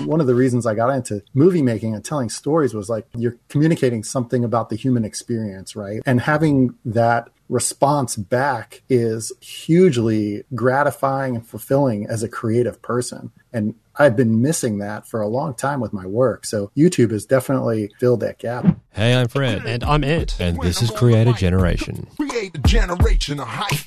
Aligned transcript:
one 0.00 0.20
of 0.20 0.26
the 0.26 0.34
reasons 0.34 0.66
I 0.66 0.74
got 0.74 0.90
into 0.90 1.22
movie 1.34 1.62
making 1.62 1.94
and 1.94 2.04
telling 2.04 2.28
stories 2.28 2.74
was 2.74 2.88
like 2.88 3.06
you're 3.16 3.36
communicating 3.48 4.02
something 4.02 4.44
about 4.44 4.68
the 4.68 4.76
human 4.76 5.04
experience, 5.04 5.76
right? 5.76 6.02
And 6.06 6.20
having 6.20 6.74
that 6.84 7.28
response 7.48 8.16
back 8.16 8.82
is 8.88 9.32
hugely 9.40 10.44
gratifying 10.54 11.36
and 11.36 11.46
fulfilling 11.46 12.06
as 12.06 12.22
a 12.22 12.28
creative 12.28 12.82
person. 12.82 13.30
And 13.52 13.74
I've 13.96 14.16
been 14.16 14.42
missing 14.42 14.78
that 14.78 15.06
for 15.06 15.20
a 15.20 15.28
long 15.28 15.54
time 15.54 15.80
with 15.80 15.92
my 15.92 16.06
work. 16.06 16.44
So 16.44 16.70
YouTube 16.76 17.12
has 17.12 17.24
definitely 17.24 17.92
filled 17.98 18.20
that 18.20 18.38
gap. 18.38 18.66
Hey, 18.90 19.14
I'm 19.14 19.28
Fred. 19.28 19.64
And 19.64 19.84
I'm 19.84 20.04
Ed. 20.04 20.34
And 20.38 20.60
this 20.60 20.82
is 20.82 20.90
Creator 20.90 21.32
Generation. 21.34 22.06
Create 22.16 22.56
a 22.56 22.58
generation 22.58 23.40
of 23.40 23.48
hype. 23.48 23.86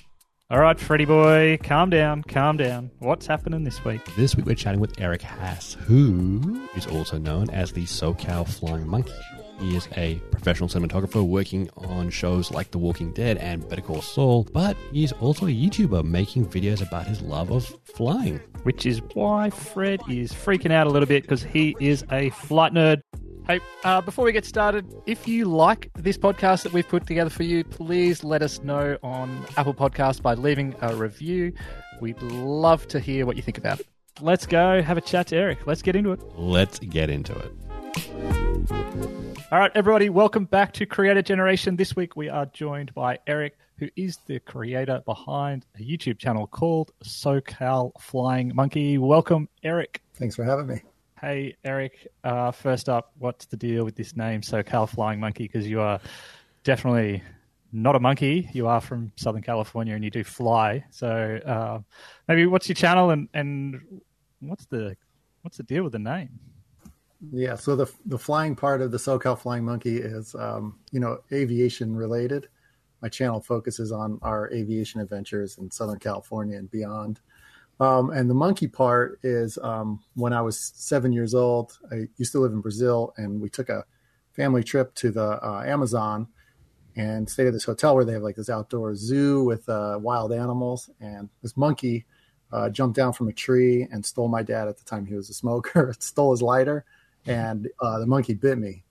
All 0.52 0.60
right, 0.60 0.80
Freddie 0.80 1.06
boy, 1.06 1.60
calm 1.62 1.92
down, 1.92 2.24
calm 2.24 2.58
down. 2.58 2.90
What's 2.98 3.28
happening 3.28 3.64
this 3.66 3.86
week? 3.86 4.02
This 4.16 4.36
week 4.36 4.48
we're 4.48 4.56
chatting 4.56 4.80
with 4.80 5.00
Eric 5.00 5.22
Haas, 5.22 5.76
who 5.76 6.68
is 6.76 6.88
also 6.88 7.20
known 7.20 7.52
as 7.52 7.71
the 7.71 7.84
SoCal 7.84 8.48
Flying 8.48 8.88
Monkey. 8.88 9.14
He 9.60 9.76
is 9.76 9.88
a 9.96 10.16
professional 10.32 10.68
cinematographer 10.68 11.24
working 11.24 11.70
on 11.78 12.10
shows 12.10 12.50
like 12.50 12.71
The 12.71 12.80
Walking 12.80 13.14
Dead 13.14 13.38
and 13.38 13.70
Better 13.70 13.84
Call 13.84 14.02
Saul, 14.02 14.48
but 14.52 14.76
he's 14.92 15.12
also 15.12 15.46
a 15.46 15.50
YouTuber 15.50 16.04
making 16.04 16.48
videos 16.48 16.82
about 16.82 17.06
his 17.06 17.21
love 17.21 17.52
of 17.52 17.68
flying. 17.84 18.40
Which 18.64 18.88
is 18.88 19.04
why 19.14 19.52
Fred 19.52 20.02
is 20.10 20.34
freaking 20.34 20.71
out 20.71 20.88
a 20.88 20.90
little 20.90 21.07
bit 21.07 21.21
because 21.21 21.43
he 21.43 21.76
is 21.79 22.04
a 22.12 22.32
flight 22.32 22.74
nerd. 22.74 23.02
Hey, 23.50 23.62
uh, 23.84 24.00
before 24.00 24.26
we 24.26 24.32
get 24.32 24.46
started, 24.46 24.86
if 25.08 25.28
you 25.28 25.46
like 25.46 25.90
this 25.96 26.20
podcast 26.20 26.62
that 26.62 26.71
we've 26.71 26.88
put 26.88 27.07
together 27.07 27.32
for 27.32 27.42
you, 27.42 27.64
please 27.64 28.24
let 28.24 28.44
us 28.44 28.62
know 28.62 28.96
on 29.02 29.44
Apple 29.57 29.74
Podcasts 29.74 30.21
by 30.21 30.36
leaving 30.36 30.76
a 30.82 30.96
review. 30.96 31.52
We'd 32.00 32.22
love 32.22 32.88
to 32.90 33.00
hear 33.00 33.26
what 33.26 33.38
you 33.38 33.42
think 33.42 33.58
about 33.58 33.80
it. 33.80 33.88
Let's 34.22 34.45
go 34.45 34.84
have 34.84 35.00
a 35.00 35.02
chat 35.02 35.26
to 35.28 35.36
Eric. 35.36 35.66
Let's 35.66 35.81
get 35.81 35.95
into 35.95 36.12
it. 36.12 36.22
Let's 36.38 36.78
get 36.78 37.09
into 37.09 37.34
it. 37.40 37.52
All 39.52 39.58
right, 39.58 39.72
everybody, 39.73 40.10
welcome 40.10 40.45
back 40.45 40.72
to 40.73 40.86
Creator 40.86 41.23
Generation. 41.23 41.76
This 41.76 41.95
week 41.95 42.16
we 42.16 42.30
are 42.30 42.45
joined 42.45 42.94
by 42.94 43.18
Eric, 43.26 43.58
who 43.80 43.90
is 43.95 44.20
the 44.28 44.40
creator 44.42 45.02
behind 45.08 45.66
a 45.76 45.82
YouTube 45.82 46.20
channel 46.20 46.45
called 46.45 46.92
SoCal 47.04 48.00
Flying 48.00 48.52
Monkey. 48.54 49.00
Welcome, 49.00 49.50
Eric. 49.64 50.04
Thanks 50.14 50.36
for 50.36 50.44
having 50.44 50.68
me. 50.68 50.82
Hey, 51.22 51.58
Eric. 51.66 52.08
Uh, 52.23 52.52
first 52.52 52.88
up, 52.88 53.12
what's 53.17 53.45
the 53.45 53.58
deal 53.58 53.84
with 53.84 53.95
this 53.95 54.16
name, 54.16 54.39
SoCal 54.39 54.88
Flying 54.88 55.20
Monkey? 55.20 55.44
Because 55.44 55.67
you 55.67 55.81
are 55.81 56.00
definitely 56.64 57.22
not 57.73 57.98
a 57.98 58.00
monkey. 58.00 58.50
You 58.53 58.67
are 58.67 58.80
from 58.80 59.11
Southern 59.17 59.42
California 59.42 59.95
and 59.95 60.03
you 60.03 60.09
do 60.09 60.23
fly. 60.23 60.86
So 60.92 61.39
uh, 61.45 61.80
maybe 62.30 62.45
what's 62.45 62.70
your 62.70 62.76
channel 62.76 63.09
and, 63.09 63.28
and 63.34 64.02
what's 64.39 64.66
the 64.67 64.95
what's 65.42 65.58
the 65.58 65.64
deal 65.64 65.84
with 65.84 65.92
the 65.92 66.00
name? 66.00 66.30
Yeah, 67.33 67.56
so 67.56 67.76
the 67.76 67.92
the 68.06 68.17
flying 68.17 68.56
part 68.56 68.81
of 68.81 68.92
the 68.92 68.98
SoCal 68.98 69.38
Flying 69.38 69.66
Monkey 69.66 69.98
is 69.98 70.36
um, 70.36 70.80
you 70.92 71.02
know 71.02 71.20
aviation 71.33 71.94
related. 71.95 72.48
My 73.02 73.09
channel 73.09 73.42
focuses 73.42 73.92
on 73.92 74.20
our 74.22 74.50
aviation 74.54 75.02
adventures 75.02 75.58
in 75.58 75.70
Southern 75.70 76.00
California 76.00 76.58
and 76.58 76.72
beyond. 76.72 77.20
Um, 77.80 78.10
and 78.10 78.30
the 78.30 78.34
monkey 78.34 78.68
part 78.68 79.20
is 79.24 79.58
um, 79.60 80.02
when 80.16 80.34
I 80.34 80.42
was 80.42 80.60
seven 80.76 81.14
years 81.14 81.34
old, 81.34 81.78
I 81.92 82.08
used 82.18 82.34
to 82.34 82.40
live 82.40 82.52
in 82.52 82.62
Brazil, 82.62 83.14
and 83.18 83.40
we 83.40 83.50
took 83.50 83.70
a 83.70 83.86
family 84.34 84.64
trip 84.64 84.94
to 84.96 85.12
the 85.12 85.44
uh, 85.44 85.64
Amazon 85.66 86.28
and 86.96 87.30
stayed 87.30 87.48
at 87.48 87.54
this 87.54 87.64
hotel 87.64 87.96
where 87.96 88.04
they 88.04 88.14
have 88.14 88.22
like 88.22 88.36
this 88.36 88.50
outdoor 88.50 88.96
zoo 88.96 89.44
with 89.44 89.68
uh, 89.70 89.98
wild 90.02 90.34
animals. 90.34 90.90
And 91.00 91.30
this 91.42 91.56
monkey 91.56 92.06
uh, 92.52 92.70
jumped 92.70 92.98
down 92.98 93.14
from 93.14 93.30
a 93.30 93.34
tree 93.34 93.88
and 93.92 94.06
stole 94.06 94.28
my 94.28 94.44
dad 94.44 94.68
at 94.68 94.78
the 94.78 94.84
time 94.84 95.06
he 95.06 95.16
was 95.16 95.30
a 95.30 95.34
smoker, 95.34 95.96
stole 96.00 96.32
his 96.32 96.42
lighter, 96.42 96.84
and 97.26 97.70
uh, 97.80 98.00
the 98.00 98.06
monkey 98.06 98.34
bit 98.34 98.58
me. 98.58 98.84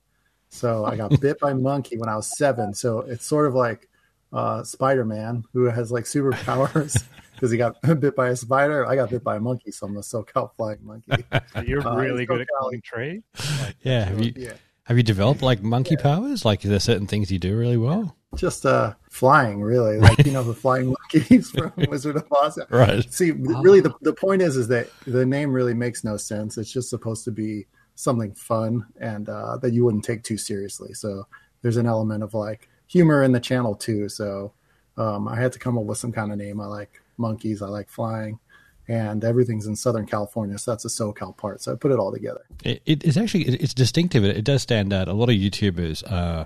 So 0.49 0.85
I 0.85 0.95
got 0.95 1.19
bit 1.21 1.39
by 1.39 1.53
monkey 1.53 1.97
when 1.97 2.09
I 2.09 2.15
was 2.15 2.35
seven. 2.35 2.73
So 2.73 3.01
it's 3.01 3.25
sort 3.25 3.45
of 3.45 3.53
like 3.53 3.87
uh, 4.33 4.63
Spider 4.63 5.05
Man 5.05 5.43
who 5.53 5.65
has 5.65 5.91
like 5.91 6.05
superpowers. 6.05 7.03
because 7.39 7.51
he 7.51 7.57
got 7.57 7.79
bit 7.99 8.15
by 8.15 8.29
a 8.29 8.35
spider. 8.35 8.85
I 8.85 8.95
got 8.95 9.09
bit 9.09 9.23
by 9.23 9.37
a 9.37 9.39
monkey, 9.39 9.71
so 9.71 9.87
I'm 9.87 9.95
the 9.95 10.01
SoCal 10.01 10.51
flying 10.55 10.79
monkey. 10.83 11.23
You're 11.65 11.87
uh, 11.87 11.95
really 11.95 12.25
good 12.25 12.41
at 12.41 12.47
climbing 12.59 12.81
trees. 12.81 13.21
Like, 13.61 13.75
yeah, 13.81 14.05
have 14.05 14.21
you 14.21 14.33
yeah. 14.35 14.53
have 14.83 14.97
you 14.97 15.03
developed 15.03 15.41
like 15.41 15.63
monkey 15.63 15.95
yeah. 15.97 16.03
powers? 16.03 16.43
Like, 16.43 16.65
are 16.65 16.69
there 16.69 16.79
certain 16.79 17.07
things 17.07 17.31
you 17.31 17.39
do 17.39 17.57
really 17.57 17.77
well? 17.77 18.15
Just 18.35 18.65
uh, 18.65 18.93
flying, 19.09 19.61
really. 19.61 19.97
Like 19.97 20.25
you 20.25 20.31
know, 20.31 20.43
the 20.43 20.53
flying 20.65 20.87
monkeys 20.87 21.49
from 21.49 21.71
Wizard 21.87 22.17
of 22.17 22.27
Oz. 22.31 22.59
Right. 22.69 23.11
See, 23.11 23.31
really, 23.31 23.79
the 23.79 23.93
the 24.01 24.13
point 24.13 24.41
is, 24.41 24.57
is 24.57 24.67
that 24.67 24.89
the 25.07 25.25
name 25.25 25.53
really 25.53 25.73
makes 25.73 26.03
no 26.03 26.17
sense. 26.17 26.57
It's 26.57 26.71
just 26.71 26.89
supposed 26.89 27.23
to 27.25 27.31
be 27.31 27.65
something 27.95 28.33
fun 28.33 28.85
and 29.01 29.27
uh, 29.27 29.57
that 29.57 29.73
you 29.73 29.83
wouldn't 29.83 30.05
take 30.05 30.23
too 30.23 30.37
seriously. 30.37 30.93
So 30.93 31.27
there's 31.61 31.75
an 31.77 31.85
element 31.85 32.23
of 32.23 32.33
like 32.33 32.69
humor 32.87 33.23
in 33.23 33.31
the 33.31 33.39
channel 33.39 33.75
too. 33.75 34.07
So 34.07 34.53
um, 34.97 35.27
I 35.27 35.35
had 35.35 35.51
to 35.53 35.59
come 35.59 35.77
up 35.77 35.85
with 35.85 35.97
some 35.97 36.11
kind 36.11 36.31
of 36.31 36.37
name 36.37 36.59
I 36.59 36.65
like 36.65 37.01
monkeys. 37.19 37.61
I 37.61 37.67
like 37.67 37.89
flying, 37.89 38.39
and 38.87 39.23
everything's 39.23 39.67
in 39.67 39.75
Southern 39.75 40.05
California, 40.05 40.57
so 40.57 40.71
that's 40.71 40.83
the 40.83 40.89
SoCal 40.89 41.35
part. 41.35 41.61
So 41.61 41.73
I 41.73 41.75
put 41.75 41.91
it 41.91 41.99
all 41.99 42.11
together. 42.11 42.41
It, 42.63 42.81
it's 42.85 43.17
actually 43.17 43.43
it's 43.43 43.73
distinctive. 43.73 44.23
It, 44.23 44.37
it, 44.37 44.45
does 44.45 44.61
stand 44.61 44.93
out. 44.93 45.07
A 45.07 45.13
lot 45.13 45.29
of 45.29 45.35
YouTubers. 45.35 46.09
Uh, 46.11 46.45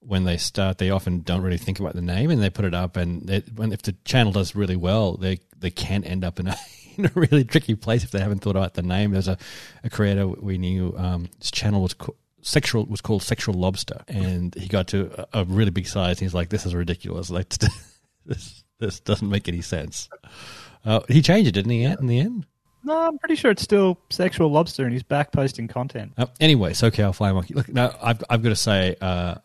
when 0.00 0.24
they 0.24 0.36
start, 0.36 0.78
they 0.78 0.90
often 0.90 1.20
don't 1.20 1.42
really 1.42 1.58
think 1.58 1.80
about 1.80 1.94
the 1.94 2.02
name, 2.02 2.30
and 2.30 2.42
they 2.42 2.50
put 2.50 2.64
it 2.64 2.74
up. 2.74 2.96
And 2.96 3.26
they, 3.26 3.40
when 3.54 3.72
if 3.72 3.82
the 3.82 3.92
channel 4.04 4.32
does 4.32 4.54
really 4.54 4.76
well, 4.76 5.16
they 5.16 5.40
they 5.58 5.70
can 5.70 6.04
end 6.04 6.24
up 6.24 6.38
in 6.38 6.48
a, 6.48 6.56
in 6.96 7.06
a 7.06 7.12
really 7.14 7.44
tricky 7.44 7.74
place 7.74 8.04
if 8.04 8.10
they 8.10 8.20
haven't 8.20 8.40
thought 8.40 8.56
about 8.56 8.74
the 8.74 8.82
name. 8.82 9.10
There's 9.10 9.28
a, 9.28 9.38
a 9.84 9.90
creator 9.90 10.26
we 10.26 10.58
knew. 10.58 10.94
Um, 10.96 11.28
his 11.38 11.50
channel 11.50 11.82
was 11.82 11.94
co- 11.94 12.16
sexual 12.42 12.86
was 12.86 13.00
called 13.00 13.22
Sexual 13.22 13.54
Lobster, 13.54 14.02
and 14.08 14.54
he 14.54 14.68
got 14.68 14.88
to 14.88 15.26
a, 15.32 15.40
a 15.40 15.44
really 15.44 15.70
big 15.70 15.86
size. 15.86 16.18
And 16.18 16.20
he's 16.20 16.34
like, 16.34 16.48
"This 16.48 16.66
is 16.66 16.74
ridiculous. 16.74 17.30
Like 17.30 17.48
this 18.26 18.64
this 18.78 19.00
doesn't 19.00 19.28
make 19.28 19.48
any 19.48 19.60
sense. 19.60 20.08
Uh, 20.84 21.00
he 21.08 21.22
changed 21.22 21.48
it, 21.48 21.52
didn't 21.52 21.70
he? 21.70 21.84
In 21.84 22.06
the 22.06 22.20
end. 22.20 22.46
No, 22.84 23.08
I'm 23.08 23.18
pretty 23.18 23.34
sure 23.34 23.50
it's 23.50 23.62
still 23.62 23.98
sexual 24.08 24.50
lobster, 24.50 24.84
and 24.84 24.92
he's 24.92 25.02
back 25.02 25.32
posting 25.32 25.68
content. 25.68 26.12
Uh, 26.16 26.26
anyway, 26.40 26.72
SoCal 26.72 27.14
Fly 27.14 27.32
Monkey. 27.32 27.54
Look, 27.54 27.68
now 27.68 27.94
I've 28.02 28.22
I've 28.30 28.42
got 28.42 28.50
to 28.50 28.56
say, 28.56 28.96
uh, 29.00 29.36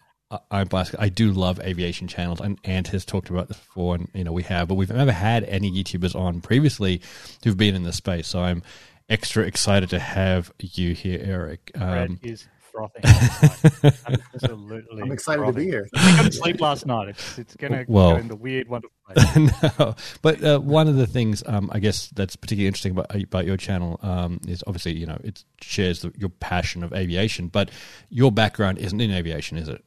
I'm 0.49 0.67
biased. 0.67 0.95
I 0.99 1.09
do 1.09 1.31
love 1.31 1.59
aviation 1.59 2.07
channels, 2.07 2.39
and 2.39 2.59
Ant 2.63 2.87
has 2.89 3.05
talked 3.05 3.29
about 3.29 3.47
this 3.47 3.57
before, 3.57 3.95
and 3.95 4.07
you 4.13 4.23
know 4.23 4.31
we 4.31 4.43
have, 4.43 4.67
but 4.67 4.75
we've 4.75 4.91
never 4.91 5.11
had 5.11 5.43
any 5.45 5.71
YouTubers 5.71 6.15
on 6.15 6.41
previously 6.41 7.01
who've 7.43 7.57
been 7.57 7.75
in 7.75 7.83
the 7.83 7.93
space. 7.93 8.27
So 8.27 8.39
I'm 8.39 8.63
extra 9.09 9.43
excited 9.43 9.89
to 9.89 9.99
have 9.99 10.53
you 10.59 10.93
here, 10.93 11.19
Eric. 11.23 11.71
Um, 11.75 12.19
is 12.23 12.47
frothing. 12.73 13.03
Absolutely. 14.33 15.01
I'm 15.01 15.11
excited 15.11 15.39
frothing. 15.39 15.55
to 15.55 15.65
be 15.65 15.65
here. 15.65 15.87
I 15.95 16.15
couldn't 16.15 16.31
sleep 16.33 16.59
last 16.59 16.85
night. 16.85 17.09
It's, 17.09 17.37
it's 17.39 17.55
going 17.55 17.73
to 17.73 17.85
well, 17.87 18.13
go 18.13 18.17
in 18.17 18.27
the 18.27 18.35
weird, 18.35 18.67
wonderful 18.67 18.95
place. 19.13 19.51
no, 19.79 19.95
but 20.21 20.43
uh, 20.43 20.59
one 20.59 20.87
of 20.87 20.95
the 20.95 21.07
things 21.07 21.43
um, 21.45 21.69
I 21.71 21.79
guess 21.79 22.07
that's 22.09 22.35
particularly 22.35 22.67
interesting 22.67 22.91
about, 22.91 23.15
about 23.15 23.45
your 23.45 23.57
channel 23.57 23.99
um, 24.01 24.39
is 24.47 24.63
obviously, 24.67 24.97
you 24.97 25.05
know, 25.05 25.19
it 25.23 25.43
shares 25.61 26.01
the, 26.01 26.11
your 26.17 26.29
passion 26.29 26.83
of 26.83 26.93
aviation, 26.93 27.47
but 27.47 27.69
your 28.09 28.31
background 28.31 28.79
isn't 28.79 28.99
in 28.99 29.11
aviation, 29.11 29.57
is 29.57 29.69
it? 29.69 29.83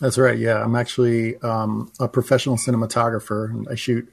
That's 0.00 0.16
right. 0.16 0.38
Yeah, 0.38 0.62
I'm 0.62 0.76
actually 0.76 1.36
um, 1.38 1.90
a 1.98 2.06
professional 2.06 2.56
cinematographer. 2.56 3.66
I 3.68 3.74
shoot 3.74 4.08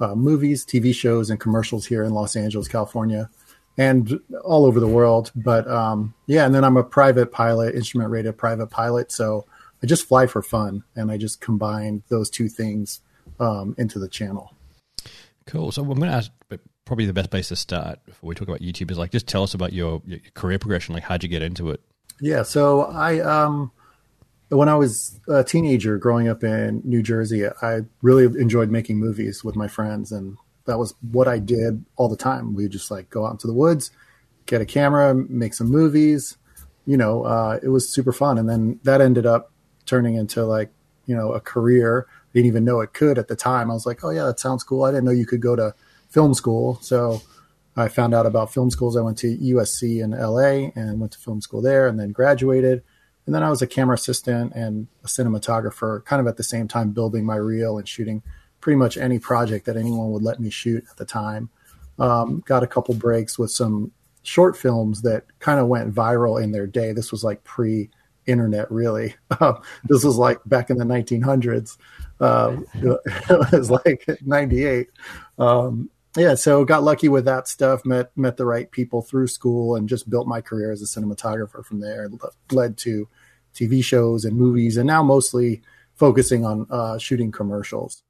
uh, 0.00 0.14
movies, 0.14 0.64
TV 0.64 0.92
shows, 0.94 1.30
and 1.30 1.38
commercials 1.38 1.86
here 1.86 2.02
in 2.02 2.12
Los 2.12 2.34
Angeles, 2.34 2.66
California 2.66 3.30
and 3.78 4.20
all 4.44 4.64
over 4.64 4.80
the 4.80 4.88
world. 4.88 5.32
But 5.34 5.68
um, 5.68 6.14
yeah, 6.26 6.46
and 6.46 6.54
then 6.54 6.64
I'm 6.64 6.76
a 6.76 6.84
private 6.84 7.32
pilot, 7.32 7.74
instrument 7.74 8.10
rated 8.10 8.36
private 8.36 8.68
pilot. 8.68 9.12
So 9.12 9.46
I 9.82 9.86
just 9.86 10.06
fly 10.06 10.26
for 10.26 10.42
fun, 10.42 10.84
and 10.94 11.10
I 11.10 11.16
just 11.16 11.40
combine 11.40 12.02
those 12.08 12.30
two 12.30 12.48
things 12.48 13.00
um, 13.38 13.74
into 13.78 13.98
the 13.98 14.08
channel. 14.08 14.54
Cool. 15.46 15.72
So 15.72 15.82
I'm 15.82 15.88
going 15.88 16.00
to 16.02 16.16
ask 16.16 16.30
probably 16.90 17.06
the 17.06 17.12
best 17.12 17.30
place 17.30 17.46
to 17.46 17.54
start 17.54 18.04
before 18.04 18.26
we 18.26 18.34
talk 18.34 18.48
about 18.48 18.60
YouTube 18.60 18.90
is 18.90 18.98
like 18.98 19.12
just 19.12 19.28
tell 19.28 19.44
us 19.44 19.54
about 19.54 19.72
your, 19.72 20.02
your 20.06 20.18
career 20.34 20.58
progression. 20.58 20.92
Like 20.92 21.04
how'd 21.04 21.22
you 21.22 21.28
get 21.28 21.40
into 21.40 21.70
it? 21.70 21.80
Yeah. 22.20 22.42
So 22.42 22.82
I 22.82 23.20
um 23.20 23.70
when 24.48 24.68
I 24.68 24.74
was 24.74 25.20
a 25.28 25.44
teenager 25.44 25.98
growing 25.98 26.26
up 26.26 26.42
in 26.42 26.82
New 26.84 27.00
Jersey, 27.00 27.46
I 27.46 27.82
really 28.02 28.24
enjoyed 28.24 28.70
making 28.70 28.98
movies 28.98 29.44
with 29.44 29.54
my 29.54 29.68
friends 29.68 30.10
and 30.10 30.36
that 30.70 30.78
was 30.78 30.94
what 31.10 31.26
I 31.26 31.40
did 31.40 31.84
all 31.96 32.08
the 32.08 32.16
time. 32.16 32.54
We 32.54 32.68
just 32.68 32.90
like 32.90 33.10
go 33.10 33.26
out 33.26 33.32
into 33.32 33.48
the 33.48 33.52
woods, 33.52 33.90
get 34.46 34.60
a 34.60 34.66
camera, 34.66 35.14
make 35.14 35.52
some 35.52 35.68
movies. 35.68 36.36
You 36.86 36.96
know, 36.96 37.24
uh, 37.24 37.58
it 37.60 37.68
was 37.68 37.92
super 37.92 38.12
fun. 38.12 38.38
And 38.38 38.48
then 38.48 38.78
that 38.84 39.00
ended 39.00 39.26
up 39.26 39.52
turning 39.84 40.14
into 40.14 40.44
like, 40.44 40.70
you 41.06 41.16
know, 41.16 41.32
a 41.32 41.40
career. 41.40 42.06
I 42.08 42.30
didn't 42.34 42.46
even 42.46 42.64
know 42.64 42.80
it 42.80 42.92
could 42.92 43.18
at 43.18 43.26
the 43.26 43.34
time. 43.34 43.68
I 43.68 43.74
was 43.74 43.84
like, 43.84 44.04
oh 44.04 44.10
yeah, 44.10 44.24
that 44.26 44.38
sounds 44.38 44.62
cool. 44.62 44.84
I 44.84 44.92
didn't 44.92 45.04
know 45.04 45.10
you 45.10 45.26
could 45.26 45.42
go 45.42 45.56
to 45.56 45.74
film 46.08 46.34
school. 46.34 46.78
So 46.82 47.20
I 47.76 47.88
found 47.88 48.14
out 48.14 48.26
about 48.26 48.52
film 48.52 48.70
schools. 48.70 48.96
I 48.96 49.00
went 49.00 49.18
to 49.18 49.36
USC 49.36 50.02
in 50.02 50.12
LA 50.12 50.70
and 50.80 51.00
went 51.00 51.12
to 51.12 51.18
film 51.18 51.40
school 51.40 51.60
there 51.60 51.88
and 51.88 51.98
then 51.98 52.12
graduated. 52.12 52.84
And 53.26 53.34
then 53.34 53.42
I 53.42 53.50
was 53.50 53.60
a 53.60 53.66
camera 53.66 53.94
assistant 53.94 54.52
and 54.54 54.86
a 55.02 55.08
cinematographer 55.08 56.04
kind 56.04 56.20
of 56.20 56.28
at 56.28 56.36
the 56.36 56.44
same 56.44 56.68
time 56.68 56.90
building 56.90 57.24
my 57.24 57.36
reel 57.36 57.76
and 57.76 57.88
shooting 57.88 58.22
pretty 58.60 58.76
much 58.76 58.96
any 58.96 59.18
project 59.18 59.66
that 59.66 59.76
anyone 59.76 60.10
would 60.12 60.22
let 60.22 60.40
me 60.40 60.50
shoot 60.50 60.84
at 60.90 60.96
the 60.96 61.04
time. 61.04 61.50
Um, 61.98 62.42
got 62.46 62.62
a 62.62 62.66
couple 62.66 62.94
breaks 62.94 63.38
with 63.38 63.50
some 63.50 63.92
short 64.22 64.56
films 64.56 65.02
that 65.02 65.24
kind 65.38 65.60
of 65.60 65.68
went 65.68 65.94
viral 65.94 66.42
in 66.42 66.52
their 66.52 66.66
day. 66.66 66.92
This 66.92 67.10
was 67.10 67.24
like 67.24 67.44
pre 67.44 67.90
internet, 68.26 68.70
really. 68.70 69.14
Um, 69.40 69.60
this 69.84 70.04
was 70.04 70.16
like 70.16 70.38
back 70.46 70.70
in 70.70 70.78
the 70.78 70.84
1900s. 70.84 71.76
Uh, 72.20 72.56
it 72.74 73.52
was 73.52 73.70
like 73.70 74.06
98. 74.24 74.88
Um, 75.38 75.90
yeah, 76.16 76.34
so 76.34 76.64
got 76.64 76.82
lucky 76.82 77.08
with 77.08 77.24
that 77.26 77.46
stuff. 77.46 77.84
Met 77.86 78.10
met 78.16 78.36
the 78.36 78.44
right 78.44 78.68
people 78.70 79.00
through 79.00 79.28
school, 79.28 79.76
and 79.76 79.88
just 79.88 80.10
built 80.10 80.26
my 80.26 80.40
career 80.40 80.72
as 80.72 80.82
a 80.82 80.84
cinematographer 80.84 81.64
from 81.64 81.80
there. 81.80 82.10
Led 82.50 82.76
to 82.78 83.06
TV 83.54 83.82
shows 83.84 84.24
and 84.24 84.36
movies, 84.36 84.76
and 84.76 84.88
now 84.88 85.04
mostly 85.04 85.62
focusing 85.94 86.44
on 86.44 86.66
uh, 86.68 86.98
shooting 86.98 87.30
commercials. 87.30 88.02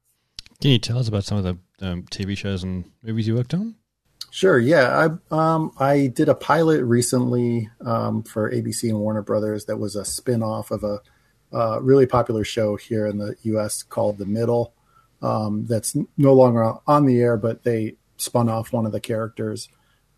Can 0.61 0.69
you 0.69 0.77
tell 0.77 0.99
us 0.99 1.07
about 1.07 1.23
some 1.23 1.39
of 1.39 1.43
the 1.43 1.57
um, 1.85 2.03
TV 2.03 2.37
shows 2.37 2.61
and 2.63 2.85
movies 3.01 3.27
you 3.27 3.33
worked 3.35 3.55
on? 3.55 3.75
Sure. 4.29 4.59
Yeah, 4.59 5.09
I 5.31 5.35
um, 5.35 5.71
I 5.79 6.07
did 6.07 6.29
a 6.29 6.35
pilot 6.35 6.83
recently 6.83 7.67
um, 7.83 8.21
for 8.21 8.49
ABC 8.51 8.89
and 8.89 8.99
Warner 8.99 9.23
Brothers 9.23 9.65
that 9.65 9.77
was 9.77 9.95
a 9.95 10.05
spin 10.05 10.43
off 10.43 10.69
of 10.69 10.83
a 10.83 10.99
uh, 11.51 11.81
really 11.81 12.05
popular 12.05 12.43
show 12.43 12.75
here 12.75 13.07
in 13.07 13.17
the 13.17 13.35
U.S. 13.41 13.81
called 13.81 14.19
The 14.19 14.25
Middle. 14.25 14.73
Um, 15.23 15.65
that's 15.65 15.97
no 16.15 16.33
longer 16.33 16.75
on 16.87 17.07
the 17.07 17.19
air, 17.19 17.37
but 17.37 17.63
they 17.63 17.95
spun 18.17 18.47
off 18.47 18.71
one 18.71 18.85
of 18.85 18.91
the 18.91 19.01
characters, 19.01 19.67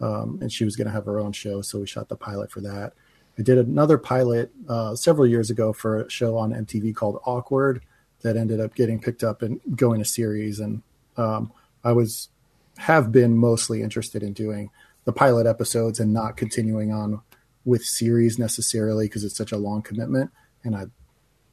um, 0.02 0.40
and 0.42 0.52
she 0.52 0.66
was 0.66 0.76
going 0.76 0.88
to 0.88 0.94
have 0.94 1.06
her 1.06 1.20
own 1.20 1.32
show, 1.32 1.62
so 1.62 1.80
we 1.80 1.88
shot 1.88 2.10
the 2.10 2.16
pilot 2.16 2.52
for 2.52 2.62
that. 2.62 2.94
I 3.40 3.42
did 3.42 3.58
another 3.58 3.98
pilot 3.98 4.52
uh, 4.68 4.96
several 4.96 5.26
years 5.26 5.50
ago 5.50 5.74
for 5.74 6.02
a 6.02 6.10
show 6.10 6.38
on 6.38 6.52
MTV 6.52 6.96
called 6.96 7.20
Awkward 7.26 7.82
that 8.24 8.36
ended 8.36 8.60
up 8.60 8.74
getting 8.76 9.00
picked 9.00 9.24
up 9.24 9.42
and 9.42 9.62
going 9.76 10.02
a 10.02 10.06
series, 10.06 10.60
and 10.60 10.82
um, 11.18 11.52
I 11.84 11.92
was 11.94 12.30
have 12.78 13.12
been 13.12 13.38
mostly 13.38 13.82
interested 13.82 14.24
in 14.24 14.34
doing 14.34 14.70
the 15.06 15.14
pilot 15.14 15.46
episodes 15.46 16.00
and 16.00 16.12
not 16.14 16.38
continuing 16.38 16.92
on 16.92 17.22
with 17.66 17.84
series 17.84 18.40
necessarily 18.40 19.06
because 19.06 19.24
it's 19.24 19.38
such 19.38 19.52
a 19.52 19.58
long 19.58 19.82
commitment. 19.82 20.32
And 20.64 20.76
I, 20.76 20.86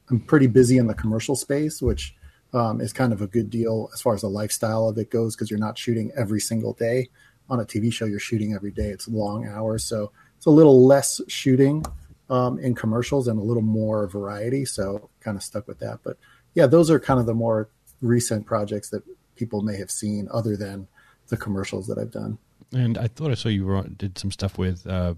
I'm 0.09 0.21
pretty 0.21 0.47
busy 0.47 0.79
in 0.79 0.87
the 0.87 0.95
commercial 0.95 1.37
space, 1.37 1.83
which 1.83 2.15
um, 2.53 2.81
is 2.81 2.93
kind 2.93 3.13
of 3.13 3.23
a 3.23 3.27
good 3.27 3.51
deal 3.51 3.91
as 3.93 4.01
far 4.01 4.15
as 4.15 4.23
the 4.23 4.29
lifestyle 4.29 4.89
of 4.89 4.99
it 4.99 5.11
goes 5.11 5.37
because 5.37 5.51
you're 5.51 5.61
not 5.61 5.79
shooting 5.79 6.11
every 6.17 6.41
single 6.41 6.73
day. 6.73 7.09
On 7.49 7.61
a 7.61 7.65
TV 7.65 7.93
show, 7.93 8.05
you're 8.05 8.21
shooting 8.21 8.55
every 8.55 8.71
day. 8.71 8.91
It's 8.91 9.09
long 9.09 9.47
hours, 9.47 9.85
so 9.85 10.13
it's 10.37 10.47
a 10.47 10.51
little 10.51 10.87
less 10.87 11.21
shooting 11.27 11.85
um, 12.29 12.61
in 12.61 12.77
commercials 12.77 13.27
and 13.27 13.41
a 13.41 13.43
little 13.43 13.63
more 13.63 14.07
variety. 14.07 14.65
So 14.65 15.11
kind 15.21 15.37
of 15.37 15.43
stuck 15.43 15.67
with 15.67 15.81
that. 15.81 15.99
But 16.05 16.17
yeah, 16.55 16.67
those 16.67 16.91
are 16.91 17.01
kind 17.01 17.21
of 17.21 17.27
the 17.27 17.35
more 17.35 17.69
recent 18.01 18.47
projects 18.47 18.91
that 18.91 19.03
people 19.37 19.63
may 19.63 19.77
have 19.77 19.91
seen, 19.91 20.29
other 20.33 20.57
than 20.57 20.89
the 21.29 21.37
commercials 21.37 21.87
that 21.87 21.99
I've 21.99 22.11
done. 22.11 22.39
And 22.73 22.99
I 22.99 23.09
thought 23.09 23.31
I 23.31 23.35
saw 23.35 23.49
you 23.49 23.95
did 23.97 24.19
some 24.19 24.31
stuff 24.31 24.59
with 24.59 24.87
uh, 24.87 25.15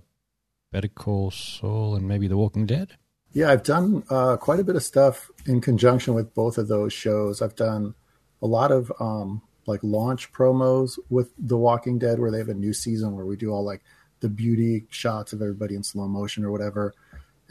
Better 0.71 0.89
Call 0.89 1.31
Saul 1.31 1.97
and 1.97 2.07
maybe 2.07 2.29
The 2.29 2.37
Walking 2.37 2.67
Dead. 2.67 2.97
Yeah, 3.33 3.51
I've 3.51 3.63
done 3.63 4.05
uh, 4.11 4.37
quite 4.37 4.61
a 4.61 4.65
bit 4.65 4.77
of 4.77 4.83
stuff 4.83 5.31
in 5.47 5.61
conjunction 5.61 6.15
with 6.15 6.35
both 6.35 6.59
of 6.59 6.69
those 6.69 6.93
shows. 6.93 7.41
I've 7.41 7.57
done 7.57 7.95
a 8.43 8.47
lot 8.47 8.71
of 8.71 8.93
um, 9.01 9.43
like 9.67 9.81
launch 9.83 10.33
promos 10.33 10.99
with 11.09 11.33
The 11.39 11.57
Walking 11.57 11.99
Dead, 11.99 12.19
where 12.19 12.31
they 12.31 12.39
have 12.39 12.49
a 12.49 12.55
new 12.55 12.73
season 12.73 13.17
where 13.17 13.25
we 13.25 13.37
do 13.37 13.51
all 13.51 13.65
like 13.65 13.83
the 14.21 14.29
beauty 14.29 14.87
shots 14.91 15.33
of 15.33 15.41
everybody 15.41 15.75
in 15.75 15.83
slow 15.83 16.09
motion 16.09 16.45
or 16.45 16.51
whatever. 16.51 16.95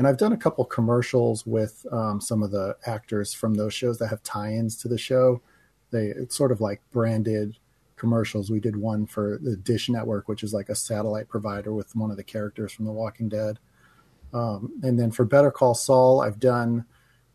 And 0.01 0.07
I've 0.07 0.17
done 0.17 0.33
a 0.33 0.37
couple 0.37 0.65
commercials 0.65 1.45
with 1.45 1.85
um, 1.91 2.19
some 2.19 2.41
of 2.41 2.49
the 2.49 2.75
actors 2.87 3.35
from 3.35 3.53
those 3.53 3.71
shows 3.71 3.99
that 3.99 4.07
have 4.07 4.23
tie-ins 4.23 4.75
to 4.77 4.87
the 4.87 4.97
show. 4.97 5.43
They 5.91 6.07
it's 6.07 6.35
sort 6.35 6.51
of 6.51 6.59
like 6.59 6.81
branded 6.89 7.57
commercials. 7.97 8.49
We 8.49 8.59
did 8.59 8.75
one 8.75 9.05
for 9.05 9.37
the 9.39 9.55
Dish 9.55 9.89
Network, 9.89 10.27
which 10.27 10.41
is 10.41 10.55
like 10.55 10.69
a 10.69 10.75
satellite 10.75 11.29
provider 11.29 11.71
with 11.71 11.95
one 11.95 12.09
of 12.09 12.17
the 12.17 12.23
characters 12.23 12.71
from 12.71 12.85
The 12.85 12.91
Walking 12.91 13.29
Dead. 13.29 13.59
Um, 14.33 14.71
and 14.81 14.99
then 14.99 15.11
for 15.11 15.23
Better 15.23 15.51
Call 15.51 15.75
Saul, 15.75 16.19
I've 16.19 16.39
done 16.39 16.85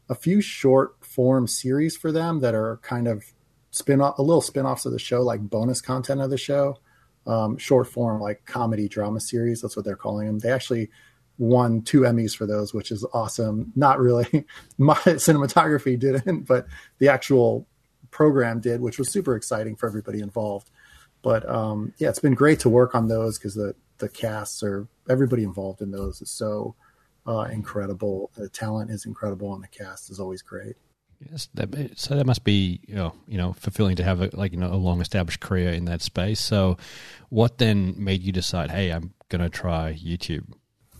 a 0.08 0.16
few 0.16 0.40
short 0.40 0.96
form 0.98 1.46
series 1.46 1.96
for 1.96 2.10
them 2.10 2.40
that 2.40 2.56
are 2.56 2.78
kind 2.78 3.06
of 3.06 3.26
spin 3.70 4.00
off, 4.00 4.18
a 4.18 4.22
little 4.22 4.42
spin 4.42 4.66
offs 4.66 4.86
of 4.86 4.92
the 4.92 4.98
show, 4.98 5.22
like 5.22 5.40
bonus 5.40 5.80
content 5.80 6.20
of 6.20 6.30
the 6.30 6.36
show. 6.36 6.80
Um, 7.28 7.58
short 7.58 7.86
form, 7.86 8.20
like 8.20 8.44
comedy 8.44 8.88
drama 8.88 9.20
series. 9.20 9.62
That's 9.62 9.76
what 9.76 9.84
they're 9.84 9.94
calling 9.94 10.26
them. 10.26 10.40
They 10.40 10.50
actually 10.50 10.90
won 11.38 11.82
two 11.82 12.00
Emmys 12.00 12.36
for 12.36 12.46
those, 12.46 12.72
which 12.72 12.90
is 12.90 13.04
awesome. 13.12 13.72
Not 13.76 13.98
really, 13.98 14.44
my 14.78 14.94
cinematography 14.94 15.98
didn't, 15.98 16.42
but 16.42 16.66
the 16.98 17.08
actual 17.08 17.66
program 18.10 18.60
did, 18.60 18.80
which 18.80 18.98
was 18.98 19.10
super 19.10 19.36
exciting 19.36 19.76
for 19.76 19.86
everybody 19.86 20.20
involved. 20.20 20.70
But 21.22 21.48
um, 21.48 21.92
yeah, 21.98 22.08
it's 22.08 22.18
been 22.18 22.34
great 22.34 22.60
to 22.60 22.68
work 22.68 22.94
on 22.94 23.08
those 23.08 23.38
because 23.38 23.54
the 23.54 23.74
the 23.98 24.08
casts 24.08 24.62
are 24.62 24.86
everybody 25.08 25.42
involved 25.42 25.80
in 25.80 25.90
those 25.90 26.20
is 26.20 26.30
so 26.30 26.74
uh, 27.26 27.48
incredible. 27.52 28.30
The 28.34 28.48
talent 28.48 28.90
is 28.90 29.06
incredible, 29.06 29.54
and 29.54 29.62
the 29.62 29.68
cast 29.68 30.10
is 30.10 30.20
always 30.20 30.42
great. 30.42 30.76
Yes, 31.30 31.48
that, 31.54 31.98
so 31.98 32.14
that 32.14 32.26
must 32.26 32.44
be 32.44 32.80
you 32.86 32.94
know 32.94 33.14
you 33.26 33.38
know 33.38 33.54
fulfilling 33.54 33.96
to 33.96 34.04
have 34.04 34.20
a, 34.20 34.30
like 34.34 34.52
you 34.52 34.58
know 34.58 34.72
a 34.72 34.76
long 34.76 35.00
established 35.00 35.40
career 35.40 35.70
in 35.70 35.86
that 35.86 36.02
space. 36.02 36.40
So, 36.40 36.76
what 37.30 37.58
then 37.58 37.94
made 37.96 38.22
you 38.22 38.32
decide? 38.32 38.70
Hey, 38.70 38.90
I'm 38.90 39.14
going 39.28 39.42
to 39.42 39.48
try 39.48 39.94
YouTube. 39.94 40.52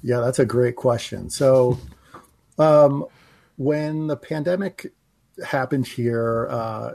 Yeah, 0.06 0.20
that's 0.20 0.38
a 0.38 0.46
great 0.46 0.76
question. 0.76 1.30
So, 1.30 1.78
um, 2.58 3.06
when 3.56 4.06
the 4.06 4.16
pandemic 4.16 4.92
happened 5.44 5.88
here, 5.88 6.46
uh, 6.48 6.92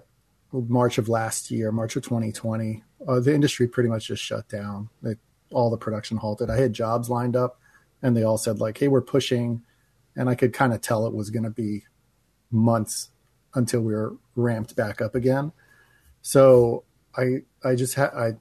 March 0.53 0.97
of 0.97 1.09
last 1.09 1.51
year, 1.51 1.73
March 1.73 1.97
of 1.97 2.03
2020, 2.03 2.81
uh, 3.05 3.19
the 3.19 3.35
industry 3.35 3.67
pretty 3.67 3.89
much 3.89 4.07
just 4.07 4.23
shut 4.23 4.47
down. 4.47 4.87
It, 5.03 5.17
all 5.51 5.69
the 5.69 5.77
production 5.77 6.15
halted. 6.15 6.49
I 6.49 6.55
had 6.55 6.71
jobs 6.71 7.09
lined 7.09 7.35
up, 7.35 7.59
and 8.01 8.15
they 8.15 8.23
all 8.23 8.37
said 8.37 8.61
like, 8.61 8.77
"Hey, 8.77 8.87
we're 8.87 9.01
pushing," 9.01 9.61
and 10.15 10.29
I 10.29 10.35
could 10.35 10.53
kind 10.53 10.71
of 10.73 10.79
tell 10.79 11.05
it 11.05 11.13
was 11.13 11.31
going 11.31 11.43
to 11.43 11.49
be 11.49 11.83
months 12.49 13.09
until 13.53 13.81
we 13.81 13.93
were 13.93 14.15
ramped 14.37 14.77
back 14.77 15.01
up 15.01 15.15
again. 15.15 15.51
So 16.21 16.85
I 17.17 17.41
I 17.61 17.75
just 17.75 17.95
had 17.95 18.11
I 18.13 18.37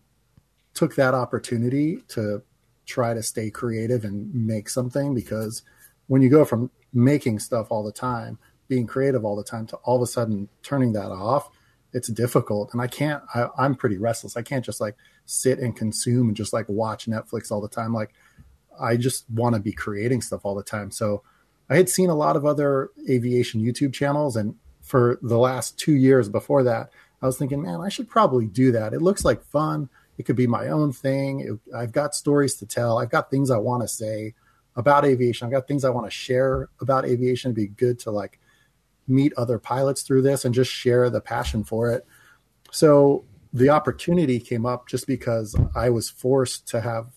took 0.74 0.94
that 0.94 1.14
opportunity 1.14 2.04
to 2.10 2.44
try 2.90 3.14
to 3.14 3.22
stay 3.22 3.50
creative 3.50 4.04
and 4.04 4.34
make 4.34 4.68
something 4.68 5.14
because 5.14 5.62
when 6.08 6.22
you 6.22 6.28
go 6.28 6.44
from 6.44 6.70
making 6.92 7.38
stuff 7.38 7.68
all 7.70 7.84
the 7.84 7.92
time, 7.92 8.38
being 8.68 8.86
creative 8.86 9.24
all 9.24 9.36
the 9.36 9.44
time 9.44 9.66
to 9.66 9.76
all 9.76 9.96
of 9.96 10.02
a 10.02 10.06
sudden 10.06 10.48
turning 10.62 10.92
that 10.92 11.10
off, 11.10 11.48
it's 11.92 12.08
difficult. 12.08 12.72
And 12.72 12.82
i 12.82 12.86
can't 12.86 13.22
I, 13.34 13.48
i'm 13.58 13.74
pretty 13.74 13.98
restless. 13.98 14.36
I 14.36 14.42
can't 14.42 14.64
just 14.64 14.80
like 14.80 14.96
sit 15.24 15.58
and 15.58 15.76
consume 15.76 16.28
and 16.28 16.36
just 16.36 16.52
like 16.52 16.68
watch 16.68 17.06
netflix 17.06 17.50
all 17.50 17.60
the 17.60 17.68
time. 17.68 17.94
Like 17.94 18.12
i 18.80 18.96
just 18.96 19.28
want 19.30 19.54
to 19.54 19.60
be 19.60 19.72
creating 19.72 20.20
stuff 20.20 20.42
all 20.44 20.54
the 20.54 20.62
time. 20.62 20.90
So 20.90 21.22
i 21.68 21.76
had 21.76 21.88
seen 21.88 22.10
a 22.10 22.14
lot 22.14 22.36
of 22.36 22.44
other 22.44 22.90
aviation 23.08 23.60
youtube 23.60 23.92
channels 23.92 24.36
and 24.36 24.56
for 24.82 25.18
the 25.22 25.38
last 25.38 25.78
two 25.78 25.94
years 25.94 26.28
before 26.28 26.64
that 26.64 26.90
i 27.22 27.26
was 27.26 27.38
thinking 27.38 27.62
man 27.62 27.80
i 27.80 27.88
should 27.88 28.08
probably 28.08 28.46
do 28.46 28.72
that. 28.72 28.92
It 28.92 29.02
looks 29.02 29.24
like 29.24 29.44
fun 29.44 29.88
it 30.20 30.26
could 30.26 30.36
be 30.36 30.46
my 30.46 30.68
own 30.68 30.92
thing 30.92 31.40
it, 31.40 31.74
i've 31.74 31.92
got 31.92 32.14
stories 32.14 32.54
to 32.54 32.66
tell 32.66 32.98
i've 32.98 33.10
got 33.10 33.30
things 33.30 33.50
i 33.50 33.56
want 33.56 33.82
to 33.82 33.88
say 33.88 34.34
about 34.76 35.04
aviation 35.04 35.46
i've 35.46 35.52
got 35.52 35.66
things 35.66 35.84
i 35.84 35.90
want 35.90 36.06
to 36.06 36.10
share 36.10 36.68
about 36.80 37.04
aviation 37.04 37.50
It'd 37.50 37.56
be 37.56 37.66
good 37.66 37.98
to 38.00 38.10
like 38.10 38.38
meet 39.10 39.34
other 39.36 39.58
pilots 39.58 40.02
through 40.02 40.22
this 40.22 40.44
and 40.44 40.54
just 40.54 40.70
share 40.70 41.10
the 41.10 41.20
passion 41.20 41.64
for 41.64 41.90
it. 41.90 42.06
So 42.70 43.24
the 43.52 43.68
opportunity 43.68 44.38
came 44.38 44.64
up 44.64 44.88
just 44.88 45.06
because 45.06 45.56
I 45.74 45.90
was 45.90 46.08
forced 46.08 46.68
to 46.68 46.80
have, 46.80 47.08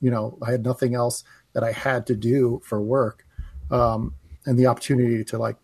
you 0.00 0.10
know, 0.10 0.38
I 0.42 0.50
had 0.50 0.64
nothing 0.64 0.94
else 0.94 1.24
that 1.54 1.64
I 1.64 1.72
had 1.72 2.06
to 2.08 2.14
do 2.14 2.60
for 2.64 2.80
work. 2.80 3.26
Um, 3.70 4.14
and 4.44 4.58
the 4.58 4.66
opportunity 4.66 5.24
to 5.24 5.38
like 5.38 5.56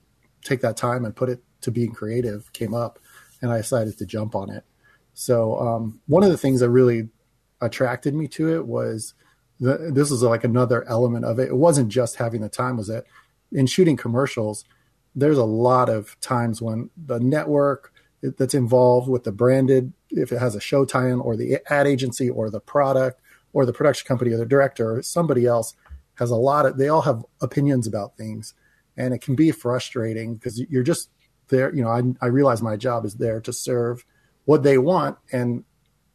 take 0.43 0.63
that 0.63 0.77
time 0.77 1.05
and 1.05 1.15
put 1.15 1.29
it 1.29 1.43
to 1.61 1.71
being 1.71 1.93
creative 1.93 2.53
came 2.53 2.75
up 2.75 2.99
and 3.41 3.53
I 3.53 3.59
decided 3.59 3.99
to 3.99 4.07
jump 4.07 4.35
on 4.35 4.51
it. 4.51 4.65
So 5.15 5.59
um, 5.59 6.01
one 6.07 6.23
of 6.23 6.31
the 6.31 6.37
things 6.37 6.61
that 6.61 6.71
really 6.71 7.09
attracted 7.61 8.15
me 8.15 8.29
to 8.29 8.53
it 8.53 8.67
was 8.67 9.15
the, 9.61 9.91
this 9.93 10.11
was 10.11 10.23
like 10.23 10.45
another 10.45 10.87
element 10.89 11.25
of 11.25 11.39
it. 11.39 11.49
It 11.49 11.57
wasn't 11.57 11.89
just 11.89 12.17
having 12.17 12.41
the 12.41 12.49
time 12.49 12.77
was 12.77 12.89
that 12.89 13.05
in 13.53 13.67
shooting 13.67 13.97
commercials, 13.97 14.65
there's 15.15 15.39
a 15.39 15.45
lot 15.45 15.89
of 15.89 16.19
times 16.21 16.61
when 16.61 16.91
the 16.97 17.21
network 17.21 17.93
that's 18.23 18.55
involved 18.55 19.09
with 19.09 19.25
the 19.25 19.33
branded, 19.33 19.93
if 20.11 20.33
it 20.33 20.39
has 20.39 20.55
a 20.55 20.61
show 20.61 20.85
tie-in 20.85 21.21
or 21.21 21.37
the 21.37 21.59
ad 21.71 21.87
agency 21.87 22.29
or 22.29 22.51
the 22.51 22.61
product 22.61 23.21
or 23.53 23.65
the 23.65 23.73
production 23.73 24.07
company 24.09 24.33
or 24.33 24.39
the 24.39 24.47
director 24.47 24.97
or 24.97 25.03
somebody 25.03 25.47
else 25.47 25.75
has 26.15 26.31
a 26.31 26.37
lot 26.37 26.67
of, 26.67 26.77
they 26.77 26.89
all 26.89 27.03
have 27.03 27.25
opinions 27.41 27.87
about 27.87 28.17
things. 28.17 28.55
And 28.97 29.13
it 29.13 29.21
can 29.21 29.35
be 29.35 29.51
frustrating 29.53 30.35
because 30.35 30.59
you're 30.69 30.83
just 30.83 31.11
there. 31.49 31.75
You 31.75 31.83
know, 31.83 31.91
I, 31.91 32.03
I 32.21 32.29
realize 32.29 32.63
my 32.63 32.77
job 32.77 33.05
is 33.05 33.17
there 33.17 33.41
to 33.41 33.53
serve 33.53 34.05
what 34.45 34.63
they 34.63 34.79
want. 34.79 35.19
And 35.33 35.65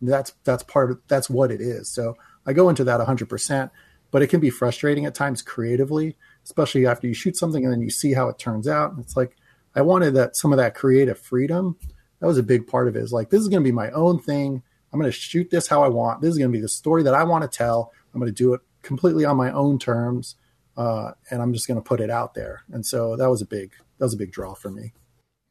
that's, 0.01 0.33
that's 0.43 0.63
part 0.63 0.91
of, 0.91 1.00
that's 1.07 1.29
what 1.29 1.51
it 1.51 1.62
is. 1.62 1.89
So 1.89 2.15
I 2.45 2.53
go 2.53 2.69
into 2.69 2.83
that 2.86 3.01
hundred 3.01 3.29
percent, 3.29 3.71
but 4.12 4.21
it 4.21 4.27
can 4.27 4.39
be 4.39 4.50
frustrating 4.50 5.05
at 5.05 5.15
times 5.15 5.41
creatively 5.41 6.15
especially 6.50 6.88
after 6.88 7.07
you 7.07 7.13
shoot 7.13 7.38
something 7.38 7.63
and 7.63 7.71
then 7.71 7.81
you 7.81 7.89
see 7.89 8.13
how 8.13 8.27
it 8.27 8.39
turns 8.39 8.67
out. 8.67 8.95
It's 9.00 9.15
like 9.15 9.36
I 9.75 9.81
wanted 9.81 10.15
that 10.15 10.36
some 10.36 10.51
of 10.51 10.57
that 10.57 10.75
creative 10.75 11.19
freedom. 11.19 11.77
That 12.19 12.27
was 12.27 12.38
a 12.38 12.43
big 12.43 12.67
part 12.67 12.88
of 12.88 12.95
it. 12.95 13.03
Is 13.03 13.13
like 13.13 13.29
this 13.29 13.41
is 13.41 13.48
going 13.48 13.63
to 13.63 13.67
be 13.67 13.71
my 13.71 13.91
own 13.91 14.19
thing. 14.19 14.63
I'm 14.91 15.00
going 15.00 15.12
to 15.12 15.17
shoot 15.17 15.51
this 15.51 15.67
how 15.67 15.83
I 15.83 15.88
want. 15.88 16.21
This 16.21 16.31
is 16.31 16.38
going 16.38 16.51
to 16.51 16.57
be 16.57 16.62
the 16.62 16.67
story 16.67 17.03
that 17.03 17.13
I 17.13 17.24
want 17.24 17.50
to 17.50 17.57
tell. 17.57 17.91
I'm 17.93 18.15
I'm 18.15 18.21
going 18.21 18.33
to 18.33 18.43
do 18.43 18.53
it 18.55 18.62
completely 18.81 19.25
on 19.25 19.38
my 19.38 19.51
own 19.51 19.77
terms, 19.77 20.36
uh, 20.75 21.12
and 21.29 21.41
I'm 21.41 21.53
just 21.53 21.67
going 21.67 21.79
to 21.79 21.83
put 21.83 22.01
it 22.01 22.09
out 22.09 22.33
there. 22.33 22.63
And 22.71 22.83
so 22.86 23.15
that 23.15 23.29
was 23.29 23.41
a 23.41 23.45
big 23.45 23.71
that 24.00 24.05
was 24.05 24.15
a 24.15 24.17
big 24.17 24.31
draw 24.31 24.55
for 24.55 24.71
me. 24.71 24.93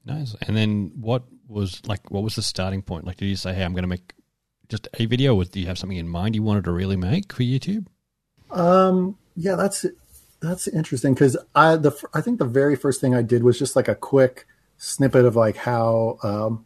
Nice. 0.08 0.34
And 0.40 0.56
then 0.56 0.92
what 0.98 1.24
was 1.46 1.82
like? 1.86 2.10
What 2.10 2.22
was 2.22 2.34
the 2.34 2.42
starting 2.42 2.80
point? 2.80 3.04
Like, 3.04 3.18
did 3.18 3.26
you 3.26 3.36
say, 3.36 3.52
"Hey, 3.52 3.62
I'm 3.62 3.74
going 3.74 3.82
to 3.82 3.88
make 3.88 4.14
just 4.68 4.88
a 4.94 5.04
video"? 5.04 5.36
Or 5.36 5.44
do 5.44 5.60
you 5.60 5.66
have 5.66 5.78
something 5.78 5.98
in 5.98 6.08
mind 6.08 6.34
you 6.34 6.42
wanted 6.42 6.64
to 6.64 6.72
really 6.72 6.96
make 6.96 7.32
for 7.32 7.42
YouTube? 7.42 7.86
Um, 8.50 9.18
yeah, 9.36 9.54
that's 9.54 9.84
that's 10.40 10.66
interesting 10.66 11.12
because 11.12 11.36
I 11.54 11.76
the 11.76 11.92
I 12.14 12.22
think 12.22 12.38
the 12.38 12.46
very 12.46 12.74
first 12.74 13.02
thing 13.02 13.14
I 13.14 13.20
did 13.20 13.42
was 13.42 13.58
just 13.58 13.76
like 13.76 13.86
a 13.86 13.94
quick 13.94 14.46
snippet 14.78 15.26
of 15.26 15.36
like 15.36 15.56
how 15.56 16.18
um, 16.22 16.64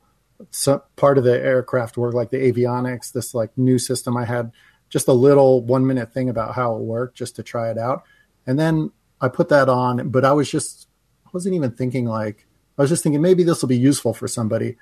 some 0.52 0.82
part 0.94 1.18
of 1.18 1.24
the 1.24 1.36
aircraft 1.36 1.96
worked, 1.96 2.14
like 2.14 2.30
the 2.30 2.52
avionics, 2.52 3.12
this 3.12 3.34
like 3.34 3.50
new 3.58 3.78
system 3.78 4.16
I 4.16 4.24
had, 4.24 4.52
just 4.88 5.08
a 5.08 5.12
little 5.12 5.62
one 5.62 5.84
minute 5.84 6.12
thing 6.12 6.28
about 6.28 6.54
how 6.54 6.76
it 6.76 6.82
worked, 6.82 7.16
just 7.16 7.34
to 7.36 7.42
try 7.42 7.72
it 7.72 7.78
out, 7.78 8.04
and 8.46 8.56
then 8.56 8.92
I 9.20 9.26
put 9.26 9.48
that 9.48 9.68
on. 9.68 10.10
But 10.10 10.24
I 10.24 10.32
was 10.32 10.48
just 10.48 10.86
I 11.26 11.30
wasn't 11.32 11.56
even 11.56 11.72
thinking 11.72 12.04
like 12.04 12.46
I 12.78 12.82
was 12.82 12.90
just 12.90 13.02
thinking 13.02 13.20
maybe 13.20 13.42
this 13.42 13.62
will 13.62 13.68
be 13.68 13.78
useful 13.78 14.14
for 14.14 14.28
somebody, 14.28 14.76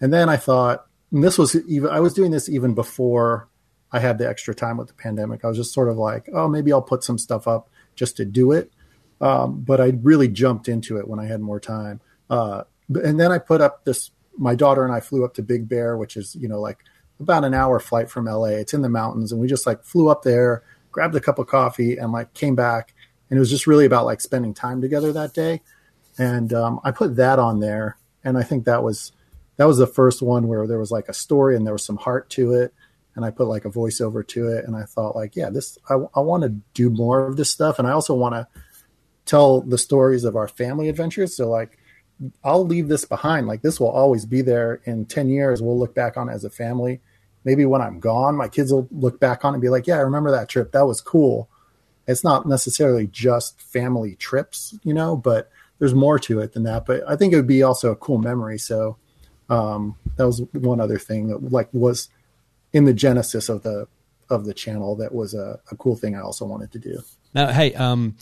and 0.00 0.12
then 0.12 0.28
I 0.28 0.36
thought 0.36 0.86
this 1.12 1.38
was 1.38 1.56
even 1.68 1.90
I 1.90 2.00
was 2.00 2.14
doing 2.14 2.30
this 2.30 2.48
even 2.48 2.74
before 2.74 3.48
I 3.92 4.00
had 4.00 4.18
the 4.18 4.28
extra 4.28 4.54
time 4.54 4.76
with 4.76 4.88
the 4.88 4.94
pandemic. 4.94 5.44
I 5.44 5.48
was 5.48 5.56
just 5.56 5.72
sort 5.72 5.88
of 5.88 5.96
like, 5.96 6.28
oh, 6.32 6.48
maybe 6.48 6.72
I'll 6.72 6.82
put 6.82 7.04
some 7.04 7.18
stuff 7.18 7.46
up 7.46 7.70
just 7.94 8.16
to 8.16 8.24
do 8.24 8.50
it. 8.50 8.72
Um, 9.20 9.60
but 9.60 9.80
I 9.80 9.92
really 10.02 10.26
jumped 10.26 10.68
into 10.68 10.96
it 10.98 11.06
when 11.06 11.20
I 11.20 11.26
had 11.26 11.40
more 11.40 11.60
time. 11.60 12.00
Uh, 12.28 12.64
and 12.88 13.18
then 13.18 13.30
I 13.30 13.38
put 13.38 13.60
up 13.60 13.84
this. 13.84 14.10
My 14.36 14.56
daughter 14.56 14.84
and 14.84 14.92
I 14.92 14.98
flew 14.98 15.24
up 15.24 15.34
to 15.34 15.42
Big 15.42 15.68
Bear, 15.68 15.96
which 15.96 16.16
is 16.16 16.34
you 16.34 16.48
know 16.48 16.60
like 16.60 16.80
about 17.20 17.44
an 17.44 17.54
hour 17.54 17.78
flight 17.78 18.10
from 18.10 18.24
LA. 18.24 18.46
It's 18.46 18.74
in 18.74 18.82
the 18.82 18.88
mountains, 18.88 19.30
and 19.30 19.40
we 19.40 19.46
just 19.46 19.66
like 19.66 19.84
flew 19.84 20.08
up 20.08 20.24
there, 20.24 20.64
grabbed 20.90 21.14
a 21.14 21.20
cup 21.20 21.38
of 21.38 21.46
coffee, 21.46 21.96
and 21.96 22.10
like 22.10 22.34
came 22.34 22.56
back. 22.56 22.94
And 23.30 23.36
it 23.36 23.40
was 23.40 23.50
just 23.50 23.68
really 23.68 23.86
about 23.86 24.06
like 24.06 24.20
spending 24.20 24.54
time 24.54 24.80
together 24.80 25.12
that 25.12 25.32
day. 25.32 25.62
And 26.18 26.52
um, 26.52 26.80
I 26.84 26.90
put 26.90 27.16
that 27.16 27.38
on 27.38 27.60
there, 27.60 27.98
and 28.22 28.38
I 28.38 28.42
think 28.42 28.64
that 28.64 28.82
was 28.82 29.12
that 29.56 29.66
was 29.66 29.78
the 29.78 29.86
first 29.86 30.22
one 30.22 30.48
where 30.48 30.66
there 30.66 30.78
was 30.78 30.90
like 30.90 31.08
a 31.08 31.14
story 31.14 31.56
and 31.56 31.66
there 31.66 31.72
was 31.72 31.84
some 31.84 31.96
heart 31.96 32.28
to 32.30 32.54
it 32.54 32.74
and 33.16 33.24
I 33.24 33.30
put 33.30 33.46
like 33.46 33.64
a 33.64 33.70
voiceover 33.70 34.26
to 34.28 34.48
it. 34.48 34.64
And 34.64 34.76
I 34.76 34.84
thought 34.84 35.16
like, 35.16 35.36
yeah, 35.36 35.50
this, 35.50 35.78
I, 35.88 35.94
I 36.14 36.20
want 36.20 36.42
to 36.42 36.50
do 36.74 36.90
more 36.90 37.26
of 37.26 37.36
this 37.36 37.50
stuff. 37.50 37.78
And 37.78 37.86
I 37.86 37.92
also 37.92 38.14
want 38.14 38.34
to 38.34 38.48
tell 39.24 39.60
the 39.60 39.78
stories 39.78 40.24
of 40.24 40.36
our 40.36 40.48
family 40.48 40.88
adventures. 40.88 41.36
So 41.36 41.48
like, 41.48 41.78
I'll 42.42 42.66
leave 42.66 42.88
this 42.88 43.04
behind. 43.04 43.46
Like 43.46 43.62
this 43.62 43.78
will 43.78 43.90
always 43.90 44.26
be 44.26 44.42
there 44.42 44.80
in 44.84 45.06
10 45.06 45.28
years. 45.28 45.62
We'll 45.62 45.78
look 45.78 45.94
back 45.94 46.16
on 46.16 46.28
it 46.28 46.32
as 46.32 46.44
a 46.44 46.50
family. 46.50 47.00
Maybe 47.44 47.64
when 47.66 47.82
I'm 47.82 48.00
gone, 48.00 48.36
my 48.36 48.48
kids 48.48 48.72
will 48.72 48.88
look 48.90 49.20
back 49.20 49.44
on 49.44 49.52
it 49.52 49.56
and 49.56 49.62
be 49.62 49.68
like, 49.68 49.86
yeah, 49.86 49.96
I 49.96 50.00
remember 50.00 50.30
that 50.30 50.48
trip. 50.48 50.72
That 50.72 50.86
was 50.86 51.00
cool. 51.00 51.48
It's 52.06 52.24
not 52.24 52.46
necessarily 52.46 53.06
just 53.06 53.60
family 53.60 54.16
trips, 54.16 54.76
you 54.82 54.94
know, 54.94 55.16
but 55.16 55.50
there's 55.78 55.94
more 55.94 56.18
to 56.20 56.40
it 56.40 56.52
than 56.52 56.62
that. 56.64 56.86
But 56.86 57.02
I 57.08 57.16
think 57.16 57.32
it 57.32 57.36
would 57.36 57.46
be 57.46 57.62
also 57.62 57.90
a 57.90 57.96
cool 57.96 58.18
memory. 58.18 58.58
So 58.58 58.96
um, 59.48 59.96
that 60.16 60.26
was 60.26 60.42
one 60.52 60.80
other 60.80 60.98
thing 60.98 61.28
that 61.28 61.52
like 61.52 61.68
was 61.72 62.08
in 62.72 62.84
the 62.84 62.94
genesis 62.94 63.48
of 63.48 63.62
the 63.62 63.86
of 64.30 64.46
the 64.46 64.54
channel 64.54 64.96
that 64.96 65.14
was 65.14 65.34
a, 65.34 65.60
a 65.70 65.76
cool 65.76 65.96
thing 65.96 66.16
I 66.16 66.20
also 66.20 66.44
wanted 66.46 66.72
to 66.72 66.78
do. 66.78 67.02
Now, 67.34 67.52
hey, 67.52 67.74
um, 67.74 68.16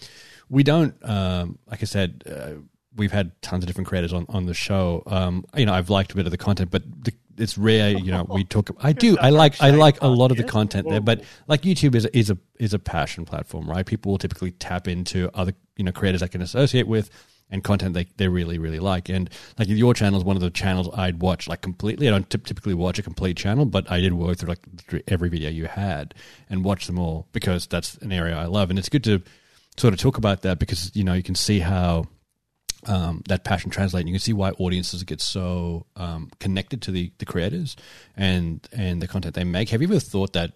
we 0.48 0.62
don't, 0.62 0.94
um, 1.08 1.58
like 1.66 1.82
I 1.82 1.86
said, 1.86 2.24
uh, 2.26 2.60
we've 2.96 3.12
had 3.12 3.40
tons 3.42 3.62
of 3.64 3.68
different 3.68 3.88
creators 3.88 4.12
on, 4.12 4.26
on 4.28 4.46
the 4.46 4.54
show. 4.54 5.02
Um, 5.06 5.44
you 5.56 5.66
know, 5.66 5.72
I've 5.72 5.90
liked 5.90 6.12
a 6.12 6.16
bit 6.16 6.26
of 6.26 6.32
the 6.32 6.38
content, 6.38 6.70
but 6.70 6.82
the, 7.04 7.12
it's 7.38 7.56
rare. 7.56 7.90
You 7.90 8.12
know, 8.12 8.26
we 8.28 8.44
talk. 8.44 8.70
I 8.82 8.92
do. 8.92 9.16
I 9.18 9.30
like. 9.30 9.60
I 9.62 9.70
like 9.70 10.02
a 10.02 10.08
lot 10.08 10.30
of 10.30 10.36
the 10.36 10.44
content 10.44 10.86
there, 10.88 11.00
but 11.00 11.22
like 11.48 11.62
YouTube 11.62 11.94
is 11.94 12.04
is 12.06 12.28
a 12.28 12.36
is 12.58 12.74
a 12.74 12.78
passion 12.78 13.24
platform, 13.24 13.70
right? 13.70 13.86
People 13.86 14.12
will 14.12 14.18
typically 14.18 14.50
tap 14.50 14.86
into 14.86 15.30
other 15.32 15.54
you 15.76 15.84
know 15.84 15.92
creators 15.92 16.22
I 16.22 16.26
can 16.26 16.42
associate 16.42 16.86
with 16.86 17.10
and 17.52 17.62
content 17.62 17.94
they, 17.94 18.06
they 18.16 18.26
really 18.26 18.58
really 18.58 18.80
like 18.80 19.08
and 19.08 19.30
like 19.58 19.68
your 19.68 19.94
channel 19.94 20.18
is 20.18 20.24
one 20.24 20.34
of 20.34 20.42
the 20.42 20.50
channels 20.50 20.88
i'd 20.94 21.20
watch 21.20 21.46
like 21.46 21.60
completely 21.60 22.08
i 22.08 22.10
don't 22.10 22.28
t- 22.28 22.38
typically 22.38 22.74
watch 22.74 22.98
a 22.98 23.02
complete 23.02 23.36
channel 23.36 23.64
but 23.64 23.88
i 23.90 24.00
did 24.00 24.14
work 24.14 24.38
through 24.38 24.48
like 24.48 24.80
through 24.88 25.02
every 25.06 25.28
video 25.28 25.48
you 25.48 25.66
had 25.66 26.14
and 26.50 26.64
watch 26.64 26.86
them 26.86 26.98
all 26.98 27.28
because 27.32 27.68
that's 27.68 27.94
an 27.98 28.10
area 28.10 28.36
i 28.36 28.46
love 28.46 28.70
and 28.70 28.78
it's 28.78 28.88
good 28.88 29.04
to 29.04 29.22
sort 29.76 29.94
of 29.94 30.00
talk 30.00 30.18
about 30.18 30.42
that 30.42 30.58
because 30.58 30.90
you 30.94 31.04
know 31.04 31.14
you 31.14 31.22
can 31.22 31.36
see 31.36 31.60
how 31.60 32.04
um, 32.86 33.22
that 33.28 33.44
passion 33.44 33.70
translates. 33.70 34.02
And 34.02 34.08
you 34.08 34.14
can 34.14 34.20
see 34.20 34.32
why 34.32 34.50
audiences 34.52 35.02
get 35.04 35.20
so 35.20 35.86
um, 35.96 36.30
connected 36.40 36.82
to 36.82 36.90
the, 36.90 37.12
the 37.18 37.24
creators 37.24 37.76
and 38.16 38.66
and 38.72 39.00
the 39.00 39.08
content 39.08 39.34
they 39.34 39.44
make. 39.44 39.68
Have 39.70 39.82
you 39.82 39.88
ever 39.88 40.00
thought 40.00 40.32
that, 40.32 40.52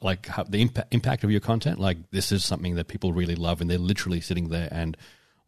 like, 0.00 0.28
the 0.48 0.62
impact 0.62 0.94
impact 0.94 1.24
of 1.24 1.30
your 1.30 1.40
content, 1.40 1.78
like 1.78 1.98
this 2.10 2.32
is 2.32 2.44
something 2.44 2.74
that 2.76 2.88
people 2.88 3.12
really 3.12 3.36
love, 3.36 3.60
and 3.60 3.70
they're 3.70 3.78
literally 3.78 4.20
sitting 4.20 4.48
there 4.48 4.68
and 4.70 4.96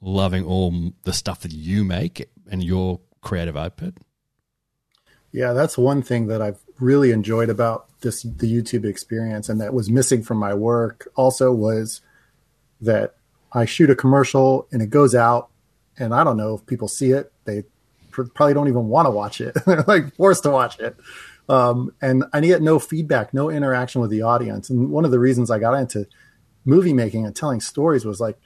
loving 0.00 0.45
all 0.45 0.93
the 1.05 1.12
stuff 1.12 1.41
that 1.41 1.53
you 1.53 1.85
make 1.85 2.29
and 2.50 2.62
your 2.62 3.00
creative 3.21 3.57
output? 3.57 3.95
Yeah, 5.33 5.53
that's 5.53 5.76
one 5.76 6.03
thing 6.03 6.29
that 6.29 6.41
I've 6.41 6.61
really 6.79 7.11
enjoyed 7.11 7.50
about 7.50 7.87
this 8.00 8.23
the 8.23 8.53
YouTube 8.53 8.85
experience 8.85 9.49
and 9.49 9.61
that 9.61 9.75
was 9.75 9.91
missing 9.91 10.23
from 10.23 10.38
my 10.38 10.55
work 10.55 11.09
also 11.17 11.53
was 11.53 12.00
that 12.81 13.15
I 13.53 13.65
shoot 13.65 13.91
a 13.91 13.97
commercial 13.97 14.69
and 14.71 14.83
it 14.83 14.91
goes 14.91 15.15
out 15.15 15.49
and 15.99 16.15
I 16.15 16.25
don't 16.25 16.37
know 16.37 16.55
if 16.55 16.67
people 16.67 16.88
see 16.88 17.12
it. 17.12 17.33
They 17.45 17.65
probably 18.11 18.55
don't 18.55 18.69
even 18.69 18.88
want 18.88 19.07
to 19.07 19.11
watch 19.11 19.41
it. 19.41 19.57
They're 19.67 19.85
like 19.87 20.15
forced 20.15 20.43
to 20.45 20.50
watch 20.50 20.79
it. 20.79 20.97
Um, 21.49 21.95
and 22.03 22.25
I 22.33 22.41
get 22.41 22.62
no 22.62 22.79
feedback, 22.79 23.33
no 23.33 23.50
interaction 23.50 24.00
with 24.00 24.11
the 24.11 24.23
audience. 24.23 24.69
And 24.69 24.91
one 24.91 25.05
of 25.05 25.11
the 25.11 25.19
reasons 25.19 25.50
I 25.50 25.59
got 25.59 25.75
into 25.75 26.07
movie 26.65 26.93
making 26.93 27.25
and 27.25 27.35
telling 27.35 27.61
stories 27.61 28.05
was 28.05 28.21
like 28.21 28.38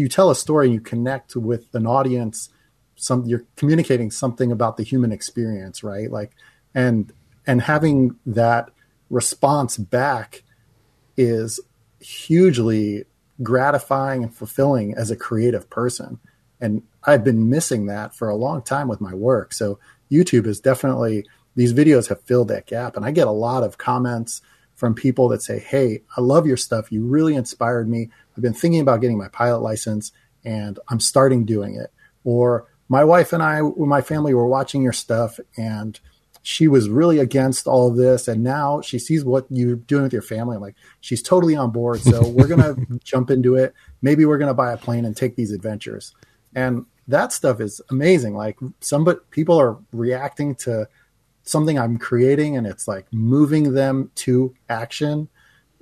you 0.00 0.08
tell 0.08 0.30
a 0.30 0.34
story 0.34 0.66
and 0.66 0.74
you 0.74 0.80
connect 0.80 1.36
with 1.36 1.74
an 1.74 1.86
audience 1.86 2.48
some 2.96 3.24
you're 3.24 3.44
communicating 3.56 4.10
something 4.10 4.52
about 4.52 4.76
the 4.76 4.82
human 4.82 5.12
experience 5.12 5.82
right? 5.82 6.10
Like 6.10 6.32
and 6.74 7.12
and 7.46 7.62
having 7.62 8.16
that 8.26 8.70
response 9.10 9.76
back 9.76 10.44
is 11.16 11.60
hugely 12.00 13.04
gratifying 13.42 14.22
and 14.22 14.34
fulfilling 14.34 14.94
as 14.94 15.10
a 15.10 15.16
creative 15.16 15.68
person. 15.68 16.20
And 16.60 16.82
i've 17.04 17.24
been 17.24 17.50
missing 17.50 17.86
that 17.86 18.14
for 18.14 18.28
a 18.28 18.36
long 18.36 18.62
time 18.62 18.88
with 18.88 19.00
my 19.00 19.14
work. 19.14 19.52
So 19.52 19.78
youtube 20.10 20.46
is 20.46 20.60
definitely 20.60 21.26
these 21.54 21.74
videos 21.74 22.08
have 22.08 22.22
filled 22.22 22.48
that 22.48 22.66
gap. 22.66 22.96
And 22.96 23.04
i 23.04 23.10
get 23.10 23.26
a 23.26 23.32
lot 23.32 23.64
of 23.64 23.78
comments 23.78 24.42
from 24.74 24.94
people 24.94 25.28
that 25.28 25.42
say 25.42 25.58
hey 25.58 26.02
i 26.16 26.20
love 26.20 26.46
your 26.46 26.56
stuff 26.56 26.90
you 26.90 27.04
really 27.04 27.34
inspired 27.34 27.88
me 27.88 28.10
I've 28.36 28.42
been 28.42 28.54
thinking 28.54 28.80
about 28.80 29.00
getting 29.00 29.18
my 29.18 29.28
pilot 29.28 29.60
license 29.60 30.12
and 30.44 30.78
I'm 30.88 31.00
starting 31.00 31.44
doing 31.44 31.74
it. 31.74 31.92
Or 32.24 32.66
my 32.88 33.04
wife 33.04 33.32
and 33.32 33.42
I, 33.42 33.62
with 33.62 33.88
my 33.88 34.02
family 34.02 34.34
were 34.34 34.46
watching 34.46 34.82
your 34.82 34.92
stuff 34.92 35.38
and 35.56 35.98
she 36.42 36.66
was 36.66 36.88
really 36.88 37.18
against 37.18 37.66
all 37.66 37.88
of 37.88 37.96
this. 37.96 38.26
And 38.26 38.42
now 38.42 38.80
she 38.80 38.98
sees 38.98 39.24
what 39.24 39.46
you're 39.48 39.76
doing 39.76 40.02
with 40.02 40.12
your 40.12 40.22
family. 40.22 40.56
I'm 40.56 40.62
like, 40.62 40.74
she's 41.00 41.22
totally 41.22 41.54
on 41.54 41.70
board. 41.70 42.00
So 42.00 42.26
we're 42.28 42.48
going 42.48 42.60
to 42.60 43.00
jump 43.04 43.30
into 43.30 43.54
it. 43.54 43.74
Maybe 44.00 44.24
we're 44.24 44.38
going 44.38 44.48
to 44.48 44.54
buy 44.54 44.72
a 44.72 44.76
plane 44.76 45.04
and 45.04 45.16
take 45.16 45.36
these 45.36 45.52
adventures. 45.52 46.14
And 46.54 46.86
that 47.08 47.32
stuff 47.32 47.60
is 47.60 47.80
amazing. 47.90 48.34
Like 48.34 48.58
some 48.80 49.04
but 49.04 49.30
people 49.30 49.60
are 49.60 49.78
reacting 49.92 50.54
to 50.56 50.88
something 51.42 51.78
I'm 51.78 51.98
creating 51.98 52.56
and 52.56 52.66
it's 52.66 52.86
like 52.86 53.06
moving 53.12 53.74
them 53.74 54.10
to 54.16 54.54
action 54.68 55.28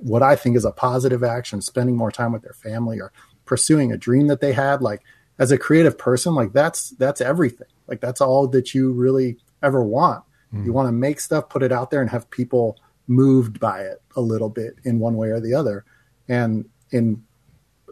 what 0.00 0.22
I 0.22 0.34
think 0.34 0.56
is 0.56 0.64
a 0.64 0.72
positive 0.72 1.22
action, 1.22 1.60
spending 1.60 1.96
more 1.96 2.10
time 2.10 2.32
with 2.32 2.42
their 2.42 2.54
family 2.54 3.00
or 3.00 3.12
pursuing 3.44 3.92
a 3.92 3.98
dream 3.98 4.28
that 4.28 4.40
they 4.40 4.52
had. 4.52 4.82
Like 4.82 5.02
as 5.38 5.52
a 5.52 5.58
creative 5.58 5.98
person, 5.98 6.34
like 6.34 6.52
that's 6.52 6.90
that's 6.90 7.20
everything. 7.20 7.68
Like 7.86 8.00
that's 8.00 8.20
all 8.20 8.46
that 8.48 8.74
you 8.74 8.92
really 8.92 9.36
ever 9.62 9.84
want. 9.84 10.24
Mm. 10.54 10.64
You 10.64 10.72
want 10.72 10.88
to 10.88 10.92
make 10.92 11.20
stuff, 11.20 11.48
put 11.48 11.62
it 11.62 11.72
out 11.72 11.90
there, 11.90 12.00
and 12.00 12.10
have 12.10 12.30
people 12.30 12.78
moved 13.06 13.60
by 13.60 13.82
it 13.82 14.00
a 14.16 14.20
little 14.20 14.48
bit 14.48 14.76
in 14.84 14.98
one 14.98 15.16
way 15.16 15.28
or 15.28 15.40
the 15.40 15.54
other. 15.54 15.84
And 16.28 16.68
in 16.90 17.22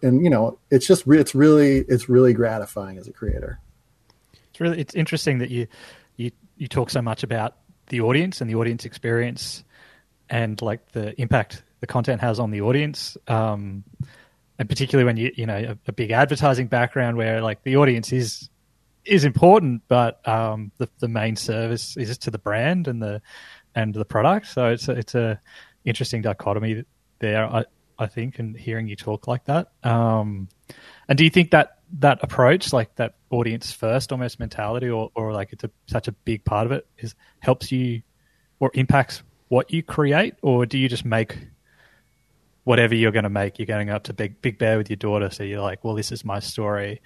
and 0.02 0.22
you 0.22 0.30
know, 0.30 0.58
it's 0.70 0.87
just 0.87 1.06
it's 1.06 1.34
really 1.34 1.78
it's 1.88 2.08
really 2.08 2.32
gratifying 2.32 2.98
as 2.98 3.06
a 3.06 3.12
creator. 3.12 3.60
It's 4.50 4.60
really 4.60 4.80
it's 4.80 4.94
interesting 4.94 5.38
that 5.38 5.50
you 5.50 5.66
you 6.59 6.69
talk 6.69 6.91
so 6.91 7.00
much 7.00 7.23
about 7.23 7.57
the 7.88 8.00
audience 8.00 8.41
and 8.41 8.50
the 8.50 8.55
audience 8.57 8.85
experience 8.85 9.65
and 10.29 10.61
like 10.61 10.93
the 10.93 11.19
impact 11.21 11.62
the 11.81 11.87
content 11.87 12.21
has 12.21 12.38
on 12.38 12.50
the 12.50 12.61
audience. 12.61 13.17
Um, 13.29 13.85
and 14.59 14.69
particularly 14.69 15.05
when 15.05 15.17
you 15.17 15.33
you 15.37 15.47
know 15.47 15.57
a, 15.57 15.79
a, 15.87 15.93
big 15.93 16.11
advertising 16.11 16.67
background 16.67 17.17
where 17.17 17.41
like 17.41 17.62
the 17.62 17.77
audience 17.77 18.12
is 18.12 18.50
is 19.05 19.25
important, 19.25 19.83
but 19.88 20.27
um, 20.29 20.73
the 20.79 20.88
the 20.99 21.09
main 21.09 21.37
service 21.37 21.97
is 21.97 22.19
to 22.19 22.31
the 22.31 22.38
brand 22.38 22.88
and 22.88 23.00
the 23.00 23.23
and 23.75 23.95
the 23.95 24.05
product. 24.05 24.49
So 24.49 24.67
it's 24.67 24.88
a, 24.88 24.93
it's 24.93 25.15
a 25.15 25.41
interesting 25.85 26.23
dichotomy 26.23 26.85
there. 27.21 27.47
I 27.47 27.65
I 27.99 28.07
think, 28.07 28.38
and 28.38 28.57
hearing 28.57 28.88
you 28.88 28.97
talk 28.97 29.29
like 29.29 29.45
that. 29.45 29.69
Um, 29.85 30.49
and 31.09 31.17
do 31.17 31.25
you 31.25 31.31
think 31.31 31.53
that 31.53 31.79
that 32.00 32.19
approach, 32.23 32.73
like 32.73 32.95
that 32.97 33.15
audience 33.30 33.73
first 33.73 34.12
almost 34.12 34.38
mentality, 34.40 34.88
or 34.88 35.11
or 35.14 35.32
like 35.32 35.52
it's 35.52 35.64
a, 35.64 35.70
such 35.87 36.08
a 36.08 36.12
big 36.12 36.44
part 36.44 36.66
of 36.66 36.73
it, 36.73 36.87
is 36.99 37.14
helps 37.40 37.70
you 37.73 38.02
or 38.61 38.70
impacts 38.75 39.23
what 39.49 39.73
you 39.73 39.82
create, 39.82 40.35
or 40.42 40.66
do 40.66 40.76
you 40.78 40.88
just 40.88 41.04
make 41.04 41.38
whatever 42.64 42.94
you're 42.94 43.12
going 43.12 43.23
to 43.25 43.30
make, 43.30 43.58
you're 43.58 43.66
going 43.66 43.88
up 43.88 44.04
to 44.04 44.12
Big 44.12 44.42
Big 44.42 44.58
Bear 44.58 44.76
with 44.76 44.90
your 44.90 44.97
daughter, 44.97 45.30
so 45.30 45.42
you're 45.42 45.62
like, 45.62 45.85
well, 45.85 45.94
this 45.94 46.12
is 46.12 46.25
my 46.25 46.38
story, 46.38 47.00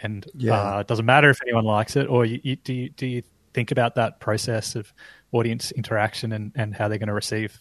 and 0.00 0.26
Yeah. 0.34 0.76
uh, 0.76 0.80
it 0.80 0.86
doesn't 0.86 1.06
matter 1.06 1.30
if 1.30 1.40
anyone 1.42 1.64
likes 1.64 1.94
it, 1.96 2.08
or 2.08 2.24
you, 2.24 2.40
you, 2.42 2.56
do 2.56 2.72
you 2.72 2.88
do 2.90 3.06
you 3.06 3.22
think 3.54 3.70
about 3.70 3.94
that 3.94 4.20
process 4.20 4.76
of 4.76 4.92
audience 5.32 5.72
interaction 5.72 6.32
and, 6.32 6.52
and 6.54 6.74
how 6.74 6.86
they're 6.88 6.98
going 6.98 7.08
to 7.08 7.14
receive 7.14 7.58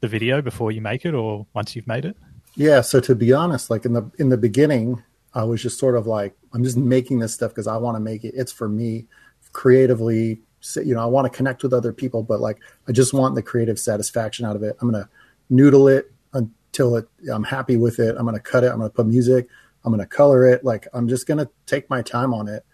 the 0.00 0.08
video 0.08 0.40
before 0.42 0.72
you 0.72 0.80
make 0.80 1.04
it, 1.04 1.14
or 1.14 1.46
once 1.54 1.74
you've 1.74 1.86
made 1.86 2.04
it? 2.04 2.16
Yeah, 2.56 2.82
so 2.82 3.00
to 3.00 3.14
be 3.14 3.32
honest, 3.32 3.70
like 3.70 3.84
in 3.84 3.94
the 3.94 4.10
in 4.18 4.28
the 4.28 4.36
beginning, 4.36 5.02
I 5.34 5.44
was 5.44 5.62
just 5.62 5.78
sort 5.78 5.96
of 5.96 6.06
like, 6.06 6.34
I'm 6.52 6.62
just 6.62 6.76
making 6.76 7.18
this 7.18 7.34
stuff 7.34 7.50
because 7.50 7.66
I 7.66 7.76
want 7.76 7.96
to 7.96 8.00
make 8.00 8.24
it. 8.24 8.34
It's 8.36 8.52
for 8.52 8.68
me, 8.68 9.06
creatively. 9.52 10.40
You 10.76 10.94
know, 10.94 11.02
I 11.02 11.06
want 11.06 11.30
to 11.30 11.36
connect 11.36 11.62
with 11.62 11.72
other 11.72 11.92
people, 11.92 12.22
but 12.22 12.40
like, 12.40 12.60
I 12.88 12.92
just 12.92 13.12
want 13.12 13.34
the 13.34 13.42
creative 13.42 13.78
satisfaction 13.78 14.46
out 14.46 14.56
of 14.56 14.62
it. 14.62 14.76
I'm 14.80 14.90
gonna 14.90 15.08
noodle 15.50 15.88
it 15.88 16.10
until 16.32 16.96
it. 16.96 17.08
I'm 17.30 17.44
happy 17.44 17.76
with 17.76 17.98
it. 17.98 18.16
I'm 18.16 18.24
gonna 18.24 18.40
cut 18.40 18.64
it. 18.64 18.70
I'm 18.70 18.78
gonna 18.78 18.90
put 18.90 19.06
music. 19.06 19.48
I'm 19.84 19.92
gonna 19.92 20.06
color 20.06 20.46
it. 20.46 20.64
Like, 20.64 20.86
I'm 20.94 21.08
just 21.08 21.26
gonna 21.26 21.50
take 21.66 21.90
my 21.90 22.00
time 22.00 22.32
on 22.32 22.48
it. 22.48 22.64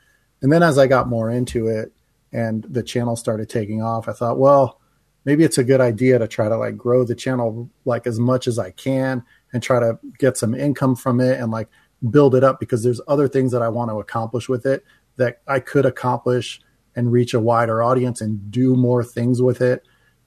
And 0.42 0.52
then 0.52 0.62
as 0.62 0.78
I 0.78 0.86
got 0.86 1.08
more 1.08 1.30
into 1.30 1.66
it, 1.66 1.92
and 2.32 2.64
the 2.68 2.82
channel 2.82 3.16
started 3.16 3.48
taking 3.48 3.82
off, 3.82 4.08
I 4.08 4.12
thought, 4.12 4.38
well, 4.38 4.80
maybe 5.24 5.44
it's 5.44 5.58
a 5.58 5.64
good 5.64 5.80
idea 5.80 6.18
to 6.18 6.28
try 6.28 6.48
to 6.48 6.56
like 6.56 6.76
grow 6.76 7.04
the 7.04 7.14
channel 7.14 7.68
like 7.84 8.06
as 8.06 8.18
much 8.18 8.46
as 8.46 8.58
I 8.58 8.70
can 8.70 9.24
and 9.52 9.62
try 9.62 9.80
to 9.80 9.98
get 10.18 10.36
some 10.36 10.54
income 10.54 10.96
from 10.96 11.20
it 11.20 11.40
and 11.40 11.50
like 11.50 11.68
build 12.08 12.34
it 12.34 12.44
up 12.44 12.60
because 12.60 12.82
there's 12.82 13.00
other 13.08 13.28
things 13.28 13.52
that 13.52 13.62
I 13.62 13.68
want 13.68 13.90
to 13.90 14.00
accomplish 14.00 14.48
with 14.48 14.64
it 14.64 14.84
that 15.16 15.40
I 15.46 15.60
could 15.60 15.84
accomplish 15.84 16.60
and 16.96 17.12
reach 17.12 17.34
a 17.34 17.40
wider 17.40 17.82
audience 17.82 18.20
and 18.20 18.50
do 18.50 18.74
more 18.74 19.04
things 19.04 19.42
with 19.42 19.60
it 19.60 19.86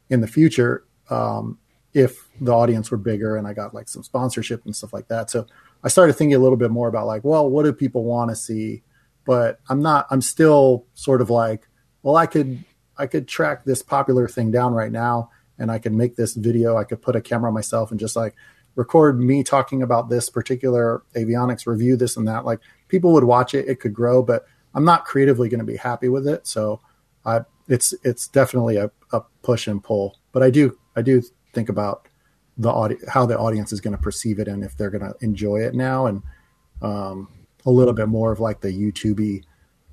in 0.10 0.22
the 0.22 0.28
future 0.28 0.86
um, 1.10 1.58
if 1.94 2.28
the 2.40 2.52
audience 2.52 2.92
were 2.92 2.98
bigger 2.98 3.36
and 3.36 3.48
I 3.48 3.54
got 3.54 3.74
like 3.74 3.88
some 3.88 4.04
sponsorship 4.04 4.66
and 4.66 4.76
stuff 4.76 4.94
like 4.94 5.08
that. 5.08 5.30
So 5.30 5.48
I 5.84 5.90
started 5.90 6.14
thinking 6.14 6.36
a 6.36 6.40
little 6.40 6.58
bit 6.58 6.72
more 6.72 6.88
about 6.88 7.08
like, 7.08 7.24
well, 7.24 7.50
what 7.50 7.64
do 7.64 7.74
people 7.74 8.04
want 8.04 8.30
to 8.30 8.36
see? 8.36 8.84
But 9.26 9.60
I'm 9.70 9.82
not. 9.82 10.08
I'm 10.10 10.22
still 10.22 10.86
sort 10.94 11.22
of 11.22 11.30
like, 11.30 11.68
well, 12.02 12.16
I 12.16 12.26
could 12.26 12.64
I 12.98 13.08
could 13.08 13.28
track 13.28 13.66
this 13.66 13.82
popular 13.82 14.28
thing 14.28 14.52
down 14.52 14.74
right 14.74 14.92
now 14.92 15.32
and 15.58 15.72
I 15.72 15.80
could 15.80 15.94
make 15.94 16.16
this 16.16 16.34
video. 16.34 16.78
I 16.78 16.84
could 16.84 17.02
put 17.02 17.16
a 17.16 17.22
camera 17.22 17.50
on 17.50 17.54
myself 17.54 17.92
and 17.92 18.00
just 18.00 18.16
like 18.16 18.36
record 18.76 19.20
me 19.20 19.44
talking 19.44 19.82
about 19.82 20.10
this 20.10 20.30
particular 20.30 21.04
avionics 21.16 21.68
review, 21.68 21.96
this 21.96 22.18
and 22.18 22.28
that. 22.28 22.46
Like 22.46 22.60
people 22.88 23.14
would 23.14 23.24
watch 23.24 23.54
it, 23.54 23.68
it 23.68 23.80
could 23.80 23.94
grow, 23.94 24.24
but 24.24 24.46
I'm 24.74 24.86
not 24.86 25.06
creatively 25.06 25.50
going 25.50 25.60
to 25.60 25.66
be 25.66 25.78
happy 25.78 26.10
with 26.10 26.28
it. 26.28 26.48
So 26.48 26.82
I, 27.26 27.42
it's, 27.68 27.94
it's 28.04 28.28
definitely 28.28 28.78
a, 28.78 28.92
a 29.12 29.22
push 29.42 29.68
and 29.68 29.84
pull, 29.84 30.18
but 30.32 30.44
I 30.44 30.50
do, 30.50 30.78
I 30.96 31.02
do 31.02 31.22
think 31.54 31.70
about 31.70 32.08
the 32.58 32.70
audi- 32.70 32.98
how 33.08 33.26
the 33.26 33.38
audience 33.38 33.72
is 33.74 33.82
going 33.82 33.96
to 33.96 34.02
perceive 34.02 34.40
it 34.40 34.48
and 34.48 34.64
if 34.64 34.76
they're 34.78 34.90
going 34.90 35.04
to 35.04 35.16
enjoy 35.22 35.58
it 35.58 35.74
now. 35.74 36.06
And, 36.08 36.24
um, 36.82 37.30
a 37.66 37.72
little 37.72 37.94
bit 37.94 38.08
more 38.08 38.32
of 38.32 38.40
like 38.40 38.62
the 38.62 38.72
YouTubey 38.72 39.44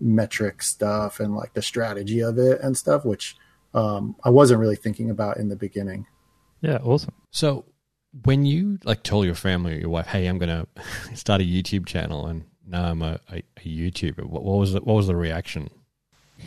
metric 0.00 0.62
stuff 0.62 1.20
and 1.20 1.36
like 1.36 1.52
the 1.54 1.62
strategy 1.62 2.20
of 2.20 2.38
it 2.38 2.60
and 2.62 2.76
stuff, 2.76 3.04
which 3.04 3.36
um, 3.74 4.16
I 4.24 4.30
wasn't 4.30 4.60
really 4.60 4.76
thinking 4.76 5.10
about 5.10 5.36
in 5.36 5.48
the 5.48 5.56
beginning. 5.56 6.06
Yeah, 6.62 6.78
awesome. 6.82 7.14
So 7.30 7.64
when 8.24 8.44
you 8.44 8.78
like 8.84 9.02
tell 9.02 9.24
your 9.24 9.34
family 9.34 9.74
or 9.74 9.78
your 9.78 9.88
wife, 9.90 10.06
"Hey, 10.06 10.26
I'm 10.26 10.38
going 10.38 10.48
to 11.08 11.16
start 11.16 11.40
a 11.40 11.44
YouTube 11.44 11.86
channel," 11.86 12.26
and 12.26 12.44
now 12.70 12.84
I'm 12.84 13.02
a, 13.02 13.18
a, 13.30 13.42
a 13.56 13.60
YouTuber, 13.60 14.24
what, 14.24 14.44
what 14.44 14.58
was 14.58 14.72
the, 14.72 14.80
what 14.80 14.94
was 14.94 15.08
the 15.08 15.16
reaction? 15.16 15.70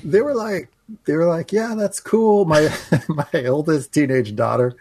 They 0.04 0.22
were 0.22 0.34
like, 0.34 0.72
they 1.06 1.14
were 1.14 1.28
like, 1.28 1.52
yeah, 1.52 1.76
that's 1.76 2.00
cool. 2.00 2.46
My 2.46 2.74
my 3.08 3.46
oldest 3.46 3.94
teenage 3.94 4.36
daughter 4.36 4.76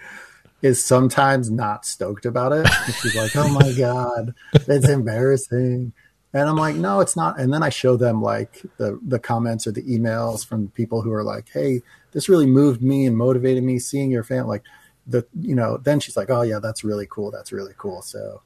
is 0.62 0.82
sometimes 0.82 1.50
not 1.50 1.84
stoked 1.84 2.24
about 2.24 2.52
it. 2.52 2.66
She's 3.00 3.16
like, 3.16 3.34
oh 3.36 3.48
my 3.48 3.72
god, 3.72 4.34
it's 4.54 4.88
embarrassing. 4.88 5.92
And 6.34 6.48
I'm 6.48 6.56
like, 6.56 6.76
no, 6.76 7.00
it's 7.00 7.16
not. 7.16 7.38
And 7.38 7.52
then 7.52 7.62
I 7.62 7.68
show 7.68 7.96
them 7.96 8.22
like 8.22 8.62
the 8.78 8.98
the 9.06 9.18
comments 9.18 9.66
or 9.66 9.72
the 9.72 9.82
emails 9.82 10.46
from 10.46 10.68
people 10.68 11.02
who 11.02 11.12
are 11.12 11.24
like, 11.24 11.50
hey, 11.52 11.82
this 12.12 12.28
really 12.28 12.46
moved 12.46 12.82
me 12.82 13.04
and 13.04 13.16
motivated 13.16 13.64
me 13.64 13.78
seeing 13.78 14.10
your 14.10 14.24
fan. 14.24 14.46
Like 14.46 14.62
the 15.06 15.26
you 15.38 15.54
know, 15.54 15.76
then 15.76 16.00
she's 16.00 16.16
like, 16.16 16.30
oh 16.30 16.42
yeah, 16.42 16.58
that's 16.58 16.84
really 16.84 17.06
cool. 17.08 17.30
That's 17.30 17.52
really 17.52 17.74
cool. 17.76 18.02
So, 18.02 18.42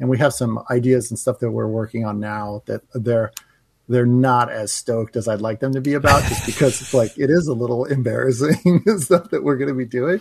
and 0.00 0.08
we 0.08 0.18
have 0.18 0.32
some 0.32 0.64
ideas 0.70 1.10
and 1.10 1.18
stuff 1.18 1.38
that 1.40 1.50
we're 1.50 1.66
working 1.66 2.04
on 2.04 2.20
now 2.20 2.62
that 2.66 2.82
they're 2.94 3.32
they're 3.88 4.06
not 4.06 4.50
as 4.50 4.70
stoked 4.70 5.16
as 5.16 5.28
I'd 5.28 5.40
like 5.40 5.60
them 5.60 5.72
to 5.72 5.80
be 5.80 5.94
about, 5.94 6.22
just 6.24 6.44
because 6.44 6.80
it's 6.80 6.94
like 6.94 7.18
it 7.18 7.30
is 7.30 7.46
a 7.46 7.54
little 7.54 7.84
embarrassing 7.86 8.82
stuff 8.98 9.30
that 9.30 9.42
we're 9.42 9.56
going 9.56 9.68
to 9.68 9.74
be 9.74 9.86
doing. 9.86 10.20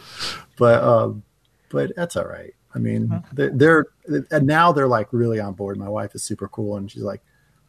But 0.57 0.83
um, 0.83 1.23
but 1.69 1.95
that's 1.95 2.15
all 2.15 2.25
right. 2.25 2.53
I 2.73 2.79
mean, 2.79 3.23
they're, 3.33 3.49
they're 3.49 3.85
and 4.31 4.45
now 4.45 4.71
they're 4.71 4.87
like 4.87 5.11
really 5.11 5.39
on 5.39 5.53
board. 5.53 5.77
My 5.77 5.89
wife 5.89 6.15
is 6.15 6.23
super 6.23 6.47
cool, 6.47 6.77
and 6.77 6.89
she's 6.89 7.03
like 7.03 7.21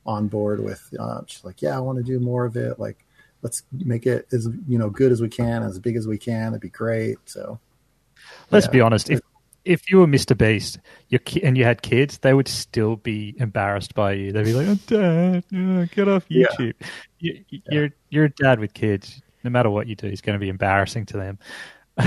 on 0.07 0.29
board 0.29 0.63
with. 0.63 0.83
Uh, 0.99 1.23
she's 1.27 1.45
like, 1.45 1.63
yeah, 1.63 1.77
I 1.77 1.81
want 1.81 1.99
to 1.99 2.05
do 2.05 2.21
more 2.21 2.45
of 2.45 2.57
it. 2.57 2.79
Like, 2.79 3.05
let's 3.43 3.63
make 3.73 4.07
it 4.07 4.29
as 4.33 4.49
you 4.69 4.79
know 4.79 4.91
good 4.91 5.11
as 5.11 5.21
we 5.21 5.29
can, 5.29 5.63
as 5.63 5.79
big 5.79 5.97
as 5.97 6.07
we 6.07 6.19
can. 6.19 6.49
It'd 6.49 6.61
be 6.61 6.69
great. 6.69 7.19
So 7.25 7.59
Let's 8.51 8.67
Yeah. 8.67 8.73
be 8.73 8.81
honest. 8.81 9.11
If 9.11 9.21
if 9.65 9.91
you 9.91 9.99
were 9.99 10.07
Mr. 10.07 10.37
Beast, 10.39 10.79
your 11.09 11.19
ki- 11.19 11.43
and 11.43 11.59
you 11.59 11.65
had 11.65 11.83
kids, 11.83 12.19
they 12.19 12.33
would 12.33 12.49
still 12.49 12.97
be 12.97 13.35
embarrassed 13.39 13.95
by 13.95 14.13
you. 14.13 14.33
They'd 14.33 14.45
be 14.45 14.55
like, 14.55 14.67
"Oh, 14.69 14.79
Dad, 14.87 15.91
get 15.91 16.09
off 16.09 16.25
Yeah. 16.29 16.47
YouTube." 16.59 16.75
You, 17.21 17.45
you- 17.51 17.61
You're 17.71 17.91
you're 18.11 18.25
a 18.27 18.31
dad 18.31 18.61
with 18.61 18.73
kids. 18.73 19.21
No 19.45 19.51
matter 19.51 19.69
what 19.71 19.87
you 19.87 19.95
do, 19.95 20.07
it's 20.07 20.21
going 20.21 20.35
to 20.39 20.41
be 20.41 20.49
embarrassing 20.49 21.07
to 21.07 21.17
them. 21.17 21.39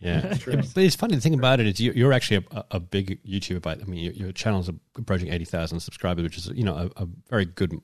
Yeah, 0.00 0.34
true. 0.38 0.56
but 0.56 0.76
it's 0.76 0.94
funny. 0.94 1.16
The 1.16 1.20
thing 1.20 1.34
about 1.34 1.58
it 1.58 1.66
is, 1.66 1.80
you, 1.80 1.90
you're 1.92 2.12
actually 2.12 2.44
a, 2.52 2.64
a 2.72 2.80
big 2.80 3.18
YouTuber. 3.24 3.60
By 3.60 3.72
I 3.72 3.76
mean, 3.84 4.04
your, 4.04 4.12
your 4.12 4.32
channel's 4.32 4.70
approaching 4.96 5.32
eighty 5.32 5.44
thousand 5.44 5.80
subscribers, 5.80 6.22
which 6.22 6.38
is 6.38 6.46
you 6.54 6.62
know 6.62 6.90
a, 6.96 7.02
a 7.02 7.08
very 7.28 7.44
good 7.44 7.74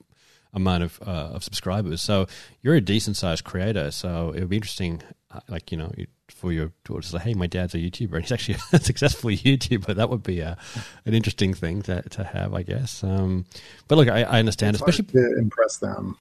amount 0.55 0.83
of 0.85 1.01
uh, 1.07 1.31
of 1.35 1.45
subscribers. 1.45 2.01
So 2.01 2.27
you're 2.62 2.75
a 2.75 2.81
decent 2.81 3.17
sized 3.17 3.45
creator. 3.45 3.90
So 3.90 4.31
it 4.31 4.40
would 4.40 4.49
be 4.49 4.57
interesting, 4.57 5.03
uh, 5.31 5.40
like 5.49 5.71
you 5.73 5.79
know, 5.79 5.93
for 6.29 6.53
your 6.53 6.73
daughter 6.85 7.03
to 7.03 7.09
say, 7.09 7.19
"Hey, 7.19 7.35
my 7.35 7.47
dad's 7.47 7.75
a 7.75 7.79
YouTuber, 7.79 8.14
and 8.14 8.23
he's 8.23 8.33
actually 8.33 8.57
a 8.73 8.79
successful 8.79 9.31
YouTuber." 9.31 9.95
That 9.95 10.11
would 10.11 10.23
be 10.23 10.40
a, 10.40 10.57
an 11.05 11.14
interesting 11.14 11.55
thing 11.55 11.83
to 11.83 12.03
to 12.03 12.25
have, 12.25 12.55
I 12.55 12.62
guess. 12.62 13.05
Um, 13.05 13.45
but 13.88 13.97
look, 13.97 14.09
I, 14.09 14.23
I 14.23 14.38
understand, 14.38 14.77
it's 14.77 14.83
especially 14.83 15.07
to 15.07 15.38
impress 15.38 15.79
them, 15.79 16.17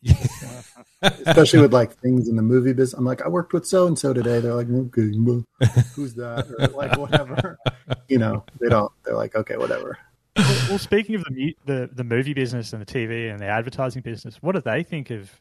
especially 1.02 1.60
with 1.60 1.74
like 1.74 1.93
things 2.00 2.28
in 2.28 2.36
the 2.36 2.41
movie 2.41 2.74
business. 2.74 2.98
I'm 2.98 3.06
like, 3.06 3.22
I 3.22 3.30
worked 3.30 3.54
with 3.54 3.65
so 3.65 3.88
and 3.88 3.98
so 3.98 4.13
today. 4.13 4.39
They're 4.39 4.56
like, 4.56 4.69
okay, 4.69 5.12
who's 5.96 6.15
that? 6.15 6.48
Or 6.60 6.67
like 6.67 6.98
whatever. 6.98 7.58
You 8.08 8.17
know, 8.17 8.43
they 8.60 8.69
don't. 8.69 8.91
They're 9.04 9.15
like, 9.15 9.36
okay, 9.36 9.58
whatever. 9.58 9.98
Well, 10.36 10.58
well, 10.69 10.80
speaking 10.80 11.15
of 11.15 11.24
the, 11.30 11.56
the 11.65 11.89
the 11.93 12.04
movie 12.04 12.34
business 12.34 12.74
and 12.74 12.86
the 12.86 12.91
TV 12.91 13.32
and 13.32 13.39
the 13.39 13.46
advertising 13.46 14.02
business, 14.02 14.38
what 14.41 14.56
do 14.56 14.62
they 14.62 14.84
think 14.84 15.10
of 15.10 15.32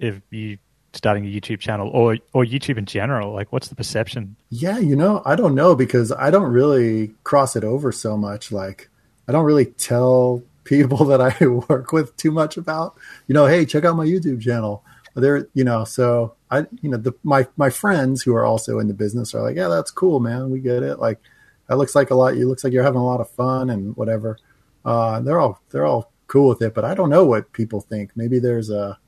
of 0.00 0.22
you 0.30 0.58
starting 0.92 1.26
a 1.26 1.28
YouTube 1.28 1.60
channel 1.60 1.90
or 1.92 2.18
or 2.32 2.44
YouTube 2.44 2.78
in 2.78 2.86
general? 2.86 3.32
Like, 3.32 3.52
what's 3.52 3.68
the 3.68 3.74
perception? 3.74 4.36
Yeah, 4.50 4.78
you 4.78 4.96
know, 4.96 5.22
I 5.24 5.36
don't 5.36 5.54
know 5.54 5.74
because 5.74 6.12
I 6.12 6.30
don't 6.30 6.50
really 6.50 7.12
cross 7.24 7.56
it 7.56 7.64
over 7.64 7.92
so 7.92 8.16
much. 8.16 8.50
Like, 8.50 8.88
I 9.28 9.32
don't 9.32 9.44
really 9.44 9.66
tell 9.66 10.42
people 10.64 11.04
that 11.06 11.20
I 11.20 11.46
work 11.46 11.92
with 11.92 12.16
too 12.16 12.30
much 12.30 12.56
about, 12.56 12.96
you 13.28 13.34
know, 13.34 13.46
hey, 13.46 13.64
check 13.66 13.84
out 13.84 13.96
my 13.96 14.06
YouTube 14.06 14.40
channel. 14.40 14.84
They're, 15.14 15.48
you 15.54 15.64
know, 15.64 15.84
so 15.84 16.34
I, 16.50 16.66
you 16.82 16.90
know, 16.90 16.98
the 16.98 17.14
my 17.22 17.46
my 17.56 17.70
friends 17.70 18.22
who 18.22 18.34
are 18.34 18.44
also 18.44 18.78
in 18.78 18.88
the 18.88 18.94
business 18.94 19.34
are 19.34 19.42
like, 19.42 19.56
yeah, 19.56 19.68
that's 19.68 19.90
cool, 19.90 20.20
man. 20.20 20.50
We 20.50 20.60
get 20.60 20.82
it. 20.82 20.98
Like, 20.98 21.20
that 21.68 21.76
looks 21.76 21.94
like 21.94 22.10
a 22.10 22.14
lot. 22.14 22.36
You 22.36 22.48
looks 22.48 22.64
like 22.64 22.72
you're 22.72 22.84
having 22.84 23.00
a 23.00 23.06
lot 23.06 23.20
of 23.20 23.30
fun 23.30 23.70
and 23.70 23.96
whatever. 23.96 24.38
Uh, 24.84 25.20
they're 25.20 25.40
all 25.40 25.60
they're 25.70 25.86
all 25.86 26.12
cool 26.26 26.48
with 26.48 26.62
it, 26.62 26.74
but 26.74 26.84
I 26.84 26.94
don't 26.94 27.10
know 27.10 27.24
what 27.24 27.52
people 27.52 27.80
think. 27.80 28.12
Maybe 28.14 28.38
there's 28.38 28.70
a 28.70 28.98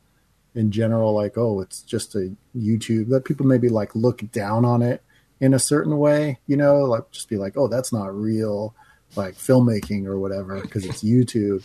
in 0.54 0.70
general 0.70 1.14
like 1.14 1.36
oh 1.36 1.60
it's 1.60 1.82
just 1.82 2.14
a 2.14 2.34
youtube 2.56 3.08
that 3.08 3.24
people 3.24 3.46
maybe 3.46 3.68
like 3.68 3.94
look 3.94 4.28
down 4.32 4.64
on 4.64 4.82
it 4.82 5.02
in 5.40 5.54
a 5.54 5.58
certain 5.58 5.98
way 5.98 6.38
you 6.46 6.56
know 6.56 6.78
like 6.78 7.08
just 7.12 7.28
be 7.28 7.36
like 7.36 7.56
oh 7.56 7.68
that's 7.68 7.92
not 7.92 8.12
real 8.14 8.74
like 9.14 9.34
filmmaking 9.34 10.06
or 10.06 10.18
whatever 10.18 10.60
because 10.60 10.84
it's 10.84 11.04
youtube 11.04 11.64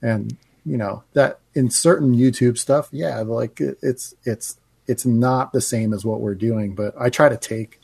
and 0.00 0.36
you 0.64 0.76
know 0.76 1.02
that 1.12 1.40
in 1.54 1.68
certain 1.68 2.14
youtube 2.14 2.56
stuff 2.56 2.88
yeah 2.92 3.18
like 3.20 3.60
it, 3.60 3.76
it's 3.82 4.14
it's 4.24 4.58
it's 4.86 5.04
not 5.04 5.52
the 5.52 5.60
same 5.60 5.92
as 5.92 6.04
what 6.04 6.20
we're 6.20 6.34
doing 6.34 6.74
but 6.74 6.94
i 6.98 7.10
try 7.10 7.28
to 7.28 7.36
take 7.36 7.80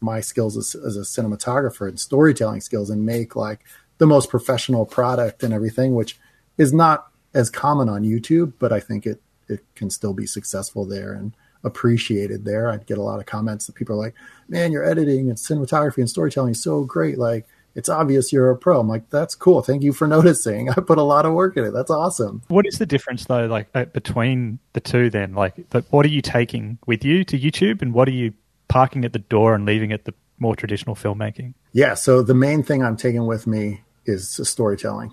my 0.00 0.20
skills 0.20 0.56
as, 0.56 0.74
as 0.74 0.96
a 0.96 1.00
cinematographer 1.00 1.88
and 1.88 2.00
storytelling 2.00 2.60
skills 2.60 2.90
and 2.90 3.04
make 3.04 3.36
like 3.36 3.60
the 3.98 4.06
most 4.06 4.30
professional 4.30 4.86
product 4.86 5.42
and 5.42 5.52
everything 5.52 5.94
which 5.94 6.18
is 6.56 6.72
not 6.72 7.08
as 7.34 7.50
common 7.50 7.88
on 7.88 8.02
youtube 8.02 8.52
but 8.58 8.72
i 8.72 8.80
think 8.80 9.06
it 9.06 9.20
it 9.48 9.64
can 9.74 9.90
still 9.90 10.14
be 10.14 10.26
successful 10.26 10.84
there 10.84 11.12
and 11.12 11.34
appreciated 11.64 12.44
there. 12.44 12.70
I'd 12.70 12.86
get 12.86 12.98
a 12.98 13.02
lot 13.02 13.20
of 13.20 13.26
comments 13.26 13.66
that 13.66 13.74
people 13.74 13.96
are 13.96 13.98
like, 13.98 14.14
"Man, 14.48 14.72
your 14.72 14.84
editing 14.84 15.28
and 15.28 15.36
cinematography 15.36 15.98
and 15.98 16.10
storytelling 16.10 16.52
is 16.52 16.62
so 16.62 16.84
great. 16.84 17.18
Like, 17.18 17.46
it's 17.74 17.88
obvious 17.88 18.32
you're 18.32 18.50
a 18.50 18.56
pro." 18.56 18.80
I'm 18.80 18.88
like, 18.88 19.10
"That's 19.10 19.34
cool. 19.34 19.62
Thank 19.62 19.82
you 19.82 19.92
for 19.92 20.06
noticing. 20.16 20.70
I 20.70 20.74
put 20.74 20.98
a 20.98 21.02
lot 21.02 21.26
of 21.26 21.32
work 21.32 21.56
in 21.56 21.64
it. 21.64 21.72
That's 21.72 21.90
awesome." 21.90 22.42
What 22.48 22.66
is 22.66 22.78
the 22.78 22.86
difference 22.86 23.26
though, 23.26 23.46
like 23.46 23.68
uh, 23.74 23.86
between 23.86 24.58
the 24.72 24.80
two? 24.80 25.10
Then, 25.10 25.34
like, 25.34 25.54
like, 25.72 25.84
what 25.90 26.06
are 26.06 26.10
you 26.10 26.22
taking 26.22 26.78
with 26.86 27.04
you 27.04 27.24
to 27.24 27.38
YouTube, 27.38 27.82
and 27.82 27.92
what 27.92 28.08
are 28.08 28.12
you 28.12 28.32
parking 28.70 29.04
at 29.04 29.12
the 29.12 29.18
door 29.18 29.54
and 29.54 29.66
leaving 29.66 29.92
at 29.92 30.06
the 30.06 30.14
more 30.38 30.56
traditional 30.56 30.96
filmmaking? 30.96 31.52
Yeah. 31.72 31.94
So 31.94 32.22
the 32.22 32.34
main 32.34 32.62
thing 32.62 32.82
I'm 32.82 32.96
taking 32.96 33.26
with 33.26 33.46
me 33.46 33.82
is 34.06 34.40
storytelling. 34.48 35.12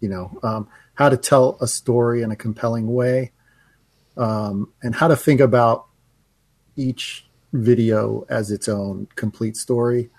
You 0.00 0.08
know, 0.08 0.38
um, 0.42 0.68
how 0.94 1.08
to 1.08 1.16
tell 1.16 1.56
a 1.60 1.68
story 1.68 2.22
in 2.22 2.30
a 2.32 2.36
compelling 2.36 2.92
way, 2.92 3.32
um, 4.16 4.72
and 4.82 4.94
how 4.94 5.08
to 5.08 5.16
think 5.16 5.40
about 5.40 5.86
each 6.74 7.26
video 7.52 8.26
as 8.28 8.50
its 8.50 8.68
own 8.68 9.08
complete 9.14 9.56
story. 9.56 10.10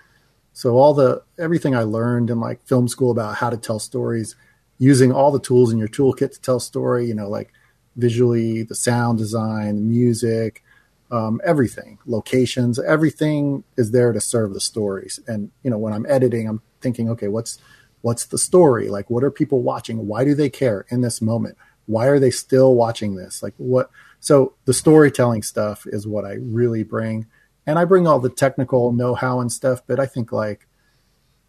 So 0.52 0.76
all 0.76 0.94
the 0.94 1.22
everything 1.38 1.76
I 1.76 1.82
learned 1.82 2.30
in 2.30 2.40
like 2.40 2.66
film 2.66 2.88
school 2.88 3.12
about 3.12 3.36
how 3.36 3.50
to 3.50 3.56
tell 3.56 3.78
stories, 3.78 4.34
using 4.78 5.12
all 5.12 5.30
the 5.30 5.40
tools 5.40 5.72
in 5.72 5.78
your 5.78 5.88
toolkit 5.88 6.32
to 6.32 6.40
tell 6.40 6.58
story, 6.58 7.06
you 7.06 7.14
know, 7.14 7.28
like 7.28 7.52
visually, 7.96 8.62
the 8.62 8.74
sound 8.74 9.18
design, 9.18 9.76
the 9.76 9.82
music, 9.82 10.64
um, 11.10 11.40
everything, 11.44 11.98
locations, 12.06 12.78
everything 12.78 13.64
is 13.76 13.90
there 13.90 14.12
to 14.12 14.20
serve 14.20 14.54
the 14.54 14.60
stories. 14.60 15.20
And 15.26 15.50
you 15.62 15.70
know, 15.70 15.78
when 15.78 15.92
I'm 15.92 16.06
editing, 16.06 16.48
I'm 16.48 16.62
thinking, 16.80 17.08
okay, 17.10 17.28
what's 17.28 17.58
what's 18.02 18.26
the 18.26 18.38
story? 18.38 18.88
Like, 18.88 19.10
what 19.10 19.24
are 19.24 19.30
people 19.30 19.62
watching? 19.62 20.06
Why 20.06 20.24
do 20.24 20.34
they 20.34 20.50
care 20.50 20.86
in 20.88 21.00
this 21.00 21.20
moment? 21.20 21.56
Why 21.86 22.06
are 22.06 22.18
they 22.18 22.30
still 22.30 22.74
watching 22.74 23.16
this? 23.16 23.42
Like, 23.42 23.54
what? 23.56 23.90
So 24.20 24.54
the 24.64 24.74
storytelling 24.74 25.42
stuff 25.42 25.86
is 25.86 26.06
what 26.06 26.24
I 26.24 26.34
really 26.34 26.82
bring, 26.82 27.26
and 27.66 27.78
I 27.78 27.84
bring 27.84 28.06
all 28.06 28.18
the 28.18 28.28
technical 28.28 28.92
know-how 28.92 29.40
and 29.40 29.50
stuff. 29.50 29.82
But 29.86 30.00
I 30.00 30.06
think 30.06 30.32
like 30.32 30.66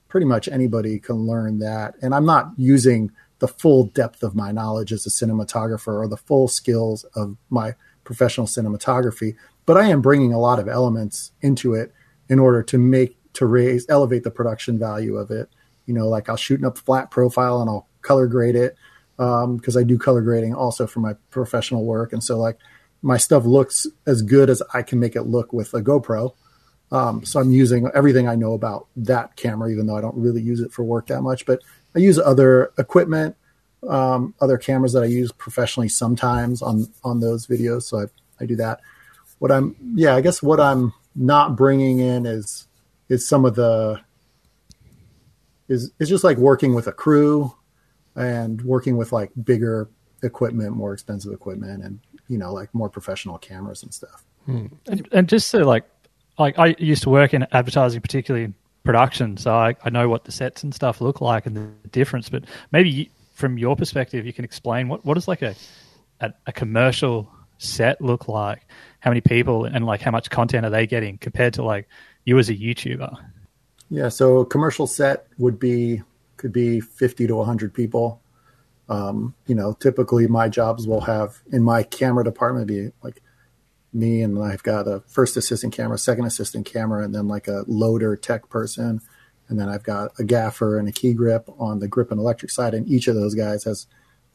pretty 0.08 0.26
much 0.26 0.48
anybody 0.48 1.00
can 1.00 1.28
learn 1.28 1.60
that. 1.60 1.96
And 2.02 2.14
I'm 2.14 2.26
not 2.26 2.52
using 2.58 3.12
the 3.40 3.48
full 3.48 3.86
depth 3.86 4.24
of 4.24 4.36
my 4.36 4.52
knowledge 4.52 4.92
as 4.92 5.06
a 5.06 5.10
cinematographer 5.10 5.94
or 5.94 6.08
the 6.08 6.18
full 6.18 6.48
skills 6.48 7.06
of 7.16 7.38
my 7.50 7.76
professional 8.04 8.48
cinematography, 8.48 9.36
but 9.70 9.78
I 9.78 9.90
am 9.90 10.02
bringing 10.02 10.34
a 10.34 10.40
lot 10.40 10.58
of 10.58 10.68
elements 10.68 11.32
into 11.42 11.76
it 11.76 11.94
in 12.28 12.40
order 12.40 12.64
to 12.64 12.80
make 12.80 13.16
to 13.34 13.46
raise 13.46 13.88
elevate 13.88 14.24
the 14.24 14.32
production 14.32 14.80
value 14.80 15.16
of 15.16 15.30
it. 15.30 15.48
You 15.86 15.94
know, 15.94 16.08
like 16.08 16.28
I'll 16.28 16.38
shoot 16.38 16.64
up 16.64 16.80
flat 16.80 17.12
profile 17.12 17.62
and 17.62 17.70
I'll 17.70 17.88
color 18.02 18.26
grade 18.26 18.56
it 18.56 18.76
because 19.16 19.76
um, 19.76 19.80
I 19.80 19.84
do 19.84 20.00
color 20.00 20.22
grading 20.22 20.56
also 20.56 20.88
for 20.88 21.02
my 21.02 21.14
professional 21.30 21.86
work, 21.86 22.14
and 22.14 22.24
so 22.24 22.40
like 22.40 22.58
my 23.04 23.18
stuff 23.18 23.46
looks 23.46 23.86
as 24.08 24.24
good 24.24 24.50
as 24.50 24.64
I 24.74 24.82
can 24.82 25.00
make 25.00 25.16
it 25.16 25.28
look 25.28 25.54
with 25.54 25.72
a 25.76 25.84
GoPro. 25.84 26.34
Um, 26.92 27.24
so 27.24 27.40
I'm 27.40 27.52
using 27.52 27.92
everything 27.94 28.28
I 28.28 28.34
know 28.34 28.54
about 28.54 28.88
that 28.96 29.36
camera, 29.36 29.70
even 29.70 29.86
though 29.86 29.98
I 29.98 30.02
don't 30.02 30.18
really 30.18 30.42
use 30.42 30.62
it 30.62 30.72
for 30.72 30.82
work 30.82 31.06
that 31.10 31.22
much. 31.22 31.46
But 31.46 31.62
I 31.96 32.00
use 32.00 32.18
other 32.18 32.72
equipment 32.80 33.36
um, 33.88 34.34
other 34.42 34.58
cameras 34.58 34.94
that 34.94 35.04
I 35.04 35.06
use 35.06 35.32
professionally 35.32 35.90
sometimes 35.90 36.64
on 36.64 36.92
on 37.04 37.20
those 37.20 37.46
videos. 37.46 37.84
So 37.84 38.00
I, 38.00 38.06
I 38.42 38.48
do 38.48 38.56
that. 38.56 38.82
What 39.40 39.52
I'm 39.52 39.76
yeah, 39.96 40.16
I 40.16 40.22
guess 40.22 40.44
what 40.44 40.60
I'm 40.60 40.94
not 41.16 41.56
bringing 41.56 42.00
in 42.00 42.26
is 42.26 42.68
is 43.10 43.28
some 43.28 43.46
of 43.46 43.56
the 43.56 44.00
is 45.68 45.92
is 46.00 46.10
just 46.10 46.24
like 46.24 46.38
working 46.38 46.74
with 46.74 46.88
a 46.88 46.92
crew 46.92 47.54
and 48.16 48.62
working 48.62 48.98
with 48.98 49.12
like 49.12 49.32
bigger 49.44 49.90
equipment, 50.24 50.76
more 50.76 50.94
expensive 50.94 51.32
equipment, 51.32 51.84
and 51.84 52.00
you 52.28 52.38
know 52.38 52.54
like 52.54 52.74
more 52.74 52.90
professional 52.90 53.38
cameras 53.38 53.84
and 53.84 53.94
stuff. 53.94 54.24
Hmm. 54.46 54.68
And, 54.88 55.08
and 55.12 55.30
just 55.30 55.48
so 55.48 55.60
like 55.60 55.86
like 56.38 56.58
I 56.58 56.76
used 56.78 57.04
to 57.04 57.10
work 57.10 57.34
in 57.34 57.46
advertising, 57.52 58.02
particularly 58.02 58.54
production, 58.84 59.38
so 59.38 59.54
I, 59.54 59.76
I 59.84 59.90
know 59.90 60.10
what 60.10 60.24
the 60.24 60.32
sets 60.32 60.64
and 60.64 60.74
stuff 60.74 61.02
look 61.02 61.22
like 61.22 61.46
and 61.46 61.56
the 61.56 61.88
difference. 61.90 62.30
But 62.30 62.46
maybe 62.72 63.12
from 63.34 63.58
your 63.58 63.76
perspective, 63.76 64.26
you 64.26 64.34
can 64.34 64.46
explain 64.46 64.88
what 64.88 65.06
what 65.06 65.14
does 65.14 65.28
like 65.28 65.42
a, 65.42 65.56
a, 66.20 66.34
a 66.48 66.52
commercial 66.52 67.32
set 67.58 68.02
look 68.02 68.28
like? 68.28 68.66
How 69.00 69.12
many 69.12 69.22
people 69.22 69.66
and 69.66 69.86
like 69.86 70.02
how 70.02 70.12
much 70.12 70.30
content 70.30 70.66
are 70.66 70.70
they 70.70 70.86
getting 70.86 71.18
compared 71.18 71.54
to 71.56 71.64
like 71.64 71.88
you 72.26 72.38
as 72.38 72.50
a 72.50 72.56
YouTuber? 72.56 73.16
Yeah, 73.90 74.10
so 74.10 74.40
a 74.40 74.46
commercial 74.46 74.88
set 74.88 75.28
would 75.38 75.60
be 75.60 76.04
could 76.38 76.52
be 76.54 76.80
fifty 76.80 77.28
to 77.28 77.44
hundred 77.44 77.74
people. 77.74 78.22
Um, 78.88 79.36
you 79.46 79.56
know, 79.56 79.74
typically 79.74 80.28
my 80.28 80.50
jobs 80.50 80.88
will 80.88 81.02
have 81.02 81.40
in 81.52 81.64
my 81.64 81.84
camera 81.84 82.24
department 82.24 82.68
be 82.68 82.92
like 83.04 83.22
me 83.94 84.22
and 84.22 84.42
I've 84.42 84.64
got 84.64 84.88
a 84.88 85.02
first 85.08 85.38
assistant 85.38 85.74
camera, 85.74 85.98
second 85.98 86.26
assistant 86.26 86.66
camera, 86.66 87.04
and 87.04 87.14
then 87.14 87.28
like 87.28 87.48
a 87.48 87.64
loader 87.68 88.16
tech 88.16 88.50
person, 88.50 89.02
and 89.48 89.60
then 89.60 89.70
I've 89.70 89.84
got 89.84 90.12
a 90.20 90.24
gaffer 90.24 90.78
and 90.78 90.88
a 90.88 90.92
key 90.92 91.14
grip 91.14 91.50
on 91.58 91.80
the 91.80 91.88
grip 91.88 92.12
and 92.12 92.20
electric 92.20 92.52
side, 92.52 92.74
and 92.74 92.88
each 92.88 93.08
of 93.08 93.16
those 93.16 93.36
guys 93.36 93.64
has 93.64 93.88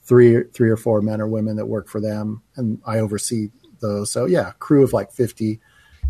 three 0.02 0.44
three 0.52 0.70
or 0.70 0.76
four 0.76 1.00
men 1.00 1.20
or 1.20 1.28
women 1.28 1.56
that 1.56 1.66
work 1.66 1.88
for 1.88 2.00
them, 2.00 2.42
and 2.56 2.80
I 2.86 2.98
oversee 2.98 3.50
those. 3.88 4.10
So 4.10 4.26
yeah, 4.26 4.52
crew 4.58 4.82
of 4.82 4.92
like 4.92 5.12
fifty, 5.12 5.60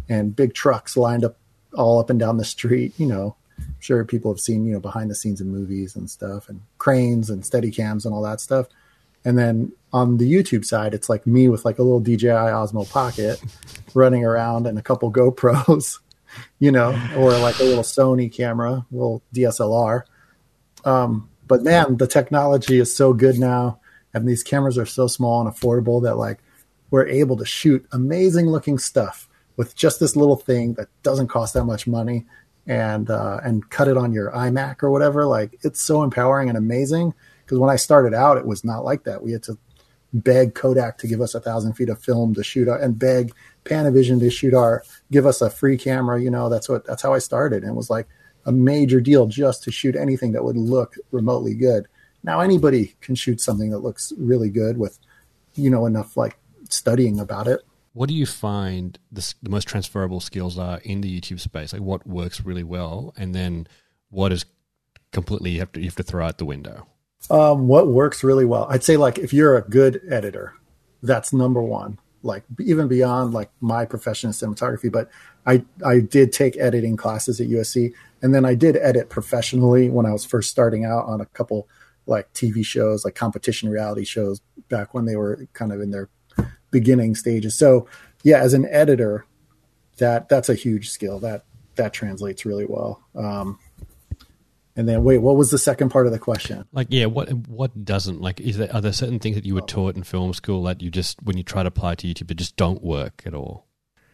and 0.09 0.35
big 0.35 0.55
trucks 0.55 0.97
lined 0.97 1.25
up 1.25 1.37
all 1.75 1.99
up 1.99 2.11
and 2.11 2.19
down 2.19 2.37
the 2.37 2.45
street. 2.45 2.95
You 2.99 3.07
know, 3.07 3.37
I'm 3.59 3.77
sure 3.81 4.05
people 4.05 4.33
have 4.33 4.41
seen 4.41 4.65
you 4.65 4.73
know 4.73 4.81
behind 4.81 5.11
the 5.11 5.15
scenes 5.15 5.41
in 5.41 5.49
movies 5.49 5.97
and 5.97 6.09
stuff, 6.09 6.49
and 6.49 6.61
cranes 6.79 7.31
and 7.31 7.45
steady 7.45 7.71
cams 7.71 8.07
and 8.07 8.15
all 8.15 8.23
that 8.23 8.41
stuff. 8.41 8.67
And 9.27 9.39
then 9.39 9.73
on 9.93 10.19
the 10.19 10.31
YouTube 10.31 10.67
side, 10.67 10.93
it's 10.93 11.09
like 11.09 11.27
me 11.27 11.49
with 11.49 11.65
like 11.65 11.79
a 11.79 11.83
little 11.83 12.01
DJI 12.01 12.29
Osmo 12.29 12.89
Pocket 12.91 13.43
running 13.95 14.25
around 14.25 14.67
and 14.67 14.79
a 14.79 14.83
couple 14.83 15.11
GoPros 15.11 15.99
you 16.59 16.73
know, 16.73 16.91
or 17.17 17.37
like 17.39 17.59
a 17.59 17.65
little 17.65 17.83
Sony 17.83 18.33
camera, 18.33 18.87
little 18.91 19.23
DSLR. 19.35 20.03
Um, 20.85 21.29
but 21.47 21.63
man, 21.63 21.97
the 21.97 22.07
technology 22.07 22.79
is 22.79 22.95
so 22.95 23.13
good 23.13 23.39
now, 23.39 23.81
and 24.13 24.29
these 24.29 24.43
cameras 24.43 24.79
are 24.79 24.87
so 24.87 25.07
small 25.07 25.47
and 25.47 25.55
affordable 25.55 26.03
that 26.03 26.17
like 26.17 26.39
we're 26.91 27.07
able 27.07 27.37
to 27.37 27.45
shoot 27.45 27.87
amazing 27.93 28.47
looking 28.47 28.79
stuff 28.79 29.29
with 29.57 29.75
just 29.75 30.01
this 30.01 30.17
little 30.17 30.37
thing 30.37 30.75
that 30.75 30.89
doesn't 31.03 31.29
cost 31.29 31.55
that 31.55 31.65
much 31.65 31.87
money 31.87 32.27
and 32.67 33.11
uh, 33.11 33.41
and 33.45 33.69
cut 33.71 33.89
it 33.89 33.97
on 33.97 34.13
your 34.13 34.31
iMac 34.33 34.83
or 34.83 34.91
whatever. 34.91 35.27
Like 35.27 35.59
it's 35.63 35.81
so 35.81 36.03
empowering 36.03 36.49
and 36.49 36.59
amazing. 36.59 37.15
Because 37.45 37.59
when 37.59 37.71
I 37.71 37.77
started 37.77 38.15
out, 38.15 38.39
it 38.39 38.47
was 38.47 38.65
not 38.65 38.85
like 38.85 39.05
that. 39.05 39.23
We 39.23 39.33
had 39.33 39.43
to 39.45 39.59
beg 40.15 40.55
Kodak 40.55 40.97
to 40.99 41.07
give 41.07 41.21
us 41.21 41.35
a 41.35 41.41
thousand 41.41 41.75
feet 41.75 41.89
of 41.89 42.01
film 42.01 42.35
to 42.35 42.45
shoot 42.45 42.69
and 42.69 42.99
beg 42.99 43.33
Panavision 43.65 44.21
to 44.21 44.31
shoot 44.31 44.55
our 44.55 44.83
give 45.11 45.27
us 45.27 45.43
a 45.43 45.51
free 45.51 45.77
camera. 45.77 46.21
You 46.23 46.31
know, 46.31 46.49
that's 46.49 46.69
what 46.69 46.87
that's 46.87 47.03
how 47.03 47.13
I 47.13 47.19
started, 47.19 47.63
and 47.63 47.73
it 47.73 47.77
was 47.77 47.91
like 47.91 48.09
a 48.47 48.53
major 48.53 49.01
deal 49.01 49.27
just 49.27 49.63
to 49.65 49.73
shoot 49.73 49.97
anything 49.97 50.33
that 50.33 50.45
would 50.45 50.57
look 50.57 50.95
remotely 51.11 51.55
good. 51.55 51.87
Now 52.23 52.41
anybody 52.41 52.95
can 53.01 53.15
shoot 53.15 53.41
something 53.41 53.71
that 53.71 53.79
looks 53.79 54.13
really 54.19 54.51
good 54.51 54.79
with, 54.79 54.99
you 55.55 55.71
know, 55.71 55.87
enough 55.87 56.17
like 56.17 56.39
studying 56.75 57.21
about 57.21 57.47
it. 57.47 57.63
What 57.93 58.09
do 58.09 58.15
you 58.15 58.27
find 58.27 58.99
the, 59.13 59.35
the 59.43 59.51
most 59.51 59.69
transferable 59.69 60.21
skills 60.21 60.59
are 60.59 60.79
in 60.79 61.01
the 61.01 61.21
YouTube 61.21 61.41
space? 61.41 61.73
Like 61.73 61.83
what 61.83 62.07
works 62.07 62.45
really 62.45 62.65
well, 62.65 63.15
and 63.17 63.35
then 63.35 63.69
what 64.11 64.33
is 64.33 64.45
completely 65.13 65.53
you 65.53 65.61
have 65.61 65.73
to 65.73 65.81
you 65.81 65.87
have 65.87 65.97
to 65.97 66.03
throw 66.03 66.27
out 66.27 66.39
the 66.39 66.45
window. 66.45 66.87
Um, 67.31 67.69
what 67.69 67.87
works 67.87 68.25
really 68.25 68.45
well? 68.45 68.67
I'd 68.69 68.83
say 68.83 68.97
like 68.97 69.19
if 69.19 69.33
you're 69.33 69.57
a 69.57 69.63
good 69.63 70.01
editor, 70.11 70.55
that's 71.03 71.33
number 71.33 71.63
one 71.63 71.99
like 72.25 72.43
even 72.59 72.89
beyond 72.89 73.35
like 73.35 73.51
my 73.61 73.85
profession 73.85 74.29
in 74.29 74.33
cinematography 74.33 74.91
but 74.91 75.09
i 75.47 75.63
i 75.85 76.01
did 76.01 76.33
take 76.33 76.57
editing 76.57 76.97
classes 76.97 77.41
at 77.41 77.49
usc 77.49 77.93
and 78.23 78.35
then 78.35 78.45
i 78.45 78.55
did 78.55 78.77
edit 78.79 79.11
professionally 79.11 79.89
when 79.91 80.07
i 80.07 80.13
was 80.13 80.25
first 80.25 80.51
starting 80.51 80.85
out 80.85 81.05
on 81.05 81.21
a 81.21 81.27
couple 81.27 81.69
like 82.07 82.33
tv 82.33 82.65
shows 82.65 83.05
like 83.05 83.15
competition 83.15 83.69
reality 83.69 84.05
shows 84.05 84.41
back 84.69 84.95
when 84.95 85.05
they 85.05 85.17
were 85.17 85.47
kind 85.53 85.73
of 85.73 85.81
in 85.81 85.91
their 85.91 86.09
beginning 86.75 87.15
stages 87.15 87.57
so 87.57 87.89
yeah 88.23 88.39
as 88.39 88.53
an 88.53 88.67
editor 88.67 89.25
that 89.99 90.29
that's 90.29 90.49
a 90.49 90.55
huge 90.55 90.91
skill 90.91 91.19
that 91.19 91.45
that 91.77 91.93
translates 91.93 92.45
really 92.45 92.67
well 92.67 93.03
um, 93.17 93.59
and 94.77 94.89
then 94.89 95.05
wait, 95.05 95.19
what 95.19 95.37
was 95.37 95.51
the 95.51 95.59
second 95.59 95.91
part 95.91 96.07
of 96.07 96.13
the 96.13 96.19
question? 96.19 96.65
Like, 96.73 96.89
yeah, 96.91 97.07
what 97.07 97.33
what 97.33 97.85
doesn't 97.85 98.21
like? 98.21 98.41
Is 98.41 98.57
there 98.57 98.75
are 98.75 98.81
there 98.81 98.93
certain 98.93 99.21
things 99.21 99.37
that 99.37 99.45
you 99.45 99.55
were 99.55 99.61
taught 99.61 99.97
in 99.97 100.03
film 100.03 100.35
school 100.35 100.65
that 100.65 100.83
you 100.83 100.91
just 100.91 101.23
when 101.23 101.37
you 101.37 101.45
try 101.45 101.63
to 101.63 101.69
apply 101.69 101.95
to 101.97 102.09
YouTube, 102.09 102.31
it 102.31 102.35
just 102.35 102.57
don't 102.57 102.83
work 102.83 103.23
at 103.25 103.35
all? 103.35 103.67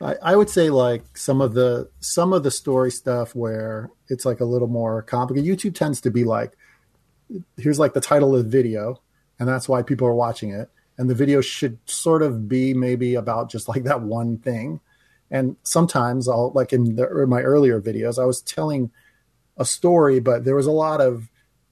I, 0.03 0.17
I 0.23 0.37
would 0.37 0.51
say 0.51 0.69
like 0.69 1.17
some 1.17 1.41
of 1.41 1.55
the 1.55 1.91
some 2.01 2.35
of 2.35 2.43
the 2.43 2.51
story 2.51 2.91
stuff 2.91 3.35
where 3.35 3.91
it's 4.09 4.27
like 4.27 4.41
a 4.41 4.45
little 4.45 4.69
more 4.69 5.03
complicated. 5.03 5.49
YouTube 5.49 5.75
tends 5.75 6.01
to 6.03 6.11
be 6.11 6.25
like, 6.25 6.53
here's 7.57 7.79
like 7.79 7.95
the 7.95 8.01
title 8.01 8.37
of 8.37 8.45
the 8.45 8.51
video, 8.51 9.01
and 9.39 9.49
that's 9.49 9.69
why 9.69 9.83
people 9.83 10.07
are 10.07 10.15
watching 10.15 10.51
it. 10.51 10.71
And 11.01 11.09
the 11.09 11.15
video 11.15 11.41
should 11.41 11.79
sort 11.87 12.23
of 12.23 12.47
be 12.47 12.75
maybe 12.75 13.15
about 13.15 13.51
just 13.51 13.69
like 13.69 13.85
that 13.85 14.03
one 14.03 14.37
thing. 14.37 14.81
And 15.31 15.57
sometimes 15.63 16.29
I'll 16.29 16.53
like 16.55 16.75
in, 16.75 16.97
the, 16.97 17.23
in 17.23 17.31
my 17.31 17.41
earlier 17.41 17.81
videos, 17.81 18.23
I 18.23 18.27
was 18.27 18.43
telling 18.43 18.91
a 19.57 19.65
story, 19.65 20.21
but 20.21 20.45
there 20.45 20.55
was 20.55 20.67
a 20.67 20.71
lot 20.71 21.01
of 21.01 21.31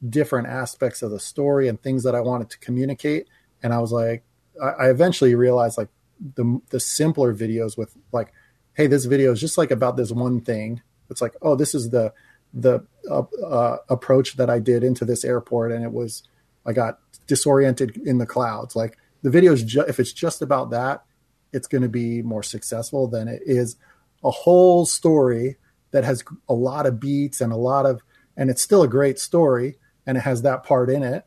different 0.08 0.48
aspects 0.48 1.02
of 1.02 1.10
the 1.10 1.20
story 1.20 1.68
and 1.68 1.78
things 1.78 2.04
that 2.04 2.14
I 2.14 2.22
wanted 2.22 2.48
to 2.48 2.58
communicate. 2.60 3.28
And 3.62 3.74
I 3.74 3.80
was 3.80 3.92
like, 3.92 4.22
I, 4.62 4.68
I 4.68 4.90
eventually 4.90 5.34
realized 5.34 5.76
like 5.76 5.90
the 6.34 6.62
the 6.70 6.80
simpler 6.80 7.34
videos 7.34 7.76
with 7.76 7.94
like, 8.12 8.32
hey, 8.72 8.86
this 8.86 9.04
video 9.04 9.32
is 9.32 9.40
just 9.40 9.58
like 9.58 9.70
about 9.70 9.98
this 9.98 10.10
one 10.10 10.40
thing. 10.40 10.80
It's 11.10 11.20
like, 11.20 11.36
oh, 11.42 11.54
this 11.54 11.74
is 11.74 11.90
the 11.90 12.14
the 12.54 12.82
uh, 13.10 13.24
uh, 13.44 13.76
approach 13.90 14.38
that 14.38 14.48
I 14.48 14.58
did 14.58 14.82
into 14.82 15.04
this 15.04 15.22
airport, 15.22 15.70
and 15.70 15.84
it 15.84 15.92
was 15.92 16.22
I 16.64 16.72
got 16.72 17.00
disoriented 17.26 17.98
in 18.06 18.16
the 18.16 18.24
clouds. 18.24 18.74
Like 18.74 18.96
the 19.22 19.30
video 19.30 19.52
is 19.52 19.62
ju- 19.62 19.84
if 19.86 20.00
it's 20.00 20.12
just 20.12 20.42
about 20.42 20.70
that, 20.70 21.04
it's 21.52 21.68
going 21.68 21.82
to 21.82 21.88
be 21.88 22.22
more 22.22 22.42
successful 22.42 23.08
than 23.08 23.28
it 23.28 23.42
is 23.44 23.76
a 24.22 24.30
whole 24.30 24.84
story 24.84 25.56
that 25.90 26.04
has 26.04 26.24
a 26.48 26.54
lot 26.54 26.86
of 26.86 27.00
beats 27.00 27.40
and 27.40 27.52
a 27.52 27.56
lot 27.56 27.86
of 27.86 28.02
and 28.36 28.50
it's 28.50 28.62
still 28.62 28.82
a 28.82 28.88
great 28.88 29.18
story 29.18 29.78
and 30.06 30.18
it 30.18 30.20
has 30.20 30.42
that 30.42 30.64
part 30.64 30.90
in 30.90 31.02
it 31.02 31.24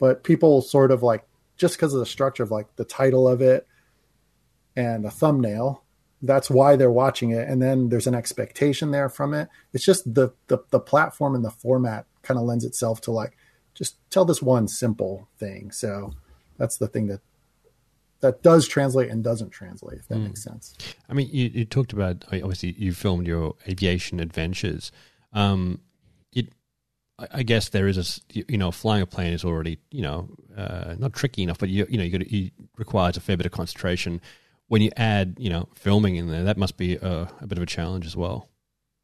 but 0.00 0.24
people 0.24 0.62
sort 0.62 0.90
of 0.90 1.02
like 1.02 1.24
just 1.56 1.76
because 1.76 1.92
of 1.92 2.00
the 2.00 2.06
structure 2.06 2.42
of 2.42 2.50
like 2.50 2.74
the 2.76 2.84
title 2.84 3.28
of 3.28 3.40
it 3.40 3.68
and 4.74 5.04
a 5.04 5.10
thumbnail 5.10 5.84
that's 6.22 6.48
why 6.48 6.76
they're 6.76 6.90
watching 6.90 7.32
it. 7.32 7.48
And 7.48 7.60
then 7.60 7.88
there's 7.88 8.06
an 8.06 8.14
expectation 8.14 8.92
there 8.92 9.08
from 9.08 9.34
it. 9.34 9.48
It's 9.72 9.84
just 9.84 10.14
the 10.14 10.32
the, 10.46 10.58
the 10.70 10.80
platform 10.80 11.34
and 11.34 11.44
the 11.44 11.50
format 11.50 12.06
kind 12.22 12.38
of 12.38 12.46
lends 12.46 12.64
itself 12.64 13.00
to 13.02 13.10
like 13.10 13.36
just 13.74 13.96
tell 14.10 14.24
this 14.24 14.40
one 14.40 14.68
simple 14.68 15.28
thing. 15.38 15.72
So 15.72 16.12
that's 16.58 16.76
the 16.78 16.88
thing 16.88 17.06
that 17.06 17.20
that 18.20 18.42
does 18.42 18.68
translate 18.68 19.10
and 19.10 19.24
doesn't 19.24 19.50
translate 19.50 19.98
if 19.98 20.08
that 20.08 20.18
mm. 20.18 20.26
makes 20.26 20.42
sense 20.42 20.76
i 21.08 21.14
mean 21.14 21.28
you, 21.32 21.50
you 21.52 21.64
talked 21.64 21.92
about 21.92 22.24
obviously 22.32 22.74
you 22.78 22.92
filmed 22.92 23.26
your 23.26 23.54
aviation 23.68 24.20
adventures 24.20 24.92
um, 25.32 25.80
it 26.32 26.48
I 27.32 27.42
guess 27.42 27.70
there 27.70 27.88
is 27.88 27.96
a 27.96 28.44
you 28.50 28.58
know 28.58 28.70
flying 28.70 29.02
a 29.02 29.06
plane 29.06 29.32
is 29.32 29.44
already 29.44 29.78
you 29.90 30.02
know 30.02 30.28
uh, 30.56 30.94
not 30.98 31.14
tricky 31.14 31.42
enough, 31.42 31.58
but 31.58 31.70
you 31.70 31.86
you 31.88 31.96
know 31.96 32.04
you 32.04 32.10
got 32.10 32.26
it 32.26 32.52
requires 32.76 33.16
a 33.16 33.20
fair 33.20 33.38
bit 33.38 33.46
of 33.46 33.52
concentration 33.52 34.20
when 34.72 34.80
you 34.80 34.90
add, 34.96 35.36
you 35.38 35.50
know, 35.50 35.68
filming 35.74 36.16
in 36.16 36.28
there, 36.28 36.44
that 36.44 36.56
must 36.56 36.78
be 36.78 36.96
a, 36.96 37.28
a 37.42 37.46
bit 37.46 37.58
of 37.58 37.62
a 37.62 37.66
challenge 37.66 38.06
as 38.06 38.16
well. 38.16 38.48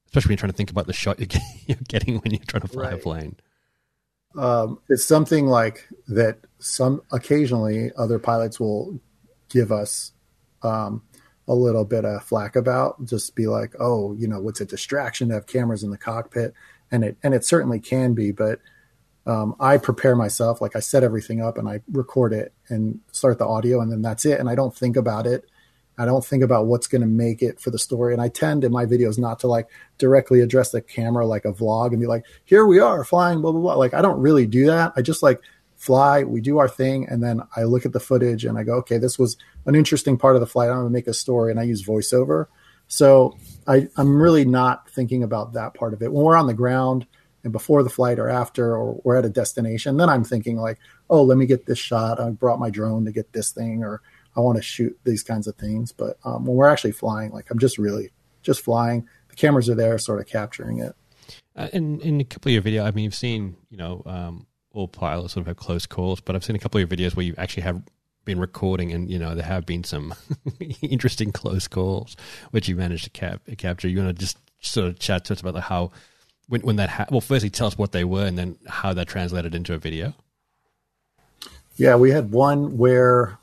Especially 0.06 0.28
when 0.28 0.32
you're 0.32 0.38
trying 0.38 0.52
to 0.52 0.56
think 0.56 0.70
about 0.70 0.86
the 0.86 0.94
shot 0.94 1.18
you're 1.18 1.76
getting 1.88 2.16
when 2.20 2.32
you're 2.32 2.40
trying 2.46 2.62
to 2.62 2.68
fly 2.68 2.84
right. 2.84 2.94
a 2.94 2.96
plane. 2.96 3.36
Um, 4.36 4.80
it's 4.88 5.04
something 5.04 5.46
like 5.46 5.88
that. 6.08 6.38
Some 6.60 7.02
occasionally 7.12 7.92
other 7.96 8.18
pilots 8.18 8.58
will 8.58 8.98
give 9.48 9.70
us 9.70 10.12
um, 10.62 11.02
a 11.46 11.54
little 11.54 11.84
bit 11.84 12.04
of 12.04 12.24
flack 12.24 12.56
about. 12.56 13.04
Just 13.04 13.34
be 13.34 13.46
like, 13.46 13.74
oh, 13.78 14.14
you 14.14 14.26
know, 14.26 14.40
what's 14.40 14.60
a 14.60 14.66
distraction 14.66 15.28
to 15.28 15.34
have 15.34 15.46
cameras 15.46 15.82
in 15.82 15.90
the 15.90 15.98
cockpit, 15.98 16.54
and 16.90 17.04
it 17.04 17.16
and 17.22 17.34
it 17.34 17.44
certainly 17.44 17.80
can 17.80 18.14
be. 18.14 18.32
But 18.32 18.60
um, 19.26 19.54
I 19.60 19.76
prepare 19.76 20.16
myself, 20.16 20.60
like 20.60 20.74
I 20.74 20.80
set 20.80 21.04
everything 21.04 21.42
up 21.42 21.58
and 21.58 21.68
I 21.68 21.82
record 21.92 22.32
it 22.32 22.52
and 22.68 23.00
start 23.12 23.38
the 23.38 23.46
audio, 23.46 23.80
and 23.80 23.92
then 23.92 24.02
that's 24.02 24.24
it. 24.24 24.40
And 24.40 24.48
I 24.48 24.54
don't 24.54 24.74
think 24.74 24.96
about 24.96 25.26
it 25.26 25.44
I 25.98 26.04
don't 26.04 26.24
think 26.24 26.44
about 26.44 26.66
what's 26.66 26.86
going 26.86 27.00
to 27.00 27.08
make 27.08 27.42
it 27.42 27.60
for 27.60 27.70
the 27.70 27.78
story. 27.78 28.12
And 28.12 28.22
I 28.22 28.28
tend 28.28 28.62
in 28.62 28.70
my 28.70 28.86
videos 28.86 29.18
not 29.18 29.40
to 29.40 29.48
like 29.48 29.68
directly 29.98 30.40
address 30.40 30.70
the 30.70 30.80
camera 30.80 31.26
like 31.26 31.44
a 31.44 31.52
vlog 31.52 31.88
and 31.88 32.00
be 32.00 32.06
like, 32.06 32.24
here 32.44 32.64
we 32.66 32.78
are 32.78 33.02
flying, 33.04 33.40
blah, 33.40 33.50
blah, 33.50 33.60
blah. 33.60 33.74
Like, 33.74 33.94
I 33.94 34.00
don't 34.00 34.20
really 34.20 34.46
do 34.46 34.66
that. 34.66 34.92
I 34.96 35.02
just 35.02 35.22
like 35.22 35.40
fly, 35.76 36.22
we 36.22 36.40
do 36.40 36.58
our 36.58 36.68
thing. 36.68 37.08
And 37.08 37.22
then 37.22 37.42
I 37.56 37.64
look 37.64 37.84
at 37.84 37.92
the 37.92 38.00
footage 38.00 38.44
and 38.44 38.56
I 38.56 38.62
go, 38.62 38.74
okay, 38.76 38.98
this 38.98 39.18
was 39.18 39.36
an 39.66 39.74
interesting 39.74 40.16
part 40.16 40.36
of 40.36 40.40
the 40.40 40.46
flight. 40.46 40.70
I'm 40.70 40.76
going 40.76 40.86
to 40.86 40.92
make 40.92 41.08
a 41.08 41.14
story 41.14 41.50
and 41.50 41.58
I 41.58 41.64
use 41.64 41.84
voiceover. 41.84 42.46
So 42.86 43.36
I, 43.66 43.88
I'm 43.96 44.22
really 44.22 44.44
not 44.44 44.88
thinking 44.88 45.22
about 45.22 45.52
that 45.54 45.74
part 45.74 45.94
of 45.94 46.02
it. 46.02 46.12
When 46.12 46.24
we're 46.24 46.36
on 46.36 46.46
the 46.46 46.54
ground 46.54 47.06
and 47.42 47.52
before 47.52 47.82
the 47.82 47.90
flight 47.90 48.18
or 48.18 48.28
after, 48.28 48.76
or 48.76 49.00
we're 49.04 49.16
at 49.16 49.24
a 49.24 49.30
destination, 49.30 49.96
then 49.96 50.08
I'm 50.08 50.24
thinking 50.24 50.56
like, 50.58 50.78
oh, 51.10 51.22
let 51.22 51.38
me 51.38 51.46
get 51.46 51.66
this 51.66 51.78
shot. 51.78 52.20
I 52.20 52.30
brought 52.30 52.60
my 52.60 52.70
drone 52.70 53.04
to 53.04 53.12
get 53.12 53.32
this 53.32 53.50
thing 53.50 53.82
or, 53.82 54.00
I 54.38 54.40
want 54.40 54.56
to 54.56 54.62
shoot 54.62 54.96
these 55.02 55.24
kinds 55.24 55.48
of 55.48 55.56
things. 55.56 55.90
But 55.90 56.16
um, 56.24 56.46
when 56.46 56.56
we're 56.56 56.68
actually 56.68 56.92
flying, 56.92 57.32
like 57.32 57.50
I'm 57.50 57.58
just 57.58 57.76
really 57.76 58.10
just 58.42 58.60
flying. 58.60 59.08
The 59.28 59.34
cameras 59.34 59.68
are 59.68 59.74
there, 59.74 59.98
sort 59.98 60.20
of 60.20 60.26
capturing 60.26 60.78
it. 60.78 60.94
Uh, 61.56 61.68
in 61.72 62.00
in 62.00 62.20
a 62.20 62.24
couple 62.24 62.50
of 62.50 62.54
your 62.54 62.62
videos, 62.62 62.86
I 62.86 62.92
mean, 62.92 63.04
you've 63.04 63.14
seen 63.14 63.56
you 63.68 63.76
know 63.76 64.02
um, 64.06 64.46
all 64.72 64.86
pilots 64.86 65.34
sort 65.34 65.42
of 65.42 65.48
have 65.48 65.56
close 65.56 65.86
calls, 65.86 66.20
but 66.20 66.36
I've 66.36 66.44
seen 66.44 66.54
a 66.54 66.60
couple 66.60 66.80
of 66.80 66.88
your 66.88 66.96
videos 66.96 67.16
where 67.16 67.26
you 67.26 67.34
actually 67.36 67.64
have 67.64 67.82
been 68.24 68.38
recording, 68.38 68.92
and 68.92 69.10
you 69.10 69.18
know 69.18 69.34
there 69.34 69.44
have 69.44 69.66
been 69.66 69.82
some 69.82 70.14
interesting 70.80 71.32
close 71.32 71.66
calls 71.66 72.16
which 72.52 72.68
you 72.68 72.76
managed 72.76 73.04
to 73.04 73.10
cap- 73.10 73.42
capture. 73.58 73.88
You 73.88 73.98
want 73.98 74.16
to 74.16 74.20
just 74.20 74.38
sort 74.60 74.86
of 74.86 75.00
chat 75.00 75.24
to 75.26 75.32
us 75.32 75.40
about 75.40 75.56
how 75.64 75.90
when 76.48 76.60
when 76.60 76.76
that 76.76 76.90
ha- 76.90 77.06
well, 77.10 77.20
firstly 77.20 77.50
tell 77.50 77.66
us 77.66 77.76
what 77.76 77.90
they 77.90 78.04
were, 78.04 78.24
and 78.24 78.38
then 78.38 78.56
how 78.68 78.94
that 78.94 79.08
translated 79.08 79.52
into 79.52 79.74
a 79.74 79.78
video. 79.78 80.14
Yeah, 81.76 81.96
we 81.96 82.12
had 82.12 82.30
one 82.30 82.78
where 82.78 83.38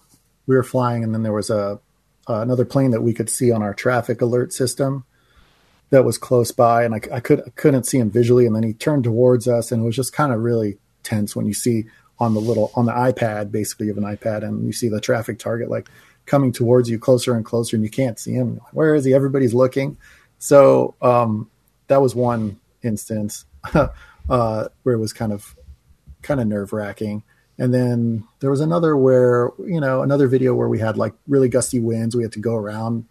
we 0.48 0.56
were 0.56 0.64
flying, 0.64 1.04
and 1.04 1.14
then 1.14 1.24
there 1.24 1.34
was 1.34 1.50
a 1.50 1.80
uh, 2.28 2.42
another 2.42 2.66
plane 2.66 2.92
that 2.92 3.02
we 3.02 3.14
could 3.14 3.30
see 3.30 3.52
on 3.52 3.62
our 3.62 3.74
traffic 3.74 4.22
alert 4.22 4.52
system 4.52 5.06
that 5.92 6.04
was 6.04 6.18
close 6.18 6.52
by, 6.52 6.84
and 6.84 6.96
I, 6.96 7.02
I 7.14 7.20
could 7.20 7.42
I 7.42 7.50
couldn't 7.52 7.86
see 7.86 8.00
him 8.00 8.10
visually, 8.10 8.46
and 8.46 8.56
then 8.56 8.64
he 8.64 8.74
turned 8.74 9.04
towards 9.04 9.48
us, 9.48 9.72
and 9.72 9.82
it 9.82 9.86
was 9.86 9.96
just 9.96 10.14
kind 10.14 10.34
of 10.34 10.42
really 10.42 10.78
tense 11.04 11.36
when 11.36 11.46
you 11.46 11.54
see 11.54 11.86
on 12.20 12.34
the 12.34 12.42
little 12.42 12.72
on 12.76 12.86
the 12.86 12.92
iPad, 12.92 13.52
basically 13.52 13.90
of 13.90 13.98
an 13.98 14.04
iPad, 14.04 14.44
and 14.44 14.66
you 14.66 14.74
see 14.74 14.90
the 14.90 15.02
traffic 15.02 15.40
target 15.40 15.70
like 15.70 15.88
coming 16.26 16.52
towards 16.52 16.90
you 16.90 16.98
closer 16.98 17.36
and 17.36 17.46
closer, 17.46 17.76
and 17.76 17.84
you 17.84 17.90
can't 17.92 18.20
see 18.20 18.34
him. 18.34 18.60
Where 18.72 18.96
is 18.96 19.06
he? 19.06 19.14
Everybody's 19.14 19.54
looking. 19.54 19.98
So 20.40 20.96
um, 21.02 21.50
that 21.88 22.02
was 22.02 22.16
one 22.16 22.60
instance 22.84 23.46
uh, 23.74 24.68
where 24.84 24.96
it 24.96 25.00
was 25.00 25.14
kind 25.14 25.32
of 25.32 25.56
kind 26.22 26.42
of 26.42 26.48
nerve 26.48 26.74
wracking. 26.74 27.24
And 27.58 27.74
then 27.74 28.24
there 28.40 28.52
was 28.52 28.60
another 28.60 28.98
where, 28.98 29.52
you 29.60 29.80
know, 29.80 30.02
another 30.02 30.28
video 30.28 30.54
where 30.54 30.68
we 30.68 30.80
had 30.80 30.98
like 30.98 31.14
really 31.28 31.48
gusty 31.48 31.80
winds. 31.80 32.16
We 32.16 32.24
had 32.24 32.34
to 32.34 32.40
go 32.40 32.56
around 32.56 33.06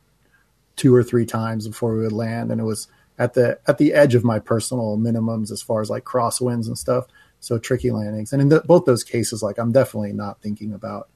two 0.76 0.94
or 0.94 1.02
three 1.02 1.24
times 1.24 1.66
before 1.66 1.94
we 1.94 2.02
would 2.02 2.12
land. 2.12 2.50
And 2.50 2.60
it 2.60 2.64
was 2.64 2.88
at 3.18 3.34
the, 3.34 3.58
at 3.66 3.78
the 3.78 3.94
edge 3.94 4.14
of 4.14 4.24
my 4.24 4.38
personal 4.38 4.98
minimums 4.98 5.50
as 5.50 5.62
far 5.62 5.80
as 5.80 5.88
like 5.88 6.04
crosswinds 6.04 6.66
and 6.66 6.78
stuff. 6.78 7.06
So 7.40 7.58
tricky 7.58 7.90
landings. 7.90 8.32
And 8.32 8.42
in 8.42 8.48
the, 8.48 8.60
both 8.60 8.84
those 8.84 9.04
cases, 9.04 9.42
like 9.42 9.58
I'm 9.58 9.72
definitely 9.72 10.12
not 10.12 10.40
thinking 10.42 10.72
about 10.72 11.08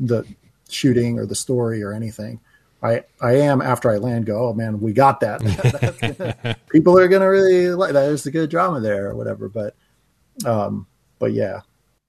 the 0.00 0.24
shooting 0.68 1.18
or 1.18 1.26
the 1.26 1.34
story 1.34 1.82
or 1.82 1.92
anything. 1.92 2.40
I, 2.82 3.04
I 3.20 3.36
am 3.36 3.62
after 3.62 3.92
I 3.92 3.98
land 3.98 4.26
go, 4.26 4.48
oh 4.48 4.54
man, 4.54 4.80
we 4.80 4.92
got 4.92 5.20
that. 5.20 5.40
gonna, 6.18 6.56
people 6.70 6.98
are 6.98 7.06
going 7.06 7.22
to 7.22 7.26
really 7.28 7.68
like 7.68 7.92
that. 7.92 8.06
There's 8.06 8.26
a 8.26 8.32
good 8.32 8.50
drama 8.50 8.80
there 8.80 9.08
or 9.08 9.14
whatever. 9.14 9.48
But, 9.48 9.76
um, 10.44 10.88
but 11.20 11.32
yeah, 11.32 11.60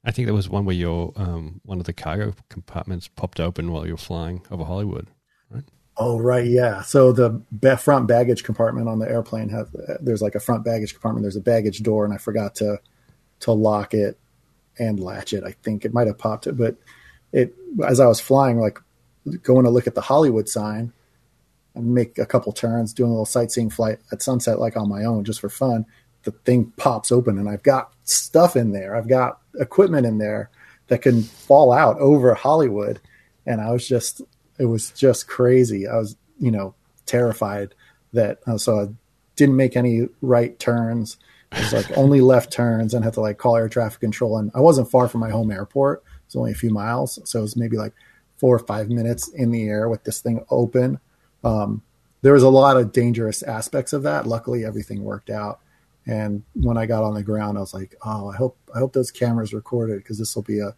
I 0.06 0.12
think 0.12 0.26
there 0.26 0.36
was 0.36 0.50
one 0.50 0.66
where 0.66 0.76
your 0.76 1.14
um, 1.16 1.62
one 1.64 1.80
of 1.80 1.86
the 1.86 1.94
cargo 1.94 2.34
compartments 2.50 3.08
popped 3.08 3.40
open 3.40 3.72
while 3.72 3.86
you 3.86 3.94
were 3.94 3.98
flying 3.98 4.46
over 4.52 4.66
Hollywood, 4.66 5.08
right? 5.50 5.64
Oh 5.96 6.20
right, 6.20 6.46
yeah. 6.46 6.82
So 6.82 7.12
the 7.12 7.42
front 7.78 8.08
baggage 8.08 8.44
compartment 8.44 8.90
on 8.90 9.00
the 9.00 9.10
airplane 9.10 9.50
has 9.50 9.68
there's 10.02 10.22
like 10.22 10.36
a 10.36 10.40
front 10.40 10.66
baggage 10.66 10.94
compartment. 10.94 11.24
There's 11.24 11.38
a 11.38 11.42
baggage 11.42 11.82
door, 11.84 12.04
and 12.04 12.14
I 12.14 12.18
forgot 12.18 12.56
to 12.56 12.80
to 13.42 13.52
lock 13.52 13.94
it 13.94 14.18
and 14.78 15.00
latch 15.00 15.34
it. 15.34 15.44
I 15.44 15.52
think 15.64 15.86
it 15.86 15.94
might 15.94 16.08
have 16.08 16.18
popped 16.18 16.48
it, 16.48 16.58
but 16.58 16.76
it 17.32 17.56
as 17.88 18.00
I 18.00 18.08
was 18.08 18.20
flying, 18.20 18.60
like 18.60 18.80
going 19.42 19.64
to 19.64 19.72
look 19.72 19.88
at 19.88 19.96
the 19.96 20.02
Hollywood 20.02 20.50
sign, 20.50 20.92
and 21.76 21.94
make 21.94 22.18
a 22.18 22.26
couple 22.26 22.52
turns, 22.52 22.92
doing 22.92 23.10
a 23.10 23.14
little 23.14 23.26
sightseeing 23.26 23.70
flight 23.70 24.00
at 24.12 24.22
sunset, 24.22 24.60
like 24.60 24.76
on 24.76 24.90
my 24.90 25.06
own, 25.06 25.24
just 25.24 25.40
for 25.40 25.50
fun 25.50 25.86
the 26.24 26.32
thing 26.32 26.74
pops 26.78 27.12
open 27.12 27.38
and 27.38 27.50
I've 27.50 27.64
got 27.64 27.94
stuff 28.04 28.56
in 28.56 28.72
there. 28.72 28.96
I've 28.96 29.08
got 29.08 29.40
equipment 29.60 30.06
in 30.06 30.18
there 30.18 30.50
that 30.88 31.02
can 31.02 31.24
fall 31.24 31.72
out 31.72 32.00
over 32.00 32.34
Hollywood. 32.34 33.00
And 33.46 33.62
I 33.62 33.72
was 33.72 33.88
just, 33.88 34.22
it 34.58 34.66
was 34.66 34.92
just 34.92 35.28
crazy. 35.28 35.88
I 35.88 35.98
was, 35.98 36.16
you 36.40 36.52
know, 36.52 36.76
terrified 37.06 37.76
that, 38.14 38.40
uh, 38.48 38.58
so 38.58 38.80
I 38.80 38.88
didn't 39.36 39.56
make 39.56 39.76
any 39.76 40.08
right 40.22 40.58
turns. 40.60 41.18
It 41.52 41.60
was 41.60 41.74
like 41.74 41.98
only 41.98 42.22
left 42.22 42.52
turns 42.52 42.94
and 42.94 43.04
had 43.04 43.14
to 43.14 43.22
like 43.22 43.38
call 43.38 43.58
air 43.58 43.70
traffic 43.70 44.00
control. 44.00 44.38
And 44.38 44.52
I 44.56 44.60
wasn't 44.60 44.90
far 44.90 45.08
from 45.08 45.22
my 45.22 45.30
home 45.30 45.52
airport. 45.52 46.00
It 46.00 46.28
was 46.28 46.36
only 46.36 46.52
a 46.52 46.56
few 46.56 46.72
miles. 46.72 47.20
So 47.26 47.40
it 47.40 47.44
was 47.44 47.56
maybe 47.56 47.78
like 47.78 47.94
four 48.38 48.56
or 48.56 48.60
five 48.60 48.90
minutes 48.90 49.28
in 49.28 49.52
the 49.52 49.68
air 49.68 49.88
with 49.90 50.04
this 50.04 50.20
thing 50.20 50.46
open. 50.50 51.00
Um, 51.44 51.82
there 52.22 52.34
was 52.34 52.44
a 52.44 52.50
lot 52.50 52.78
of 52.78 52.92
dangerous 52.92 53.44
aspects 53.44 53.94
of 53.94 54.04
that. 54.04 54.26
Luckily, 54.26 54.66
everything 54.66 55.04
worked 55.04 55.30
out. 55.30 55.60
And 56.06 56.44
when 56.54 56.78
I 56.78 56.86
got 56.86 57.04
on 57.04 57.14
the 57.14 57.24
ground, 57.24 57.58
I 57.58 57.62
was 57.62 57.74
like, 57.74 57.96
"Oh, 58.06 58.30
I 58.30 58.36
hope 58.36 58.58
I 58.76 58.80
hope 58.80 58.94
those 58.94 59.12
cameras 59.12 59.54
recorded 59.54 59.98
because 59.98 60.20
this 60.20 60.36
will 60.36 60.44
be 60.44 60.60
a 60.60 60.76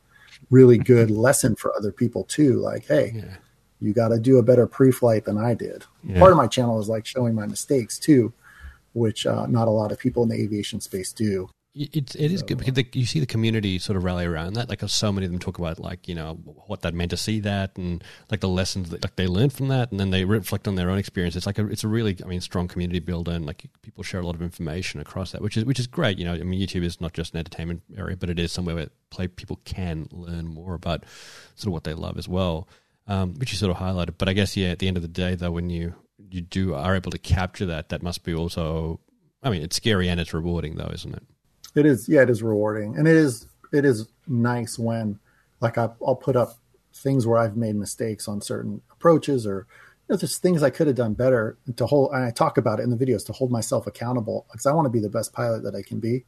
really 0.49 0.77
good 0.77 1.11
lesson 1.27 1.55
for 1.55 1.75
other 1.75 1.91
people 1.91 2.23
too. 2.25 2.59
Like, 2.59 2.85
hey, 2.85 3.13
yeah. 3.15 3.35
you 3.81 3.93
got 3.93 4.09
to 4.09 4.19
do 4.19 4.37
a 4.37 4.43
better 4.43 4.67
pre-flight 4.67 5.25
than 5.25 5.37
I 5.37 5.53
did. 5.53 5.85
Yeah. 6.03 6.19
Part 6.19 6.31
of 6.31 6.37
my 6.37 6.47
channel 6.47 6.79
is 6.79 6.89
like 6.89 7.05
showing 7.05 7.35
my 7.35 7.45
mistakes 7.45 7.99
too, 7.99 8.33
which 8.93 9.25
uh, 9.25 9.45
not 9.47 9.67
a 9.67 9.71
lot 9.71 9.91
of 9.91 9.99
people 9.99 10.23
in 10.23 10.29
the 10.29 10.35
aviation 10.35 10.79
space 10.81 11.11
do. 11.11 11.49
It's 11.77 12.15
it 12.15 12.31
is 12.31 12.41
good 12.41 12.57
because 12.57 12.75
the, 12.75 12.87
you 12.93 13.05
see 13.05 13.19
the 13.19 13.25
community 13.25 13.79
sort 13.79 13.97
of 13.97 14.05
rally 14.05 14.25
around 14.25 14.53
that. 14.53 14.69
Like 14.69 14.81
so 14.87 15.11
many 15.11 15.25
of 15.25 15.31
them 15.33 15.41
talk 15.41 15.57
about 15.59 15.77
like 15.77 16.07
you 16.07 16.15
know 16.15 16.35
what 16.67 16.83
that 16.83 16.93
meant 16.93 17.11
to 17.11 17.17
see 17.17 17.41
that 17.41 17.75
and 17.75 18.01
like 18.31 18.39
the 18.39 18.47
lessons 18.47 18.91
that 18.91 19.03
like 19.03 19.17
they 19.17 19.27
learned 19.27 19.51
from 19.51 19.67
that, 19.67 19.91
and 19.91 19.99
then 19.99 20.09
they 20.09 20.23
reflect 20.23 20.69
on 20.69 20.75
their 20.75 20.89
own 20.89 20.97
experience. 20.97 21.35
It's 21.35 21.45
like 21.45 21.59
a 21.59 21.67
it's 21.67 21.83
a 21.83 21.89
really 21.89 22.15
I 22.23 22.27
mean 22.27 22.39
strong 22.39 22.69
community 22.69 22.99
builder, 22.99 23.31
and 23.31 23.45
like 23.45 23.65
people 23.81 24.03
share 24.03 24.21
a 24.21 24.25
lot 24.25 24.35
of 24.35 24.41
information 24.41 25.01
across 25.01 25.33
that, 25.33 25.41
which 25.41 25.57
is 25.57 25.65
which 25.65 25.77
is 25.77 25.85
great. 25.85 26.17
You 26.17 26.23
know, 26.23 26.33
I 26.35 26.43
mean 26.43 26.65
YouTube 26.65 26.83
is 26.83 27.01
not 27.01 27.11
just 27.11 27.33
an 27.33 27.39
entertainment 27.39 27.81
area, 27.97 28.15
but 28.15 28.29
it 28.29 28.39
is 28.39 28.53
somewhere 28.53 28.75
where 28.75 28.87
play 29.09 29.27
people 29.27 29.59
can 29.65 30.07
learn 30.13 30.47
more 30.47 30.75
about 30.75 31.03
sort 31.55 31.67
of 31.67 31.73
what 31.73 31.83
they 31.83 31.93
love 31.93 32.17
as 32.17 32.29
well, 32.29 32.69
um, 33.05 33.33
which 33.33 33.51
you 33.51 33.57
sort 33.57 33.75
of 33.75 33.81
highlighted. 33.81 34.15
But 34.17 34.29
I 34.29 34.33
guess 34.33 34.55
yeah, 34.55 34.69
at 34.69 34.79
the 34.79 34.87
end 34.87 34.95
of 34.95 35.03
the 35.03 35.09
day, 35.09 35.35
though, 35.35 35.51
when 35.51 35.69
you 35.69 35.93
you 36.17 36.39
do 36.39 36.73
are 36.73 36.95
able 36.95 37.11
to 37.11 37.17
capture 37.17 37.65
that, 37.65 37.89
that 37.89 38.01
must 38.01 38.23
be 38.23 38.33
also 38.33 39.01
I 39.43 39.49
mean 39.49 39.61
it's 39.61 39.75
scary 39.75 40.07
and 40.07 40.21
it's 40.21 40.33
rewarding 40.33 40.75
though, 40.75 40.91
isn't 40.93 41.13
it? 41.13 41.23
It 41.75 41.85
is, 41.85 42.07
yeah, 42.07 42.21
it 42.21 42.29
is 42.29 42.41
rewarding, 42.41 42.97
and 42.97 43.07
it 43.07 43.15
is 43.15 43.47
it 43.73 43.85
is 43.85 44.07
nice 44.27 44.79
when 44.79 45.19
like 45.61 45.77
I, 45.77 45.89
I'll 46.05 46.15
put 46.15 46.35
up 46.35 46.57
things 46.93 47.27
where 47.27 47.37
I've 47.37 47.57
made 47.57 47.75
mistakes 47.75 48.27
on 48.27 48.41
certain 48.41 48.81
approaches 48.91 49.45
or 49.45 49.67
know, 50.09 50.15
there's 50.15 50.37
things 50.37 50.63
I 50.63 50.69
could 50.69 50.87
have 50.87 50.95
done 50.95 51.13
better 51.13 51.57
to 51.75 51.85
hold. 51.85 52.11
And 52.13 52.23
I 52.23 52.31
talk 52.31 52.57
about 52.57 52.79
it 52.79 52.83
in 52.83 52.89
the 52.89 52.97
videos 52.97 53.25
to 53.27 53.33
hold 53.33 53.51
myself 53.51 53.87
accountable 53.87 54.45
because 54.51 54.65
I 54.65 54.73
want 54.73 54.85
to 54.85 54.89
be 54.89 54.99
the 54.99 55.09
best 55.09 55.33
pilot 55.33 55.63
that 55.63 55.75
I 55.75 55.81
can 55.81 55.99
be. 55.99 56.25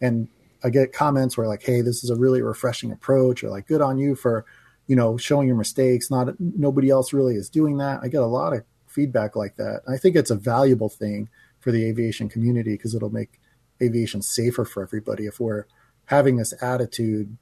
And 0.00 0.28
I 0.64 0.70
get 0.70 0.92
comments 0.92 1.36
where 1.36 1.46
like, 1.46 1.62
"Hey, 1.62 1.80
this 1.80 2.04
is 2.04 2.10
a 2.10 2.16
really 2.16 2.42
refreshing 2.42 2.92
approach," 2.92 3.42
or 3.44 3.50
like, 3.50 3.66
"Good 3.66 3.80
on 3.80 3.98
you 3.98 4.14
for, 4.14 4.44
you 4.86 4.96
know, 4.96 5.16
showing 5.16 5.46
your 5.46 5.56
mistakes." 5.56 6.10
Not 6.10 6.38
nobody 6.40 6.90
else 6.90 7.12
really 7.12 7.36
is 7.36 7.48
doing 7.48 7.78
that. 7.78 8.00
I 8.02 8.08
get 8.08 8.22
a 8.22 8.26
lot 8.26 8.52
of 8.52 8.64
feedback 8.86 9.36
like 9.36 9.56
that. 9.56 9.82
I 9.88 9.96
think 9.96 10.16
it's 10.16 10.30
a 10.30 10.36
valuable 10.36 10.88
thing 10.88 11.28
for 11.60 11.70
the 11.72 11.84
aviation 11.84 12.28
community 12.28 12.72
because 12.72 12.94
it'll 12.94 13.10
make 13.10 13.40
aviation 13.82 14.22
safer 14.22 14.64
for 14.64 14.82
everybody 14.82 15.26
if 15.26 15.40
we're 15.40 15.66
having 16.06 16.36
this 16.36 16.54
attitude 16.62 17.36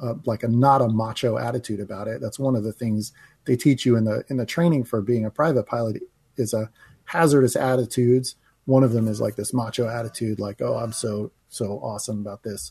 uh, 0.00 0.14
like 0.26 0.42
a 0.42 0.48
not 0.48 0.80
a 0.80 0.88
macho 0.88 1.38
attitude 1.38 1.80
about 1.80 2.06
it. 2.06 2.20
That's 2.20 2.38
one 2.38 2.54
of 2.54 2.62
the 2.62 2.72
things 2.72 3.12
they 3.46 3.56
teach 3.56 3.84
you 3.84 3.96
in 3.96 4.04
the 4.04 4.24
in 4.28 4.36
the 4.36 4.46
training 4.46 4.84
for 4.84 5.02
being 5.02 5.24
a 5.24 5.30
private 5.30 5.64
pilot 5.64 6.02
is 6.36 6.54
a 6.54 6.70
hazardous 7.04 7.56
attitudes. 7.56 8.36
One 8.66 8.84
of 8.84 8.92
them 8.92 9.08
is 9.08 9.20
like 9.20 9.34
this 9.34 9.52
macho 9.52 9.88
attitude 9.88 10.38
like 10.38 10.60
oh 10.62 10.76
i'm 10.76 10.92
so 10.92 11.32
so 11.48 11.80
awesome 11.82 12.20
about 12.20 12.44
this. 12.44 12.70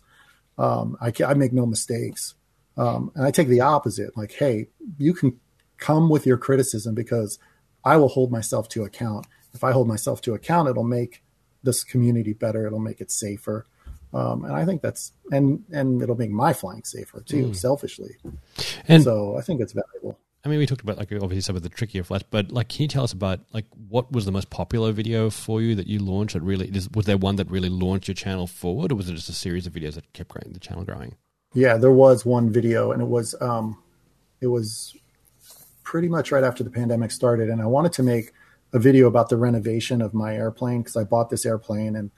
Um, 0.58 0.98
I, 1.02 1.12
I 1.26 1.34
make 1.34 1.54
no 1.54 1.66
mistakes. 1.66 2.36
Um, 2.78 3.12
and 3.16 3.26
i 3.26 3.32
take 3.32 3.50
the 3.50 3.60
opposite 3.60 4.16
like 4.16 4.32
hey 4.32 4.68
you 4.98 5.14
can 5.14 5.38
come 5.78 6.10
with 6.10 6.26
your 6.26 6.38
criticism 6.38 6.96
because 6.96 7.38
i 7.84 7.98
will 7.98 8.08
hold 8.08 8.32
myself 8.32 8.70
to 8.70 8.84
account. 8.84 9.28
If 9.54 9.66
i 9.66 9.72
hold 9.74 9.90
myself 9.90 10.22
to 10.22 10.34
account 10.34 10.70
it'll 10.70 10.86
make 10.86 11.22
this 11.63 11.84
community 11.84 12.34
better 12.34 12.65
it'll 12.65 12.80
make 12.80 13.02
it 13.02 13.12
safer 13.12 13.65
um, 14.13 14.43
and 14.43 14.54
I 14.54 14.65
think 14.65 14.82
that's 14.82 15.13
and 15.32 15.63
and 15.71 16.02
it'll 16.02 16.17
make 16.17 16.32
my 16.32 16.54
flying 16.54 16.84
safer 16.84 17.21
too, 17.21 17.47
mm. 17.47 17.56
selfishly. 17.56 18.17
And 18.88 19.04
so 19.04 19.38
I 19.38 19.41
think 19.41 19.62
it's 19.62 19.74
valuable. 19.74 20.19
I 20.43 20.50
mean, 20.50 20.58
we 20.58 20.65
talked 20.65 20.82
about 20.82 20.97
like 20.97 21.12
obviously 21.12 21.41
some 21.41 21.56
of 21.56 21.62
the 21.62 21.69
trickier 21.69 22.04
flights, 22.04 22.26
but 22.30 22.52
like, 22.52 22.67
can 22.67 22.82
you 22.82 22.88
tell 22.88 23.04
us 23.04 23.13
about 23.13 23.39
like 23.54 23.65
what 23.89 24.12
was 24.12 24.26
the 24.26 24.32
most 24.32 24.50
popular 24.50 24.91
video 24.91 25.30
for 25.30 25.62
you 25.62 25.76
that 25.76 25.88
you 25.88 26.00
launched? 26.00 26.34
That 26.34 26.41
really 26.41 26.69
was 26.93 27.06
there 27.06 27.17
one 27.17 27.38
that 27.38 27.50
really 27.50 27.69
launched 27.69 28.08
your 28.08 28.15
channel 28.15 28.47
forward, 28.47 28.91
or 28.91 28.95
was 28.95 29.08
it 29.08 29.13
just 29.13 29.30
a 29.30 29.34
series 29.34 29.65
of 29.65 29.74
videos 29.74 29.93
that 29.93 30.12
kept 30.13 30.30
growing 30.30 30.52
the 30.54 30.60
channel 30.60 30.84
growing? 30.84 31.15
Yeah, 31.54 31.78
there 31.78 31.91
was 31.91 32.26
one 32.26 32.50
video, 32.50 32.91
and 32.91 33.02
it 33.02 33.08
was 33.08 33.36
um, 33.39 33.82
it 34.41 34.47
was 34.47 34.95
pretty 35.84 36.10
much 36.10 36.32
right 36.32 36.43
after 36.43 36.63
the 36.63 36.69
pandemic 36.69 37.12
started, 37.12 37.50
and 37.50 37.62
I 37.62 37.65
wanted 37.65 37.93
to 37.93 38.04
make 38.04 38.34
a 38.73 38.79
video 38.79 39.07
about 39.07 39.29
the 39.29 39.38
renovation 39.38 40.01
of 40.01 40.13
my 40.13 40.36
airplane 40.36 40.81
because 40.81 40.95
I 40.95 41.03
bought 41.03 41.29
this 41.29 41.45
airplane 41.45 41.95
and 41.95 42.12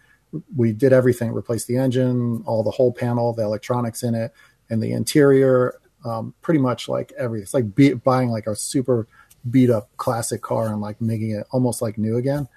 we 0.55 0.71
did 0.71 0.93
everything, 0.93 1.31
replaced 1.31 1.67
the 1.67 1.77
engine, 1.77 2.43
all 2.45 2.63
the 2.63 2.71
whole 2.71 2.91
panel, 2.91 3.33
the 3.33 3.43
electronics 3.43 4.03
in 4.03 4.15
it, 4.15 4.33
and 4.69 4.81
the 4.81 4.91
interior. 4.91 5.79
Um, 6.05 6.33
pretty 6.41 6.59
much 6.59 6.89
like 6.89 7.13
every, 7.17 7.41
it's 7.41 7.53
like 7.53 7.73
be, 7.75 7.93
buying 7.93 8.29
like 8.29 8.47
a 8.47 8.55
super 8.55 9.07
beat 9.49 9.69
up 9.69 9.89
classic 9.97 10.41
car 10.41 10.67
and 10.67 10.81
like 10.81 10.99
making 10.99 11.31
it 11.31 11.47
almost 11.51 11.81
like 11.81 11.97
new 11.97 12.17
again. 12.17 12.47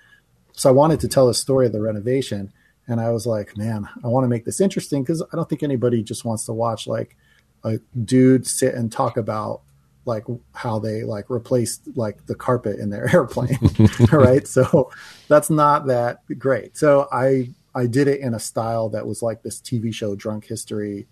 So 0.53 0.69
I 0.69 0.73
wanted 0.73 1.01
to 1.01 1.09
tell 1.09 1.27
the 1.27 1.35
story 1.35 1.67
of 1.67 1.73
the 1.73 1.81
renovation. 1.81 2.53
And 2.89 3.01
I 3.01 3.11
was 3.11 3.27
like, 3.27 3.57
man, 3.57 3.89
I 4.03 4.09
want 4.09 4.25
to 4.25 4.29
make 4.29 4.45
this 4.45 4.61
interesting 4.61 5.03
because 5.03 5.23
I 5.23 5.37
don't 5.37 5.49
think 5.49 5.63
anybody 5.63 6.03
just 6.03 6.25
wants 6.25 6.45
to 6.47 6.53
watch 6.53 6.87
like 6.87 7.17
a 7.65 7.79
dude 8.05 8.47
sit 8.47 8.75
and 8.75 8.91
talk 8.91 9.17
about 9.17 9.63
like 10.07 10.25
how 10.55 10.79
they 10.79 11.03
like 11.03 11.29
replaced 11.29 11.83
like 11.97 12.25
the 12.27 12.35
carpet 12.35 12.79
in 12.79 12.91
their 12.91 13.09
airplane 13.15 13.59
right 14.13 14.47
so 14.47 14.91
that's 15.29 15.51
not 15.51 15.87
that 15.87 16.21
great 16.39 16.77
so 16.77 17.09
i 17.13 17.49
I 17.77 17.87
did 17.87 18.09
it 18.09 18.21
in 18.21 18.33
a 18.33 18.41
style 18.41 18.89
that 18.89 19.07
was 19.07 19.23
like 19.23 19.43
this 19.43 19.61
TV 19.61 19.93
show 19.93 20.17
Drunk 20.17 20.47
History, 20.47 21.07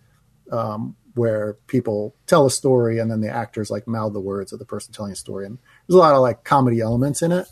um, 0.50 0.96
where 1.14 1.58
people 1.66 2.16
tell 2.26 2.46
a 2.46 2.50
story 2.50 2.98
and 2.98 3.10
then 3.10 3.20
the 3.20 3.28
actors 3.28 3.70
like 3.70 3.86
mouth 3.86 4.14
the 4.14 4.20
words 4.20 4.50
of 4.50 4.58
the 4.58 4.64
person 4.64 4.92
telling 4.92 5.12
a 5.12 5.16
story, 5.16 5.44
and 5.44 5.58
there's 5.86 5.94
a 5.94 5.98
lot 5.98 6.14
of 6.14 6.22
like 6.22 6.42
comedy 6.42 6.80
elements 6.80 7.20
in 7.20 7.32
it. 7.32 7.46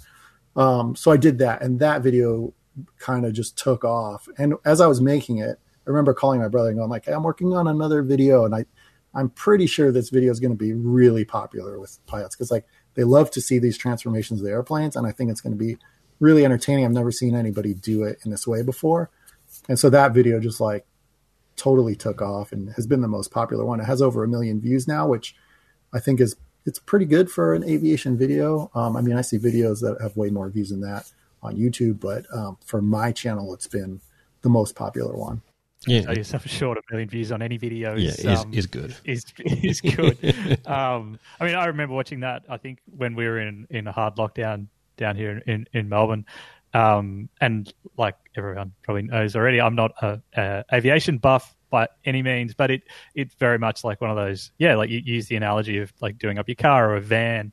Um, 0.56 0.96
so 0.96 1.10
I 1.10 1.18
did 1.18 1.38
that, 1.40 1.60
and 1.60 1.78
that 1.80 2.00
video 2.00 2.54
kind 2.98 3.26
of 3.26 3.34
just 3.34 3.58
took 3.58 3.84
off. 3.84 4.28
And 4.38 4.54
as 4.64 4.80
I 4.80 4.86
was 4.86 5.02
making 5.02 5.38
it, 5.38 5.58
I 5.86 5.90
remember 5.90 6.14
calling 6.14 6.40
my 6.40 6.48
brother 6.48 6.70
and 6.70 6.78
going 6.78 6.88
like, 6.88 7.04
hey, 7.04 7.12
"I'm 7.12 7.22
working 7.22 7.52
on 7.52 7.68
another 7.68 8.02
video," 8.02 8.46
and 8.46 8.54
I, 8.54 8.64
I'm 9.14 9.30
pretty 9.30 9.66
sure 9.66 9.92
this 9.92 10.10
video 10.10 10.30
is 10.30 10.40
going 10.40 10.52
to 10.52 10.56
be 10.56 10.72
really 10.72 11.24
popular 11.24 11.78
with 11.78 11.98
pilots 12.06 12.34
because 12.34 12.50
like 12.50 12.64
they 12.94 13.04
love 13.04 13.30
to 13.32 13.40
see 13.40 13.58
these 13.58 13.78
transformations 13.78 14.40
of 14.40 14.46
the 14.46 14.52
airplanes, 14.52 14.96
and 14.96 15.06
I 15.06 15.12
think 15.12 15.30
it's 15.30 15.40
going 15.40 15.56
to 15.56 15.64
be 15.64 15.78
really 16.20 16.44
entertaining. 16.44 16.84
I've 16.84 16.92
never 16.92 17.12
seen 17.12 17.34
anybody 17.34 17.74
do 17.74 18.04
it 18.04 18.18
in 18.24 18.30
this 18.30 18.46
way 18.46 18.62
before. 18.62 19.10
And 19.68 19.78
so 19.78 19.90
that 19.90 20.12
video 20.12 20.40
just 20.40 20.60
like 20.60 20.86
totally 21.56 21.94
took 21.94 22.22
off 22.22 22.52
and 22.52 22.72
has 22.74 22.86
been 22.86 23.02
the 23.02 23.08
most 23.08 23.30
popular 23.30 23.64
one. 23.64 23.80
It 23.80 23.84
has 23.84 24.00
over 24.00 24.24
a 24.24 24.28
million 24.28 24.60
views 24.60 24.88
now, 24.88 25.06
which 25.06 25.34
I 25.92 26.00
think 26.00 26.20
is 26.20 26.36
it's 26.64 26.78
pretty 26.78 27.06
good 27.06 27.30
for 27.30 27.54
an 27.54 27.64
aviation 27.64 28.16
video. 28.16 28.70
Um, 28.74 28.96
I 28.96 29.00
mean, 29.00 29.16
I 29.16 29.22
see 29.22 29.38
videos 29.38 29.80
that 29.80 30.00
have 30.00 30.16
way 30.16 30.30
more 30.30 30.48
views 30.48 30.70
than 30.70 30.80
that 30.82 31.10
on 31.42 31.56
YouTube, 31.56 31.98
but 32.00 32.24
um, 32.32 32.56
for 32.64 32.80
my 32.80 33.10
channel, 33.10 33.52
it's 33.52 33.66
been 33.66 34.00
the 34.42 34.48
most 34.48 34.76
popular 34.76 35.14
one. 35.14 35.42
Yeah, 35.86 36.02
tell 36.02 36.16
yourself 36.16 36.46
short 36.46 36.78
a 36.78 36.82
million 36.90 37.08
views 37.08 37.32
on 37.32 37.42
any 37.42 37.56
video 37.56 37.96
yeah, 37.96 38.10
is, 38.10 38.26
um, 38.26 38.54
is 38.54 38.66
good. 38.66 38.94
Is 39.04 39.24
is 39.38 39.80
good. 39.80 40.18
um, 40.66 41.18
I 41.40 41.44
mean, 41.44 41.54
I 41.54 41.66
remember 41.66 41.94
watching 41.94 42.20
that. 42.20 42.44
I 42.48 42.56
think 42.56 42.78
when 42.96 43.14
we 43.14 43.26
were 43.26 43.40
in 43.40 43.66
in 43.70 43.86
a 43.86 43.92
hard 43.92 44.16
lockdown 44.16 44.68
down 44.96 45.16
here 45.16 45.42
in, 45.46 45.66
in 45.72 45.88
Melbourne. 45.88 46.24
Um, 46.74 47.28
and 47.40 47.72
like 47.98 48.16
everyone 48.36 48.72
probably 48.82 49.02
knows 49.02 49.36
already, 49.36 49.60
I'm 49.60 49.74
not 49.74 49.92
a, 50.00 50.20
a, 50.34 50.64
aviation 50.72 51.18
buff 51.18 51.54
by 51.68 51.88
any 52.04 52.22
means, 52.22 52.54
but 52.54 52.70
it 52.70 52.82
it's 53.14 53.34
very 53.34 53.58
much 53.58 53.84
like 53.84 54.00
one 54.00 54.10
of 54.10 54.16
those. 54.16 54.52
Yeah, 54.58 54.76
like 54.76 54.88
you 54.88 55.00
use 55.04 55.26
the 55.26 55.36
analogy 55.36 55.78
of 55.78 55.92
like 56.00 56.18
doing 56.18 56.38
up 56.38 56.48
your 56.48 56.56
car 56.56 56.90
or 56.90 56.96
a 56.96 57.00
van, 57.00 57.52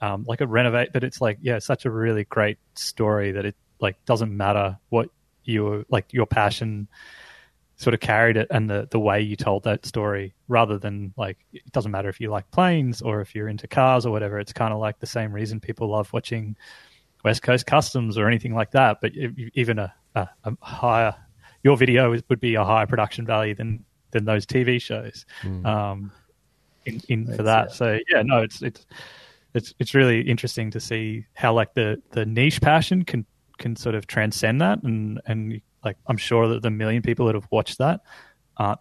um, 0.00 0.24
like 0.28 0.40
a 0.40 0.46
renovate. 0.46 0.92
But 0.92 1.04
it's 1.04 1.20
like 1.20 1.38
yeah, 1.40 1.58
such 1.60 1.86
a 1.86 1.90
really 1.90 2.24
great 2.24 2.58
story 2.74 3.32
that 3.32 3.46
it 3.46 3.56
like 3.80 4.04
doesn't 4.04 4.36
matter 4.36 4.78
what 4.90 5.08
you 5.44 5.86
like 5.88 6.12
your 6.12 6.26
passion 6.26 6.88
sort 7.78 7.94
of 7.94 8.00
carried 8.00 8.36
it 8.36 8.46
and 8.50 8.68
the 8.68 8.86
the 8.90 8.98
way 8.98 9.20
you 9.20 9.36
told 9.36 9.64
that 9.64 9.86
story 9.86 10.34
rather 10.48 10.78
than 10.78 11.14
like 11.16 11.38
it 11.52 11.72
doesn't 11.72 11.92
matter 11.92 12.08
if 12.08 12.20
you 12.20 12.28
like 12.28 12.50
planes 12.50 13.00
or 13.00 13.20
if 13.20 13.34
you're 13.34 13.48
into 13.48 13.66
cars 13.66 14.04
or 14.04 14.10
whatever 14.10 14.38
it's 14.38 14.52
kind 14.52 14.72
of 14.74 14.80
like 14.80 14.98
the 14.98 15.06
same 15.06 15.32
reason 15.32 15.60
people 15.60 15.88
love 15.88 16.12
watching 16.12 16.56
west 17.24 17.42
coast 17.42 17.66
customs 17.66 18.16
or 18.16 18.26
anything 18.26 18.54
like 18.54 18.70
that. 18.72 19.00
But 19.00 19.12
even 19.54 19.78
a, 19.78 19.92
a, 20.14 20.28
a 20.44 20.56
higher 20.60 21.14
your 21.62 21.76
video 21.76 22.10
would 22.28 22.40
be 22.40 22.54
a 22.54 22.64
higher 22.64 22.86
production 22.86 23.26
value 23.26 23.54
than 23.54 23.84
than 24.10 24.24
those 24.24 24.46
tv 24.46 24.80
shows 24.80 25.26
mm. 25.42 25.66
um 25.66 26.10
in, 26.86 27.00
in 27.08 27.36
for 27.36 27.42
that. 27.42 27.72
so 27.72 27.98
yeah 28.08 28.22
no 28.22 28.38
it's 28.40 28.62
it's 28.62 28.86
it's 29.54 29.74
it's 29.78 29.94
really 29.94 30.20
interesting 30.20 30.70
to 30.70 30.80
see 30.80 31.26
how 31.34 31.52
like 31.52 31.74
the 31.74 32.00
the 32.12 32.24
niche 32.24 32.60
passion 32.60 33.04
can 33.04 33.26
can 33.58 33.74
sort 33.74 33.94
of 33.94 34.06
transcend 34.06 34.60
that 34.60 34.82
and 34.84 35.20
and 35.26 35.60
like 35.88 35.96
I'm 36.06 36.18
sure 36.18 36.48
that 36.48 36.62
the 36.62 36.70
million 36.70 37.02
people 37.02 37.26
that 37.26 37.34
have 37.34 37.48
watched 37.50 37.78
that 37.78 38.00
aren't 38.56 38.80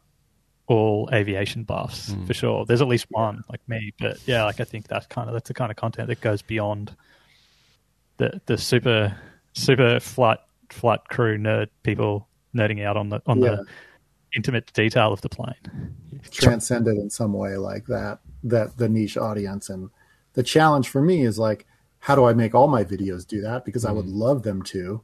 all 0.67 1.09
aviation 1.13 1.63
buffs 1.63 2.09
mm. 2.09 2.27
for 2.27 2.33
sure. 2.33 2.65
There's 2.65 2.81
at 2.81 2.87
least 2.87 3.05
one 3.09 3.43
like 3.49 3.61
me, 3.67 3.93
but 3.99 4.19
yeah, 4.27 4.43
like 4.43 4.59
I 4.59 4.65
think 4.65 4.87
that's 4.87 5.07
kind 5.07 5.29
of 5.29 5.33
that's 5.33 5.47
the 5.47 5.53
kind 5.53 5.71
of 5.71 5.77
content 5.77 6.09
that 6.09 6.21
goes 6.21 6.41
beyond 6.41 6.95
the 8.17 8.41
the 8.45 8.57
super 8.57 9.17
super 9.53 9.99
flight 9.99 10.39
flight 10.69 10.99
crew 11.07 11.37
nerd 11.37 11.69
people 11.83 12.27
nerding 12.53 12.85
out 12.85 12.97
on 12.97 13.09
the 13.09 13.21
on 13.25 13.41
yeah. 13.41 13.51
the 13.51 13.65
intimate 14.35 14.71
detail 14.73 15.13
of 15.13 15.21
the 15.21 15.29
plane. 15.29 15.95
Transcended 16.31 16.97
in 16.97 17.09
some 17.09 17.31
way 17.31 17.55
like 17.55 17.85
that 17.85 18.19
that 18.43 18.77
the 18.77 18.89
niche 18.89 19.17
audience 19.17 19.69
and 19.69 19.89
the 20.33 20.43
challenge 20.43 20.89
for 20.89 21.01
me 21.01 21.23
is 21.23 21.39
like 21.39 21.65
how 21.99 22.15
do 22.15 22.25
I 22.25 22.33
make 22.33 22.53
all 22.53 22.67
my 22.67 22.83
videos 22.83 23.25
do 23.25 23.41
that 23.41 23.63
because 23.63 23.85
mm. 23.85 23.89
I 23.89 23.91
would 23.93 24.05
mm. 24.05 24.15
love 24.15 24.43
them 24.43 24.61
to 24.63 25.01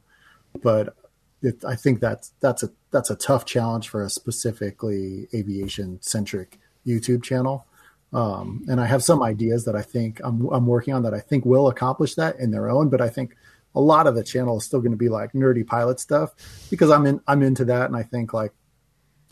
but 0.62 0.94
it, 1.44 1.64
I 1.64 1.76
think 1.76 2.00
that's 2.00 2.32
that's 2.40 2.62
a 2.62 2.70
that's 2.90 3.10
a 3.10 3.16
tough 3.16 3.44
challenge 3.44 3.88
for 3.88 4.02
a 4.02 4.10
specifically 4.10 5.28
aviation 5.34 6.00
centric 6.00 6.58
YouTube 6.86 7.22
channel. 7.22 7.66
Um, 8.12 8.64
and 8.68 8.80
I 8.80 8.86
have 8.86 9.02
some 9.02 9.22
ideas 9.22 9.64
that 9.64 9.74
I 9.74 9.82
think 9.82 10.20
I'm, 10.22 10.46
I'm 10.48 10.66
working 10.66 10.94
on 10.94 11.02
that 11.02 11.14
I 11.14 11.20
think 11.20 11.44
will 11.44 11.68
accomplish 11.68 12.14
that 12.14 12.38
in 12.38 12.50
their 12.50 12.70
own. 12.70 12.88
But 12.88 13.00
I 13.00 13.08
think 13.08 13.36
a 13.74 13.80
lot 13.80 14.06
of 14.06 14.14
the 14.14 14.22
channel 14.22 14.56
is 14.56 14.64
still 14.64 14.80
going 14.80 14.92
to 14.92 14.96
be 14.96 15.08
like 15.08 15.32
nerdy 15.32 15.66
pilot 15.66 16.00
stuff 16.00 16.32
because 16.70 16.90
I'm 16.90 17.06
in 17.06 17.20
I'm 17.26 17.42
into 17.42 17.64
that, 17.66 17.86
and 17.86 17.96
I 17.96 18.02
think 18.02 18.32
like 18.32 18.52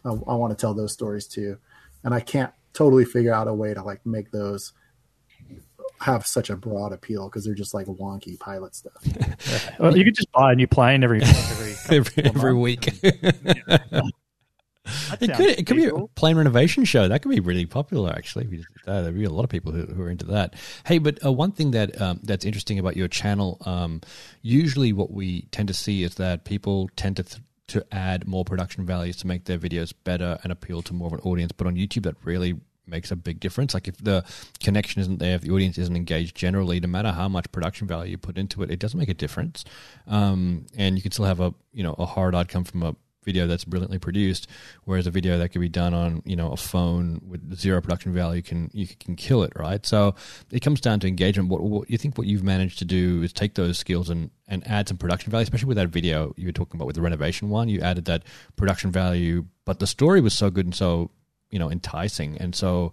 I, 0.04 0.10
I 0.10 0.34
want 0.34 0.56
to 0.56 0.60
tell 0.60 0.74
those 0.74 0.92
stories 0.92 1.26
too. 1.26 1.58
And 2.04 2.12
I 2.12 2.20
can't 2.20 2.52
totally 2.72 3.04
figure 3.04 3.32
out 3.32 3.48
a 3.48 3.54
way 3.54 3.72
to 3.72 3.82
like 3.82 4.04
make 4.04 4.32
those 4.32 4.72
have 6.02 6.26
such 6.26 6.50
a 6.50 6.56
broad 6.56 6.92
appeal 6.92 7.28
because 7.28 7.44
they're 7.44 7.54
just 7.54 7.74
like 7.74 7.86
wonky 7.86 8.38
pilot 8.38 8.74
stuff. 8.74 9.06
well, 9.78 9.96
you 9.96 10.04
could 10.04 10.14
just 10.14 10.30
buy 10.32 10.52
a 10.52 10.54
new 10.54 10.66
plane 10.66 11.04
every 11.04 11.22
every 11.22 11.74
every, 11.96 12.24
every 12.24 12.54
week. 12.54 12.92
It 15.20 15.32
could 15.34 15.46
it 15.46 15.66
could 15.66 15.76
be 15.76 15.84
a 15.84 16.06
plane 16.16 16.36
renovation 16.36 16.84
show. 16.84 17.06
That 17.06 17.22
could 17.22 17.30
be 17.30 17.38
really 17.38 17.66
popular, 17.66 18.10
actually. 18.10 18.64
Uh, 18.84 19.02
there'd 19.02 19.14
be 19.14 19.24
a 19.24 19.30
lot 19.30 19.44
of 19.44 19.50
people 19.50 19.70
who, 19.70 19.84
who 19.84 20.02
are 20.02 20.10
into 20.10 20.26
that. 20.26 20.54
Hey, 20.84 20.98
but 20.98 21.24
uh, 21.24 21.32
one 21.32 21.52
thing 21.52 21.70
that 21.70 22.00
um, 22.00 22.18
that's 22.24 22.44
interesting 22.44 22.80
about 22.80 22.96
your 22.96 23.06
channel, 23.06 23.58
um, 23.64 24.00
usually 24.42 24.92
what 24.92 25.12
we 25.12 25.42
tend 25.52 25.68
to 25.68 25.74
see 25.74 26.02
is 26.02 26.16
that 26.16 26.44
people 26.44 26.90
tend 26.96 27.16
to 27.18 27.22
th- 27.22 27.42
to 27.68 27.86
add 27.92 28.26
more 28.26 28.44
production 28.44 28.84
values 28.84 29.16
to 29.18 29.28
make 29.28 29.44
their 29.44 29.58
videos 29.58 29.94
better 30.02 30.40
and 30.42 30.50
appeal 30.50 30.82
to 30.82 30.94
more 30.94 31.06
of 31.06 31.12
an 31.12 31.20
audience. 31.20 31.52
But 31.52 31.68
on 31.68 31.76
YouTube, 31.76 32.02
that 32.02 32.16
really 32.24 32.56
makes 32.86 33.10
a 33.10 33.16
big 33.16 33.40
difference. 33.40 33.74
Like 33.74 33.88
if 33.88 33.96
the 33.98 34.24
connection 34.60 35.00
isn't 35.00 35.18
there, 35.18 35.36
if 35.36 35.42
the 35.42 35.50
audience 35.50 35.78
isn't 35.78 35.96
engaged 35.96 36.36
generally, 36.36 36.80
no 36.80 36.88
matter 36.88 37.12
how 37.12 37.28
much 37.28 37.50
production 37.52 37.86
value 37.86 38.12
you 38.12 38.18
put 38.18 38.38
into 38.38 38.62
it, 38.62 38.70
it 38.70 38.78
doesn't 38.78 38.98
make 38.98 39.08
a 39.08 39.14
difference. 39.14 39.64
Um, 40.06 40.66
and 40.76 40.96
you 40.96 41.02
can 41.02 41.12
still 41.12 41.24
have 41.24 41.40
a 41.40 41.54
you 41.72 41.82
know 41.82 41.94
a 41.98 42.06
hard 42.06 42.34
outcome 42.34 42.64
from 42.64 42.82
a 42.82 42.96
video 43.24 43.46
that's 43.46 43.64
brilliantly 43.64 43.98
produced, 43.98 44.48
whereas 44.84 45.06
a 45.06 45.10
video 45.10 45.38
that 45.38 45.50
could 45.50 45.60
be 45.60 45.68
done 45.68 45.94
on 45.94 46.22
you 46.24 46.36
know 46.36 46.52
a 46.52 46.56
phone 46.56 47.20
with 47.26 47.56
zero 47.56 47.80
production 47.80 48.12
value 48.12 48.42
can 48.42 48.70
you 48.72 48.86
can 48.86 49.16
kill 49.16 49.42
it, 49.42 49.52
right? 49.56 49.84
So 49.86 50.14
it 50.50 50.60
comes 50.60 50.80
down 50.80 51.00
to 51.00 51.08
engagement. 51.08 51.48
What, 51.48 51.62
what 51.62 51.90
you 51.90 51.98
think 51.98 52.18
what 52.18 52.26
you've 52.26 52.42
managed 52.42 52.78
to 52.80 52.84
do 52.84 53.22
is 53.22 53.32
take 53.32 53.54
those 53.54 53.78
skills 53.78 54.10
and 54.10 54.30
and 54.48 54.66
add 54.66 54.88
some 54.88 54.98
production 54.98 55.30
value, 55.30 55.44
especially 55.44 55.68
with 55.68 55.76
that 55.76 55.88
video 55.88 56.34
you 56.36 56.46
were 56.46 56.52
talking 56.52 56.78
about 56.78 56.86
with 56.86 56.96
the 56.96 57.02
renovation 57.02 57.48
one. 57.48 57.68
You 57.68 57.80
added 57.80 58.04
that 58.06 58.24
production 58.56 58.90
value, 58.90 59.46
but 59.64 59.78
the 59.78 59.86
story 59.86 60.20
was 60.20 60.34
so 60.34 60.50
good 60.50 60.66
and 60.66 60.74
so 60.74 61.10
you 61.52 61.58
know 61.58 61.70
enticing 61.70 62.38
and 62.38 62.54
so. 62.54 62.92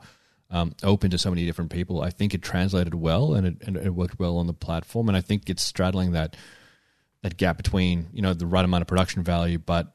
Um, 0.52 0.74
open 0.82 1.12
to 1.12 1.20
so 1.20 1.30
many 1.30 1.46
different 1.46 1.70
people. 1.70 2.02
I 2.02 2.10
think 2.10 2.34
it 2.34 2.42
translated 2.42 2.96
well 2.96 3.36
and 3.36 3.46
it, 3.46 3.58
and 3.68 3.78
it 3.78 3.94
worked 3.94 4.18
well 4.18 4.40
on 4.40 4.48
the 4.48 4.54
platform. 4.54 5.08
And 5.08 5.16
I 5.16 5.22
think 5.22 5.48
it's 5.48 5.62
straddling 5.62 6.14
that 6.14 6.36
that 7.22 7.38
gap 7.38 7.58
between 7.58 8.08
you 8.14 8.24
know 8.24 8.34
the 8.34 8.48
right 8.48 8.66
amount 8.66 8.82
of 8.82 8.88
production 8.88 9.22
value, 9.24 9.60
but 9.60 9.94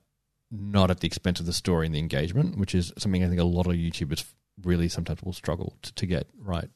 not 0.51 0.91
at 0.91 1.01
the 1.01 1.07
expense 1.07 1.41
of 1.41 1.47
the 1.47 1.53
story 1.53 1.87
and 1.87 1.95
the 1.95 1.99
engagement, 1.99 2.57
which 2.57 2.75
is 2.75 2.93
something 2.99 3.25
I 3.25 3.29
think 3.29 3.41
a 3.41 3.45
lot 3.45 3.67
of 3.67 3.73
YouTubers 3.73 4.25
really 4.63 4.89
sometimes 4.89 5.23
will 5.23 5.33
struggle 5.33 5.77
to, 5.83 5.95
to 5.95 6.07
get 6.07 6.29
right. 6.39 6.71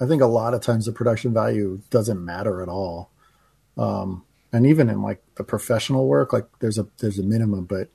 I 0.00 0.06
think 0.06 0.22
a 0.22 0.26
lot 0.26 0.54
of 0.54 0.60
times 0.60 0.86
the 0.86 0.92
production 0.92 1.32
value 1.32 1.82
doesn't 1.90 2.24
matter 2.24 2.62
at 2.62 2.68
all. 2.68 3.10
Um, 3.76 4.24
and 4.52 4.66
even 4.66 4.88
in 4.88 5.02
like 5.02 5.22
the 5.36 5.44
professional 5.44 6.06
work, 6.06 6.32
like 6.32 6.46
there's 6.60 6.78
a 6.78 6.86
there's 6.98 7.18
a 7.18 7.22
minimum, 7.22 7.64
but 7.64 7.90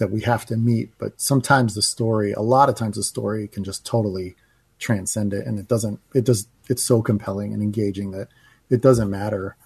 that 0.00 0.10
we 0.10 0.22
have 0.22 0.44
to 0.46 0.56
meet. 0.56 0.90
But 0.98 1.20
sometimes 1.20 1.74
the 1.74 1.82
story, 1.82 2.32
a 2.32 2.40
lot 2.40 2.68
of 2.68 2.74
times 2.74 2.96
the 2.96 3.04
story 3.04 3.46
can 3.46 3.62
just 3.62 3.86
totally 3.86 4.34
transcend 4.80 5.32
it, 5.32 5.46
and 5.46 5.58
it 5.58 5.68
doesn't. 5.68 6.00
It 6.14 6.24
does. 6.24 6.48
It's 6.68 6.82
so 6.82 7.02
compelling 7.02 7.52
and 7.52 7.62
engaging 7.62 8.10
that 8.12 8.28
it 8.70 8.80
doesn't 8.80 9.10
matter. 9.10 9.56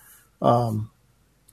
Um, 0.43 0.91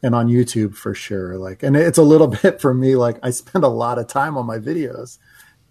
and 0.03 0.15
on 0.15 0.27
YouTube 0.27 0.75
for 0.75 0.95
sure. 0.95 1.38
Like, 1.38 1.61
and 1.61 1.77
it's 1.77 1.99
a 1.99 2.03
little 2.03 2.27
bit 2.43 2.59
for 2.59 2.73
me. 2.73 2.95
Like, 2.95 3.19
I 3.21 3.29
spend 3.29 3.63
a 3.63 3.69
lot 3.69 3.99
of 3.99 4.07
time 4.07 4.36
on 4.36 4.47
my 4.47 4.57
videos 4.57 5.19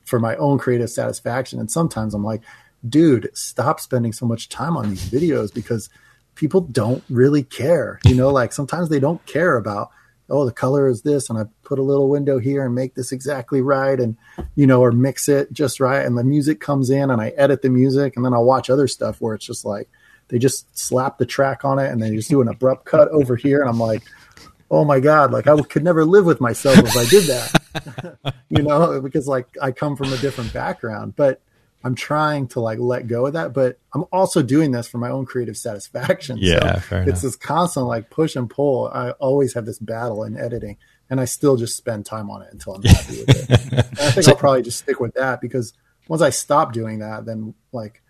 for 0.05 0.21
my 0.21 0.37
own 0.37 0.59
creative 0.59 0.91
satisfaction, 0.91 1.59
and 1.59 1.71
sometimes 1.71 2.15
I'm 2.15 2.25
like, 2.25 2.43
dude, 2.89 3.31
stop 3.35 3.81
spending 3.81 4.13
so 4.13 4.25
much 4.25 4.49
time 4.49 4.77
on 4.77 4.89
these 4.89 5.11
videos 5.11 5.53
because 5.53 5.91
people 6.37 6.61
don't 6.61 7.03
really 7.11 7.43
care. 7.43 8.01
You 8.07 8.15
know, 8.15 8.31
like 8.31 8.53
sometimes 8.53 8.89
they 8.89 9.01
don't 9.01 9.25
care 9.27 9.57
about 9.57 9.91
oh 10.31 10.45
the 10.45 10.53
color 10.53 10.89
is 10.89 11.03
this 11.03 11.29
and 11.29 11.39
i 11.39 11.45
put 11.63 11.79
a 11.79 11.83
little 11.83 12.09
window 12.09 12.39
here 12.39 12.65
and 12.65 12.75
make 12.75 12.95
this 12.95 13.13
exactly 13.13 13.61
right 13.61 14.01
and 14.01 14.17
you 14.55 14.67
know 14.67 14.81
or 14.81 14.93
mix 14.93 15.29
it 15.29 15.53
just 15.53 15.81
right 15.81 16.05
and 16.05 16.17
the 16.17 16.25
music 16.25 16.61
comes 16.61 16.91
in 16.91 17.11
and 17.11 17.21
i 17.21 17.29
edit 17.31 17.63
the 17.63 17.69
music 17.69 18.17
and 18.17 18.25
then 18.25 18.33
i'll 18.33 18.45
watch 18.45 18.71
other 18.71 18.89
stuff 18.89 19.21
where 19.21 19.35
it's 19.35 19.47
just 19.47 19.65
like 19.65 19.89
they 20.29 20.39
just 20.39 20.67
slap 20.79 21.19
the 21.19 21.27
track 21.27 21.65
on 21.65 21.79
it 21.79 21.91
and 21.91 22.03
they 22.03 22.15
just 22.15 22.31
do 22.31 22.41
an 22.41 22.49
abrupt 22.49 22.85
cut 22.85 23.09
over 23.09 23.37
here 23.37 23.61
and 23.61 23.69
i'm 23.69 23.81
like 23.81 24.03
oh 24.71 24.85
my 24.85 25.01
god 25.01 25.33
like 25.33 25.47
i 25.47 25.61
could 25.63 25.85
never 25.85 26.05
live 26.05 26.25
with 26.25 26.41
myself 26.41 26.79
if 26.79 26.97
i 26.97 27.05
did 27.07 27.25
that. 27.25 27.57
You 28.53 28.65
know 28.65 29.01
because 29.01 29.29
like 29.29 29.47
i 29.63 29.71
come 29.71 29.95
from 29.95 30.13
a 30.13 30.17
different 30.17 30.53
background. 30.53 31.15
But 31.15 31.41
i'm 31.85 31.95
trying 31.95 32.47
to 32.47 32.61
like 32.61 32.79
let 32.79 33.07
go 33.07 33.27
of 33.27 33.33
that 33.33 33.53
but 33.53 33.79
i'm 33.95 34.05
also 34.13 34.43
doing 34.43 34.71
this 34.71 34.87
for 34.87 34.99
my 34.99 35.09
own 35.11 35.25
creative 35.25 35.57
satisfaction. 35.57 36.37
Yeah, 36.41 36.75
so 36.75 36.81
fair 36.81 36.99
it's 37.03 37.09
enough. 37.09 37.23
this 37.23 37.37
constant 37.37 37.87
like 37.87 38.11
push 38.11 38.37
and 38.37 38.49
pull. 38.51 38.89
I 38.93 39.11
always 39.13 39.55
have 39.55 39.67
this 39.67 39.79
battle 39.79 40.25
in 40.25 40.37
editing 40.37 40.77
and 41.09 41.21
i 41.21 41.25
still 41.25 41.57
just 41.57 41.77
spend 41.77 42.07
time 42.07 42.31
on 42.31 42.43
it 42.43 42.49
until 42.53 42.75
i'm 42.75 42.83
happy 42.83 43.21
with 43.21 43.51
it. 43.51 43.73
And 43.73 43.99
i 44.01 44.11
think 44.11 44.29
i'll 44.29 44.37
probably 44.37 44.63
just 44.63 44.79
stick 44.81 45.01
with 45.01 45.15
that 45.15 45.41
because 45.41 45.73
once 46.09 46.23
i 46.23 46.31
stop 46.31 46.73
doing 46.73 46.99
that 47.01 47.25
then 47.25 47.55
like 47.73 48.03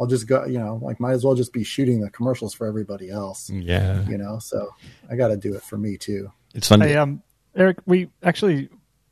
i'll 0.00 0.06
just 0.06 0.26
go 0.26 0.44
you 0.46 0.58
know 0.58 0.80
like 0.82 0.98
might 1.00 1.12
as 1.12 1.24
well 1.24 1.34
just 1.34 1.52
be 1.52 1.64
shooting 1.64 2.00
the 2.00 2.10
commercials 2.10 2.54
for 2.54 2.66
everybody 2.66 3.10
else. 3.10 3.48
Yeah, 3.50 4.06
you 4.08 4.18
know 4.18 4.38
so 4.38 4.74
i 5.10 5.16
got 5.16 5.28
to 5.28 5.36
do 5.36 5.54
it 5.54 5.62
for 5.62 5.78
me 5.78 5.96
too. 5.96 6.30
It's 6.54 6.68
funny, 6.68 6.88
Hey, 6.88 6.96
um, 6.96 7.22
Eric, 7.54 7.78
we 7.86 8.10
actually, 8.22 8.68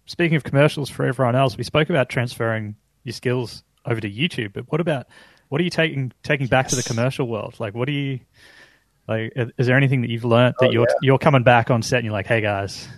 speaking 0.07 0.37
of 0.37 0.45
commercials 0.45 0.91
for 0.91 1.07
everyone 1.07 1.37
else, 1.37 1.57
we 1.57 1.65
spoke 1.65 1.89
about 1.91 2.09
transferring 2.11 2.75
your 3.05 3.13
skills 3.15 3.63
over 3.87 4.01
to 4.01 4.11
YouTube. 4.11 4.53
But 4.53 4.71
what 4.71 4.81
about 4.81 5.07
what 5.49 5.61
are 5.61 5.65
you 5.65 5.71
taking 5.71 6.13
taking 6.23 6.47
back 6.47 6.69
to 6.69 6.77
the 6.77 6.83
commercial 6.83 7.27
world? 7.27 7.57
Like, 7.59 7.75
what 7.75 7.87
do 7.87 7.93
you 7.93 8.21
like? 9.09 9.33
Is 9.59 9.67
there 9.67 9.77
anything 9.77 10.03
that 10.03 10.11
you've 10.11 10.25
learned 10.25 10.55
that 10.61 10.69
Oh, 10.69 10.73
you're 10.73 10.87
yeah. 10.89 10.95
you're 11.03 11.19
coming 11.19 11.43
back 11.43 11.71
on 11.71 11.83
set 11.83 11.99
and 11.99 12.05
you're 12.05 12.13
like, 12.13 12.27
hey 12.27 12.41
guys, 12.41 12.89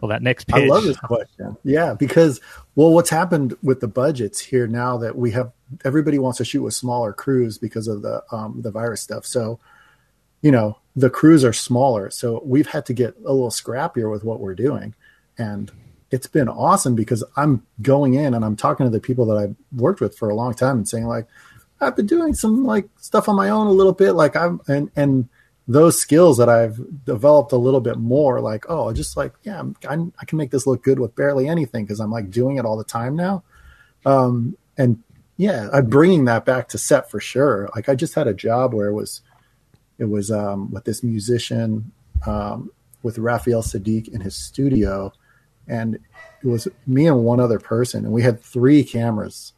well 0.00 0.08
that 0.08 0.22
next 0.22 0.44
pitch, 0.44 0.64
I 0.64 0.66
love 0.66 0.84
this 0.84 0.98
question. 0.98 1.56
Yeah, 1.64 1.94
because 1.94 2.40
well, 2.74 2.90
what's 2.90 3.10
happened 3.10 3.56
with 3.62 3.80
the 3.80 3.88
budgets 3.88 4.40
here 4.40 4.66
now 4.66 4.98
that 4.98 5.16
we 5.16 5.30
have 5.32 5.52
everybody 5.84 6.18
wants 6.18 6.38
to 6.38 6.44
shoot 6.44 6.62
with 6.62 6.74
smaller 6.74 7.12
crews 7.12 7.58
because 7.58 7.88
of 7.88 8.02
the 8.02 8.22
um, 8.32 8.60
the 8.62 8.70
virus 8.70 9.00
stuff. 9.00 9.24
So, 9.26 9.60
you 10.42 10.50
know, 10.50 10.78
the 10.96 11.10
crews 11.10 11.44
are 11.44 11.52
smaller, 11.52 12.10
so 12.10 12.42
we've 12.44 12.66
had 12.68 12.86
to 12.86 12.92
get 12.92 13.16
a 13.18 13.32
little 13.32 13.50
scrappier 13.50 14.10
with 14.10 14.24
what 14.24 14.40
we're 14.40 14.54
doing, 14.54 14.94
and 15.38 15.70
it's 16.14 16.28
been 16.28 16.48
awesome 16.48 16.94
because 16.94 17.24
I'm 17.36 17.66
going 17.82 18.14
in 18.14 18.34
and 18.34 18.44
I'm 18.44 18.54
talking 18.54 18.86
to 18.86 18.90
the 18.90 19.00
people 19.00 19.26
that 19.26 19.36
I've 19.36 19.56
worked 19.76 20.00
with 20.00 20.16
for 20.16 20.30
a 20.30 20.34
long 20.36 20.54
time 20.54 20.76
and 20.76 20.88
saying 20.88 21.06
like, 21.06 21.26
I've 21.80 21.96
been 21.96 22.06
doing 22.06 22.34
some 22.34 22.64
like 22.64 22.88
stuff 23.00 23.28
on 23.28 23.34
my 23.34 23.48
own 23.50 23.66
a 23.66 23.72
little 23.72 23.92
bit, 23.92 24.12
like 24.12 24.36
I'm 24.36 24.60
and 24.68 24.92
and 24.94 25.28
those 25.66 26.00
skills 26.00 26.38
that 26.38 26.48
I've 26.48 26.78
developed 27.04 27.50
a 27.50 27.56
little 27.56 27.80
bit 27.80 27.98
more, 27.98 28.40
like 28.40 28.64
oh, 28.68 28.92
just 28.92 29.16
like 29.16 29.34
yeah, 29.42 29.58
I'm, 29.58 29.74
I'm, 29.88 30.12
I 30.20 30.24
can 30.24 30.38
make 30.38 30.52
this 30.52 30.68
look 30.68 30.84
good 30.84 31.00
with 31.00 31.16
barely 31.16 31.48
anything 31.48 31.84
because 31.84 31.98
I'm 31.98 32.12
like 32.12 32.30
doing 32.30 32.58
it 32.58 32.64
all 32.64 32.76
the 32.76 32.84
time 32.84 33.16
now, 33.16 33.42
um, 34.06 34.56
and 34.78 35.02
yeah, 35.36 35.68
I'm 35.72 35.86
bringing 35.86 36.26
that 36.26 36.44
back 36.44 36.68
to 36.68 36.78
set 36.78 37.10
for 37.10 37.18
sure. 37.18 37.68
Like 37.74 37.88
I 37.88 37.96
just 37.96 38.14
had 38.14 38.28
a 38.28 38.34
job 38.34 38.72
where 38.72 38.86
it 38.86 38.94
was, 38.94 39.20
it 39.98 40.04
was 40.04 40.30
um, 40.30 40.70
with 40.70 40.84
this 40.84 41.02
musician 41.02 41.90
um, 42.24 42.70
with 43.02 43.18
Raphael 43.18 43.62
Saadiq 43.62 44.06
in 44.08 44.20
his 44.20 44.36
studio, 44.36 45.12
and 45.68 45.94
it 45.94 46.46
was 46.46 46.68
me 46.86 47.06
and 47.06 47.24
one 47.24 47.40
other 47.40 47.58
person, 47.58 48.04
and 48.04 48.12
we 48.12 48.22
had 48.22 48.40
three 48.40 48.84
cameras 48.84 49.52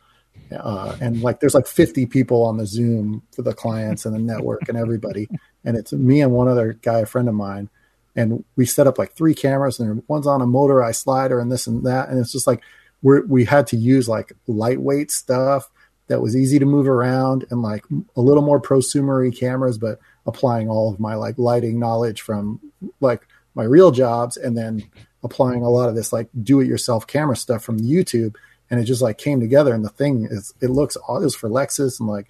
uh, 0.53 0.97
and 1.01 1.23
like 1.23 1.41
there's 1.41 1.55
like 1.55 1.67
50 1.67 2.07
people 2.07 2.43
on 2.45 2.57
the 2.57 2.67
zoom 2.67 3.23
for 3.35 3.43
the 3.43 3.55
clients 3.55 4.07
and 4.07 4.15
the 4.15 4.19
network 4.19 4.69
and 4.69 4.79
everybody 4.79 5.29
and 5.65 5.77
it's 5.77 5.93
me 5.93 6.21
and 6.21 6.33
one 6.33 6.49
other 6.49 6.75
guy 6.75 7.01
a 7.01 7.07
friend 7.07 7.29
of 7.29 7.35
mine 7.35 7.69
and 8.15 8.45
we 8.55 8.65
set 8.65 8.87
up 8.87 8.99
like 8.99 9.13
three 9.13 9.35
cameras 9.35 9.81
and 9.81 10.03
one's 10.07 10.27
on 10.27 10.41
a 10.41 10.47
motorized 10.47 11.03
slider 11.03 11.41
and 11.41 11.51
this 11.51 11.67
and 11.67 11.85
that 11.85 12.09
and 12.09 12.19
it's 12.19 12.33
just 12.33 12.47
like 12.47 12.63
we're 13.03 13.27
we 13.27 13.45
had 13.45 13.67
to 13.67 13.77
use 13.77 14.09
like 14.09 14.33
lightweight 14.47 15.11
stuff 15.11 15.69
that 16.09 16.23
was 16.23 16.37
easy 16.37 16.59
to 16.61 16.65
move 16.65 16.87
around 16.87 17.45
and 17.51 17.63
like 17.63 17.85
a 18.15 18.21
little 18.21 18.43
more 18.43 18.61
prosumery 18.61 19.37
cameras 19.37 19.79
but 19.79 19.99
applying 20.27 20.69
all 20.69 20.93
of 20.93 21.01
my 21.01 21.15
like 21.15 21.37
lighting 21.39 21.79
knowledge 21.81 22.21
from 22.23 22.61
like 23.01 23.27
my 23.55 23.65
real 23.65 23.91
jobs 23.91 24.37
and 24.37 24.57
then 24.57 24.89
applying 25.23 25.63
a 25.63 25.71
lot 25.71 25.89
of 25.89 25.95
this 25.95 26.13
like 26.13 26.29
do 26.43 26.61
it 26.61 26.67
yourself 26.67 27.07
camera 27.07 27.37
stuff 27.37 27.63
from 27.63 27.79
youtube 27.81 28.35
and 28.71 28.81
it 28.81 28.85
just 28.85 29.03
like 29.03 29.19
came 29.19 29.41
together 29.41 29.75
and 29.75 29.85
the 29.85 29.91
thing 29.91 30.27
is 30.31 30.53
it 30.61 30.71
looks 30.71 30.97
it 30.97 31.03
was 31.09 31.35
for 31.35 31.49
lexus 31.49 31.99
and 32.01 32.09
like 32.09 32.27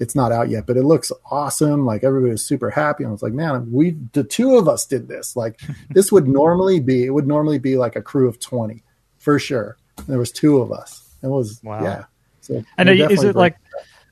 it's 0.00 0.14
not 0.14 0.32
out 0.32 0.48
yet 0.48 0.66
but 0.66 0.76
it 0.76 0.82
looks 0.82 1.12
awesome 1.30 1.86
like 1.86 2.02
everybody 2.02 2.32
was 2.32 2.44
super 2.44 2.70
happy 2.70 3.04
and 3.04 3.10
i 3.10 3.12
was 3.12 3.22
like 3.22 3.32
man 3.32 3.70
we 3.72 3.96
the 4.12 4.24
two 4.24 4.56
of 4.56 4.68
us 4.68 4.86
did 4.86 5.08
this 5.08 5.36
like 5.36 5.60
this 5.90 6.10
would 6.10 6.26
normally 6.28 6.80
be 6.80 7.04
it 7.04 7.10
would 7.10 7.26
normally 7.26 7.58
be 7.58 7.76
like 7.76 7.96
a 7.96 8.02
crew 8.02 8.28
of 8.28 8.40
20 8.40 8.82
for 9.18 9.38
sure 9.38 9.76
and 9.98 10.06
there 10.06 10.18
was 10.18 10.32
two 10.32 10.58
of 10.58 10.72
us 10.72 11.08
it 11.22 11.28
was 11.28 11.60
Wow. 11.62 11.82
yeah 11.82 12.04
so 12.40 12.62
And 12.76 12.88
are 12.88 12.92
is 12.92 13.24
it 13.24 13.34
like 13.34 13.56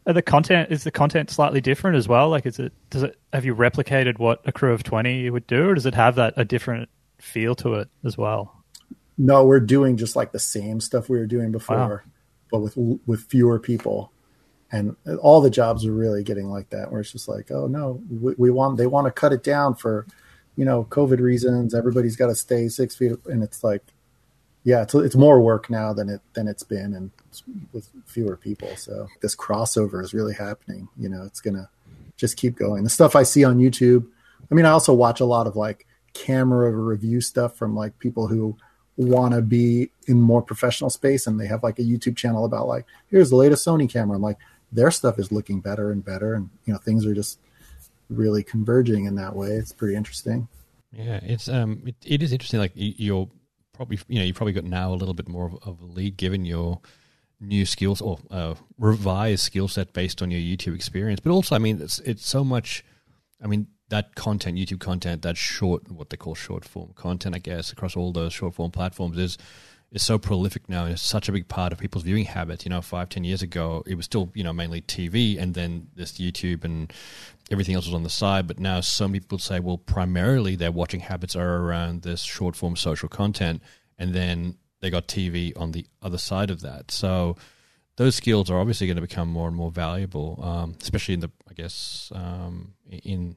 are 0.06 0.12
the 0.12 0.22
content 0.22 0.70
is 0.72 0.84
the 0.84 0.90
content 0.90 1.30
slightly 1.30 1.60
different 1.60 1.96
as 1.96 2.08
well? 2.08 2.28
Like, 2.28 2.46
is 2.46 2.58
it 2.58 2.72
does 2.90 3.02
it 3.04 3.18
have 3.32 3.44
you 3.44 3.54
replicated 3.54 4.18
what 4.18 4.40
a 4.44 4.52
crew 4.52 4.72
of 4.72 4.82
twenty 4.82 5.28
would 5.30 5.46
do, 5.46 5.68
or 5.68 5.74
does 5.74 5.86
it 5.86 5.94
have 5.94 6.16
that 6.16 6.34
a 6.36 6.44
different 6.44 6.88
feel 7.22 7.54
to 7.54 7.74
it 7.74 7.88
as 8.04 8.18
well? 8.18 8.64
No, 9.16 9.44
we're 9.44 9.60
doing 9.60 9.96
just 9.96 10.16
like 10.16 10.32
the 10.32 10.38
same 10.38 10.80
stuff 10.80 11.08
we 11.08 11.18
were 11.18 11.26
doing 11.26 11.52
before, 11.52 12.04
but 12.50 12.58
with 12.58 12.76
with 13.06 13.20
fewer 13.24 13.58
people, 13.58 14.12
and 14.70 14.96
all 15.20 15.40
the 15.40 15.50
jobs 15.50 15.86
are 15.86 15.92
really 15.92 16.24
getting 16.24 16.50
like 16.50 16.70
that. 16.70 16.90
Where 16.90 17.00
it's 17.00 17.12
just 17.12 17.28
like, 17.28 17.50
oh 17.50 17.66
no, 17.66 18.02
we, 18.10 18.34
we 18.36 18.50
want 18.50 18.78
they 18.78 18.86
want 18.86 19.06
to 19.06 19.12
cut 19.12 19.32
it 19.32 19.42
down 19.42 19.74
for, 19.74 20.06
you 20.56 20.64
know, 20.64 20.84
COVID 20.90 21.20
reasons. 21.20 21.74
Everybody's 21.74 22.16
got 22.16 22.28
to 22.28 22.34
stay 22.34 22.68
six 22.68 22.96
feet, 22.96 23.12
and 23.26 23.42
it's 23.42 23.62
like, 23.62 23.82
yeah, 24.64 24.82
it's 24.82 24.94
it's 24.94 25.16
more 25.16 25.40
work 25.40 25.70
now 25.70 25.92
than 25.92 26.08
it 26.08 26.20
than 26.32 26.48
it's 26.48 26.64
been, 26.64 26.94
and 26.94 27.10
it's 27.28 27.44
with 27.72 27.88
fewer 28.06 28.36
people. 28.36 28.74
So 28.76 29.08
this 29.20 29.36
crossover 29.36 30.02
is 30.02 30.14
really 30.14 30.34
happening. 30.34 30.88
You 30.98 31.08
know, 31.10 31.22
it's 31.24 31.40
gonna 31.40 31.68
just 32.16 32.36
keep 32.36 32.56
going. 32.56 32.82
The 32.82 32.90
stuff 32.90 33.14
I 33.14 33.22
see 33.22 33.44
on 33.44 33.58
YouTube. 33.58 34.08
I 34.50 34.54
mean, 34.54 34.66
I 34.66 34.70
also 34.70 34.92
watch 34.92 35.20
a 35.20 35.24
lot 35.24 35.46
of 35.46 35.54
like 35.54 35.86
camera 36.14 36.70
review 36.70 37.20
stuff 37.20 37.56
from 37.56 37.74
like 37.74 37.98
people 37.98 38.26
who 38.28 38.56
want 38.96 39.34
to 39.34 39.40
be 39.42 39.90
in 40.06 40.20
more 40.20 40.42
professional 40.42 40.90
space 40.90 41.26
and 41.26 41.40
they 41.40 41.46
have 41.46 41.62
like 41.62 41.78
a 41.78 41.82
YouTube 41.82 42.16
channel 42.16 42.44
about 42.44 42.66
like 42.68 42.84
here's 43.08 43.30
the 43.30 43.36
latest 43.36 43.66
Sony 43.66 43.88
camera. 43.90 44.16
I'm 44.16 44.22
like 44.22 44.38
their 44.70 44.90
stuff 44.90 45.18
is 45.18 45.32
looking 45.32 45.60
better 45.60 45.90
and 45.90 46.04
better 46.04 46.34
and 46.34 46.50
you 46.66 46.72
know 46.72 46.78
things 46.78 47.06
are 47.06 47.14
just 47.14 47.38
really 48.10 48.42
converging 48.42 49.06
in 49.06 49.14
that 49.16 49.34
way. 49.34 49.48
It's 49.52 49.72
pretty 49.72 49.94
interesting. 49.96 50.48
Yeah, 50.92 51.20
it's 51.22 51.48
um, 51.48 51.82
it, 51.86 51.94
it 52.04 52.22
is 52.22 52.32
interesting. 52.32 52.60
Like 52.60 52.72
you- 52.74 52.94
you're 52.98 53.28
probably, 53.72 53.98
you 54.08 54.18
know, 54.18 54.24
you 54.26 54.34
probably 54.34 54.52
got 54.52 54.64
now 54.64 54.92
a 54.92 54.96
little 54.96 55.14
bit 55.14 55.28
more 55.28 55.46
of, 55.46 55.54
of 55.66 55.80
a 55.80 55.86
lead 55.86 56.18
given 56.18 56.44
your 56.44 56.80
new 57.40 57.64
skills 57.64 58.00
or 58.02 58.18
uh, 58.30 58.54
revised 58.78 59.42
skill 59.42 59.66
set 59.68 59.94
based 59.94 60.20
on 60.20 60.30
your 60.30 60.40
YouTube 60.40 60.74
experience. 60.74 61.20
But 61.20 61.30
also, 61.32 61.54
I 61.54 61.58
mean, 61.58 61.80
it's 61.80 61.98
it's 62.00 62.28
so 62.28 62.44
much. 62.44 62.84
I 63.42 63.46
mean, 63.46 63.68
that 63.92 64.14
content, 64.14 64.56
YouTube 64.56 64.80
content, 64.80 65.20
that 65.20 65.36
short, 65.36 65.90
what 65.92 66.08
they 66.08 66.16
call 66.16 66.34
short 66.34 66.64
form 66.64 66.92
content, 66.94 67.34
I 67.34 67.38
guess, 67.38 67.70
across 67.72 67.94
all 67.94 68.10
those 68.10 68.32
short 68.32 68.54
form 68.54 68.70
platforms 68.70 69.18
is 69.18 69.38
is 69.90 70.02
so 70.02 70.18
prolific 70.18 70.66
now 70.70 70.84
and 70.84 70.94
it's 70.94 71.02
such 71.02 71.28
a 71.28 71.32
big 71.32 71.46
part 71.48 71.70
of 71.74 71.78
people's 71.78 72.02
viewing 72.02 72.24
habits. 72.24 72.64
You 72.64 72.70
know, 72.70 72.80
five, 72.80 73.10
ten 73.10 73.22
years 73.22 73.42
ago, 73.42 73.82
it 73.86 73.94
was 73.94 74.06
still, 74.06 74.30
you 74.32 74.42
know, 74.42 74.52
mainly 74.54 74.80
TV 74.80 75.38
and 75.38 75.52
then 75.52 75.88
this 75.94 76.12
YouTube 76.12 76.64
and 76.64 76.90
everything 77.50 77.74
else 77.74 77.84
was 77.84 77.94
on 77.94 78.02
the 78.02 78.08
side. 78.08 78.46
But 78.46 78.58
now 78.58 78.80
some 78.80 79.12
people 79.12 79.38
say, 79.38 79.60
well, 79.60 79.76
primarily 79.76 80.56
their 80.56 80.72
watching 80.72 81.00
habits 81.00 81.36
are 81.36 81.56
around 81.58 82.00
this 82.00 82.22
short 82.22 82.56
form 82.56 82.76
social 82.76 83.10
content. 83.10 83.60
And 83.98 84.14
then 84.14 84.56
they 84.80 84.88
got 84.88 85.06
TV 85.06 85.52
on 85.54 85.72
the 85.72 85.86
other 86.00 86.16
side 86.16 86.48
of 86.48 86.62
that. 86.62 86.90
So 86.90 87.36
those 87.96 88.14
skills 88.14 88.50
are 88.50 88.58
obviously 88.58 88.86
going 88.86 88.96
to 88.96 89.02
become 89.02 89.28
more 89.28 89.48
and 89.48 89.56
more 89.56 89.70
valuable, 89.70 90.40
um, 90.42 90.76
especially 90.80 91.12
in 91.12 91.20
the, 91.20 91.30
I 91.50 91.52
guess, 91.52 92.10
um, 92.14 92.72
in 92.88 93.36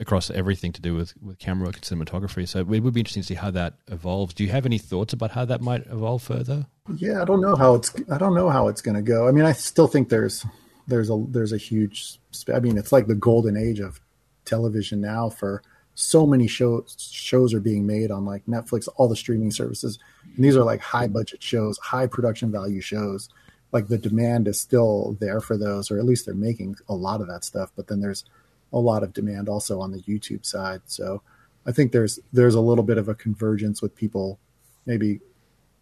across 0.00 0.30
everything 0.30 0.72
to 0.72 0.80
do 0.80 0.94
with, 0.94 1.14
with 1.20 1.38
camera 1.38 1.66
work 1.66 1.76
and 1.76 1.84
cinematography. 1.84 2.46
So 2.46 2.60
it 2.60 2.66
would 2.66 2.94
be 2.94 3.00
interesting 3.00 3.22
to 3.22 3.26
see 3.26 3.34
how 3.34 3.50
that 3.50 3.74
evolves. 3.88 4.34
Do 4.34 4.44
you 4.44 4.50
have 4.50 4.66
any 4.66 4.78
thoughts 4.78 5.12
about 5.12 5.32
how 5.32 5.44
that 5.46 5.60
might 5.60 5.86
evolve 5.86 6.22
further? 6.22 6.66
Yeah, 6.96 7.22
I 7.22 7.24
don't 7.24 7.40
know 7.40 7.56
how 7.56 7.74
it's 7.74 7.92
I 8.10 8.18
don't 8.18 8.34
know 8.34 8.48
how 8.48 8.68
it's 8.68 8.80
going 8.80 8.96
to 8.96 9.02
go. 9.02 9.28
I 9.28 9.32
mean, 9.32 9.44
I 9.44 9.52
still 9.52 9.88
think 9.88 10.08
there's 10.08 10.46
there's 10.86 11.10
a 11.10 11.24
there's 11.28 11.52
a 11.52 11.58
huge 11.58 12.18
I 12.52 12.60
mean, 12.60 12.78
it's 12.78 12.92
like 12.92 13.06
the 13.06 13.14
golden 13.14 13.56
age 13.56 13.80
of 13.80 14.00
television 14.44 15.00
now 15.00 15.28
for 15.28 15.62
so 15.94 16.26
many 16.26 16.46
shows 16.46 16.96
shows 17.12 17.52
are 17.52 17.60
being 17.60 17.84
made 17.84 18.10
on 18.10 18.24
like 18.24 18.46
Netflix, 18.46 18.88
all 18.96 19.08
the 19.08 19.16
streaming 19.16 19.50
services. 19.50 19.98
And 20.36 20.44
these 20.44 20.56
are 20.56 20.62
like 20.62 20.80
high 20.80 21.08
budget 21.08 21.42
shows, 21.42 21.76
high 21.78 22.06
production 22.06 22.52
value 22.52 22.80
shows. 22.80 23.28
Like 23.72 23.88
the 23.88 23.98
demand 23.98 24.48
is 24.48 24.60
still 24.60 25.16
there 25.20 25.40
for 25.40 25.58
those, 25.58 25.90
or 25.90 25.98
at 25.98 26.04
least 26.04 26.24
they're 26.24 26.34
making 26.34 26.76
a 26.88 26.94
lot 26.94 27.20
of 27.20 27.26
that 27.26 27.44
stuff. 27.44 27.72
But 27.74 27.88
then 27.88 28.00
there's 28.00 28.24
a 28.72 28.78
lot 28.78 29.02
of 29.02 29.12
demand 29.12 29.48
also 29.48 29.80
on 29.80 29.92
the 29.92 30.02
YouTube 30.02 30.44
side. 30.44 30.82
So 30.86 31.22
I 31.66 31.72
think 31.72 31.92
there's 31.92 32.18
there's 32.32 32.54
a 32.54 32.60
little 32.60 32.84
bit 32.84 32.98
of 32.98 33.08
a 33.08 33.14
convergence 33.14 33.82
with 33.82 33.94
people 33.94 34.38
maybe 34.86 35.20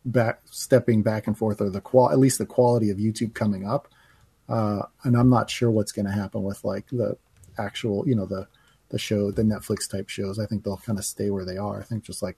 back 0.04 0.40
stepping 0.46 1.02
back 1.02 1.26
and 1.26 1.36
forth 1.36 1.60
or 1.60 1.70
the 1.70 1.80
qual 1.80 2.10
at 2.10 2.18
least 2.18 2.38
the 2.38 2.46
quality 2.46 2.90
of 2.90 2.98
YouTube 2.98 3.34
coming 3.34 3.66
up. 3.66 3.88
Uh, 4.48 4.82
and 5.02 5.16
I'm 5.16 5.28
not 5.28 5.50
sure 5.50 5.70
what's 5.70 5.92
going 5.92 6.06
to 6.06 6.12
happen 6.12 6.42
with 6.42 6.64
like 6.64 6.86
the 6.90 7.16
actual, 7.58 8.06
you 8.08 8.14
know, 8.14 8.26
the 8.26 8.46
the 8.90 8.98
show, 8.98 9.32
the 9.32 9.42
Netflix 9.42 9.90
type 9.90 10.08
shows. 10.08 10.38
I 10.38 10.46
think 10.46 10.62
they'll 10.62 10.76
kind 10.76 10.98
of 10.98 11.04
stay 11.04 11.30
where 11.30 11.44
they 11.44 11.56
are. 11.56 11.80
I 11.80 11.82
think 11.82 12.04
just 12.04 12.22
like 12.22 12.36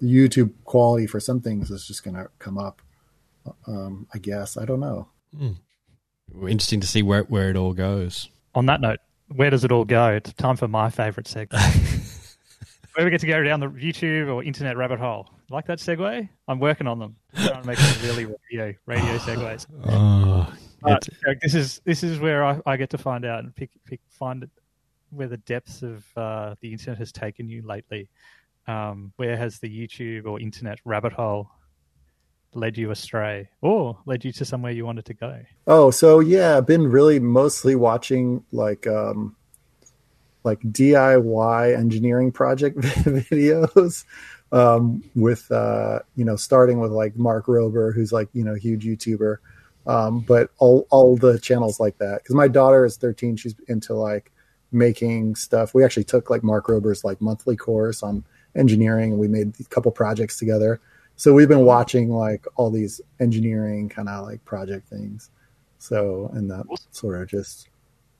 the 0.00 0.06
YouTube 0.06 0.52
quality 0.64 1.06
for 1.06 1.20
some 1.20 1.40
things 1.40 1.70
is 1.70 1.86
just 1.86 2.02
going 2.02 2.16
to 2.16 2.28
come 2.38 2.58
up. 2.58 2.82
Um, 3.66 4.08
I 4.12 4.18
guess 4.18 4.56
I 4.56 4.64
don't 4.64 4.80
know. 4.80 5.08
Mm. 5.36 5.56
Interesting 6.42 6.80
to 6.80 6.86
see 6.86 7.02
where 7.02 7.22
where 7.24 7.50
it 7.50 7.56
all 7.56 7.74
goes. 7.74 8.28
On 8.54 8.66
that 8.66 8.80
note, 8.80 8.98
where 9.34 9.50
does 9.50 9.64
it 9.64 9.72
all 9.72 9.84
go? 9.84 10.10
It's 10.10 10.32
time 10.34 10.56
for 10.56 10.68
my 10.68 10.90
favorite 10.90 11.26
segment. 11.26 11.62
where 12.94 13.04
we 13.04 13.10
get 13.10 13.20
to 13.20 13.26
go 13.26 13.42
down 13.42 13.60
the 13.60 13.66
YouTube 13.66 14.32
or 14.32 14.44
internet 14.44 14.76
rabbit 14.76 15.00
hole. 15.00 15.28
Like 15.50 15.66
that 15.66 15.78
segue? 15.78 16.28
I'm 16.48 16.60
working 16.60 16.86
on 16.86 16.98
them. 16.98 17.16
I'm 17.36 17.48
trying 17.48 17.62
to 17.62 17.66
make 17.66 17.78
some 17.78 18.08
really 18.08 18.26
radio 18.26 18.74
radio 18.86 19.18
segues. 19.18 19.66
Oh, 19.86 20.52
but, 20.80 21.08
this 21.42 21.54
is 21.54 21.80
this 21.84 22.02
is 22.02 22.20
where 22.20 22.44
I, 22.44 22.60
I, 22.66 22.76
get 22.76 22.90
to 22.90 22.98
find 22.98 23.24
out 23.24 23.42
and 23.42 23.54
pick, 23.54 23.70
pick 23.84 24.00
find 24.08 24.48
where 25.10 25.28
the 25.28 25.38
depths 25.38 25.82
of 25.82 26.04
uh, 26.16 26.54
the 26.60 26.72
internet 26.72 26.98
has 26.98 27.10
taken 27.10 27.48
you 27.48 27.62
lately. 27.66 28.08
Um, 28.66 29.12
where 29.16 29.36
has 29.36 29.58
the 29.58 29.68
YouTube 29.68 30.26
or 30.26 30.40
internet 30.40 30.78
rabbit 30.84 31.12
hole 31.12 31.50
led 32.54 32.78
you 32.78 32.90
astray 32.90 33.48
or 33.60 33.98
led 34.06 34.24
you 34.24 34.32
to 34.32 34.44
somewhere 34.44 34.72
you 34.72 34.84
wanted 34.84 35.04
to 35.06 35.14
go? 35.14 35.40
Oh, 35.66 35.90
so 35.90 36.20
yeah, 36.20 36.56
I've 36.56 36.66
been 36.66 36.90
really 36.90 37.20
mostly 37.20 37.74
watching 37.74 38.44
like 38.52 38.86
um 38.86 39.36
like 40.44 40.60
DIY 40.60 41.76
engineering 41.76 42.32
project 42.32 42.78
videos 42.80 44.04
um 44.52 45.02
with 45.14 45.50
uh 45.50 46.00
you 46.16 46.24
know 46.24 46.36
starting 46.36 46.80
with 46.80 46.92
like 46.92 47.16
Mark 47.16 47.46
Rober 47.46 47.94
who's 47.94 48.12
like, 48.12 48.28
you 48.32 48.44
know, 48.44 48.54
huge 48.54 48.84
YouTuber. 48.84 49.38
Um 49.86 50.20
but 50.20 50.50
all 50.58 50.86
all 50.90 51.16
the 51.16 51.38
channels 51.38 51.80
like 51.80 51.98
that 51.98 52.24
cuz 52.24 52.34
my 52.34 52.48
daughter 52.48 52.84
is 52.84 52.96
13, 52.96 53.36
she's 53.36 53.54
into 53.68 53.94
like 53.94 54.30
making 54.72 55.36
stuff. 55.36 55.74
We 55.74 55.84
actually 55.84 56.04
took 56.04 56.30
like 56.30 56.42
Mark 56.42 56.68
Rober's 56.68 57.04
like 57.04 57.20
monthly 57.20 57.56
course 57.56 58.02
on 58.02 58.24
engineering 58.56 59.12
and 59.12 59.20
we 59.20 59.28
made 59.28 59.52
a 59.60 59.64
couple 59.64 59.90
projects 59.90 60.38
together 60.38 60.80
so 61.16 61.32
we've 61.32 61.48
been 61.48 61.64
watching 61.64 62.10
like 62.10 62.46
all 62.56 62.70
these 62.70 63.00
engineering 63.20 63.88
kind 63.88 64.08
of 64.08 64.26
like 64.26 64.44
project 64.44 64.88
things. 64.88 65.30
So 65.78 66.30
and 66.34 66.50
that 66.50 66.64
sort 66.90 67.20
of 67.20 67.28
just 67.28 67.68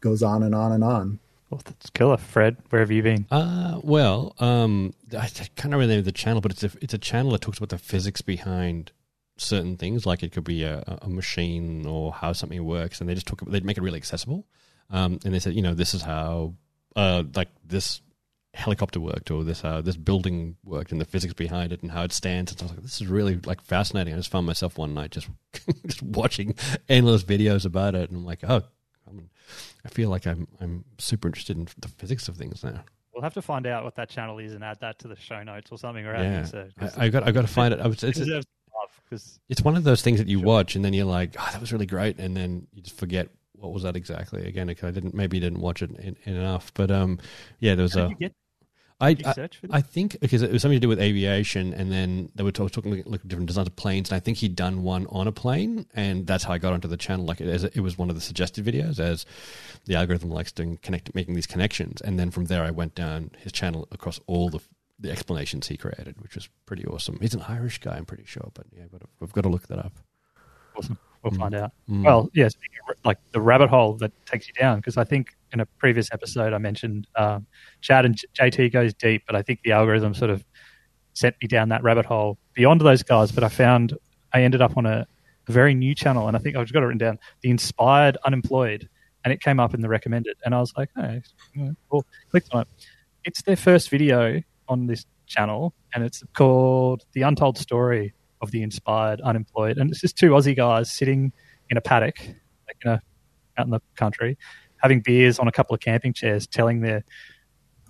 goes 0.00 0.22
on 0.22 0.42
and 0.42 0.54
on 0.54 0.72
and 0.72 0.84
on. 0.84 1.18
Well, 1.50 1.60
that's 1.64 1.90
killer, 1.90 2.16
Fred. 2.16 2.56
Where 2.70 2.80
have 2.80 2.90
you 2.90 3.02
been? 3.02 3.26
Uh, 3.30 3.80
well, 3.82 4.34
um, 4.38 4.94
I 5.16 5.28
can't 5.28 5.72
remember 5.72 6.00
the 6.00 6.12
channel, 6.12 6.40
but 6.40 6.52
it's 6.52 6.64
a 6.64 6.70
it's 6.80 6.94
a 6.94 6.98
channel 6.98 7.32
that 7.32 7.42
talks 7.42 7.58
about 7.58 7.70
the 7.70 7.78
physics 7.78 8.22
behind 8.22 8.92
certain 9.36 9.76
things. 9.76 10.06
Like 10.06 10.22
it 10.22 10.32
could 10.32 10.44
be 10.44 10.64
a, 10.64 10.98
a 11.02 11.08
machine 11.08 11.86
or 11.86 12.12
how 12.12 12.32
something 12.32 12.64
works, 12.64 13.00
and 13.00 13.08
they 13.08 13.14
just 13.14 13.26
talk. 13.26 13.40
They'd 13.46 13.64
make 13.64 13.78
it 13.78 13.82
really 13.82 13.98
accessible. 13.98 14.46
Um, 14.90 15.18
and 15.24 15.34
they 15.34 15.38
said, 15.38 15.54
you 15.54 15.62
know, 15.62 15.74
this 15.74 15.94
is 15.94 16.02
how, 16.02 16.54
uh, 16.94 17.24
like 17.34 17.48
this 17.64 18.00
helicopter 18.54 19.00
worked 19.00 19.30
or 19.30 19.44
this 19.44 19.64
uh, 19.64 19.80
this 19.80 19.96
building 19.96 20.56
worked 20.64 20.92
and 20.92 21.00
the 21.00 21.04
physics 21.04 21.34
behind 21.34 21.72
it 21.72 21.82
and 21.82 21.90
how 21.90 22.02
it 22.02 22.12
stands. 22.12 22.52
And 22.52 22.60
I 22.60 22.64
was 22.64 22.72
like, 22.72 22.82
this 22.82 23.00
is 23.00 23.06
really 23.08 23.38
like 23.44 23.60
fascinating. 23.60 24.14
I 24.14 24.16
just 24.16 24.30
found 24.30 24.46
myself 24.46 24.78
one 24.78 24.94
night 24.94 25.10
just 25.10 25.28
just 25.86 26.02
watching 26.02 26.54
endless 26.88 27.24
videos 27.24 27.64
about 27.64 27.94
it, 27.94 28.10
and 28.10 28.18
I'm 28.18 28.24
like, 28.24 28.40
oh, 28.44 28.62
I'm, 29.08 29.28
I 29.84 29.88
feel 29.88 30.08
like 30.08 30.26
I'm 30.26 30.46
I'm 30.60 30.84
super 30.98 31.28
interested 31.28 31.56
in 31.56 31.68
the 31.78 31.88
physics 31.88 32.28
of 32.28 32.36
things 32.36 32.62
now. 32.62 32.84
We'll 33.12 33.22
have 33.22 33.34
to 33.34 33.42
find 33.42 33.66
out 33.66 33.84
what 33.84 33.94
that 33.96 34.08
channel 34.08 34.38
is 34.38 34.54
and 34.54 34.64
add 34.64 34.80
that 34.80 34.98
to 35.00 35.08
the 35.08 35.16
show 35.16 35.42
notes 35.42 35.70
or 35.70 35.78
something. 35.78 36.04
Or 36.04 36.14
yeah, 36.14 36.44
so, 36.44 36.68
I, 36.80 37.04
I, 37.04 37.08
got 37.08 37.22
I 37.22 37.30
got 37.30 37.42
to 37.42 37.46
find 37.46 37.72
it. 37.72 37.78
it's, 37.80 38.02
it's, 38.02 38.18
it's, 38.18 39.38
it's 39.48 39.62
one 39.62 39.76
of 39.76 39.84
those 39.84 40.02
things 40.02 40.18
that 40.18 40.26
you 40.26 40.38
sure. 40.40 40.46
watch 40.48 40.74
and 40.74 40.84
then 40.84 40.92
you're 40.92 41.04
like, 41.04 41.36
oh, 41.38 41.48
that 41.52 41.60
was 41.60 41.72
really 41.72 41.86
great, 41.86 42.18
and 42.18 42.36
then 42.36 42.66
you 42.72 42.82
just 42.82 42.96
forget 42.96 43.28
what 43.52 43.72
was 43.72 43.84
that 43.84 43.94
exactly 43.96 44.46
again 44.46 44.66
because 44.66 44.88
I 44.88 44.90
didn't 44.90 45.14
maybe 45.14 45.38
didn't 45.40 45.60
watch 45.60 45.80
it 45.82 45.90
in, 45.92 46.16
in 46.24 46.34
enough. 46.34 46.72
But 46.74 46.90
um, 46.90 47.18
yeah, 47.60 47.74
there 47.74 47.84
was 47.84 47.94
How 47.94 48.10
a. 48.20 48.30
I, 49.00 49.16
I, 49.24 49.48
I, 49.70 49.80
think 49.80 50.18
because 50.20 50.42
it 50.42 50.52
was 50.52 50.62
something 50.62 50.76
to 50.76 50.80
do 50.80 50.88
with 50.88 51.00
aviation, 51.00 51.74
and 51.74 51.90
then 51.90 52.30
they 52.36 52.44
were 52.44 52.52
talk, 52.52 52.70
talking 52.70 53.02
like 53.06 53.26
different 53.26 53.48
designs 53.48 53.66
of 53.66 53.74
planes, 53.74 54.08
and 54.08 54.16
I 54.16 54.20
think 54.20 54.38
he'd 54.38 54.54
done 54.54 54.82
one 54.82 55.06
on 55.08 55.26
a 55.26 55.32
plane, 55.32 55.86
and 55.94 56.26
that's 56.26 56.44
how 56.44 56.52
I 56.52 56.58
got 56.58 56.72
onto 56.72 56.86
the 56.86 56.96
channel. 56.96 57.24
Like 57.24 57.40
it, 57.40 57.72
it 57.74 57.80
was 57.80 57.98
one 57.98 58.08
of 58.08 58.14
the 58.14 58.22
suggested 58.22 58.64
videos, 58.64 59.00
as 59.00 59.26
the 59.86 59.96
algorithm 59.96 60.30
likes 60.30 60.52
doing 60.52 60.78
connect, 60.80 61.12
making 61.14 61.34
these 61.34 61.46
connections, 61.46 62.00
and 62.02 62.20
then 62.20 62.30
from 62.30 62.44
there 62.44 62.62
I 62.62 62.70
went 62.70 62.94
down 62.94 63.32
his 63.38 63.50
channel 63.50 63.88
across 63.90 64.20
all 64.26 64.48
the 64.48 64.60
the 65.00 65.10
explanations 65.10 65.66
he 65.66 65.76
created, 65.76 66.20
which 66.22 66.36
was 66.36 66.48
pretty 66.66 66.86
awesome. 66.86 67.18
He's 67.20 67.34
an 67.34 67.42
Irish 67.42 67.78
guy, 67.80 67.96
I'm 67.96 68.06
pretty 68.06 68.24
sure, 68.26 68.50
but 68.54 68.66
yeah, 68.76 68.84
we've 69.18 69.32
got 69.32 69.42
to 69.42 69.48
look 69.48 69.66
that 69.66 69.78
up. 69.78 69.92
Awesome. 70.76 70.98
We'll 71.22 71.32
mm. 71.32 71.38
find 71.38 71.54
out. 71.54 71.72
Mm. 71.88 72.04
Well, 72.04 72.30
yes, 72.32 72.54
like 73.04 73.18
the 73.32 73.40
rabbit 73.40 73.70
hole 73.70 73.94
that 73.94 74.12
takes 74.26 74.46
you 74.46 74.54
down, 74.54 74.78
because 74.78 74.96
I 74.96 75.04
think 75.04 75.36
in 75.54 75.60
a 75.60 75.66
previous 75.78 76.08
episode 76.12 76.52
I 76.52 76.58
mentioned 76.58 77.06
um, 77.16 77.46
Chad 77.80 78.04
and 78.04 78.20
JT 78.38 78.72
goes 78.72 78.92
deep, 78.92 79.22
but 79.26 79.36
I 79.36 79.42
think 79.42 79.60
the 79.62 79.72
algorithm 79.72 80.12
sort 80.12 80.30
of 80.30 80.44
sent 81.14 81.36
me 81.40 81.48
down 81.48 81.68
that 81.70 81.82
rabbit 81.82 82.04
hole 82.04 82.38
beyond 82.54 82.80
those 82.80 83.02
guys. 83.02 83.32
But 83.32 83.44
I 83.44 83.48
found 83.48 83.94
I 84.34 84.42
ended 84.42 84.60
up 84.60 84.76
on 84.76 84.84
a, 84.84 85.06
a 85.48 85.52
very 85.52 85.72
new 85.72 85.94
channel, 85.94 86.26
and 86.28 86.36
I 86.36 86.40
think 86.40 86.56
I've 86.56 86.70
got 86.72 86.82
it 86.82 86.86
written 86.86 86.98
down: 86.98 87.18
the 87.40 87.50
Inspired 87.50 88.18
Unemployed, 88.26 88.88
and 89.24 89.32
it 89.32 89.40
came 89.40 89.60
up 89.60 89.72
in 89.72 89.80
the 89.80 89.88
recommended, 89.88 90.36
and 90.44 90.54
I 90.54 90.60
was 90.60 90.74
like, 90.76 90.90
oh, 90.98 91.20
cool. 91.90 92.04
Clicked 92.30 92.48
on 92.52 92.62
it. 92.62 92.68
It's 93.24 93.42
their 93.42 93.56
first 93.56 93.88
video 93.88 94.42
on 94.68 94.86
this 94.86 95.06
channel, 95.26 95.72
and 95.94 96.04
it's 96.04 96.22
called 96.34 97.04
"The 97.12 97.22
Untold 97.22 97.56
Story 97.56 98.12
of 98.42 98.50
the 98.50 98.62
Inspired 98.62 99.20
Unemployed," 99.20 99.78
and 99.78 99.90
it's 99.90 100.00
just 100.00 100.18
two 100.18 100.30
Aussie 100.30 100.56
guys 100.56 100.92
sitting 100.92 101.32
in 101.70 101.76
a 101.76 101.80
paddock, 101.80 102.18
like 102.66 102.76
in 102.84 102.90
a 102.90 103.02
out 103.56 103.66
in 103.66 103.70
the 103.70 103.80
country, 103.96 104.36
having 104.84 105.00
beers 105.00 105.38
on 105.38 105.48
a 105.48 105.52
couple 105.52 105.74
of 105.74 105.80
camping 105.80 106.12
chairs, 106.12 106.46
telling 106.46 106.82
their 106.82 107.02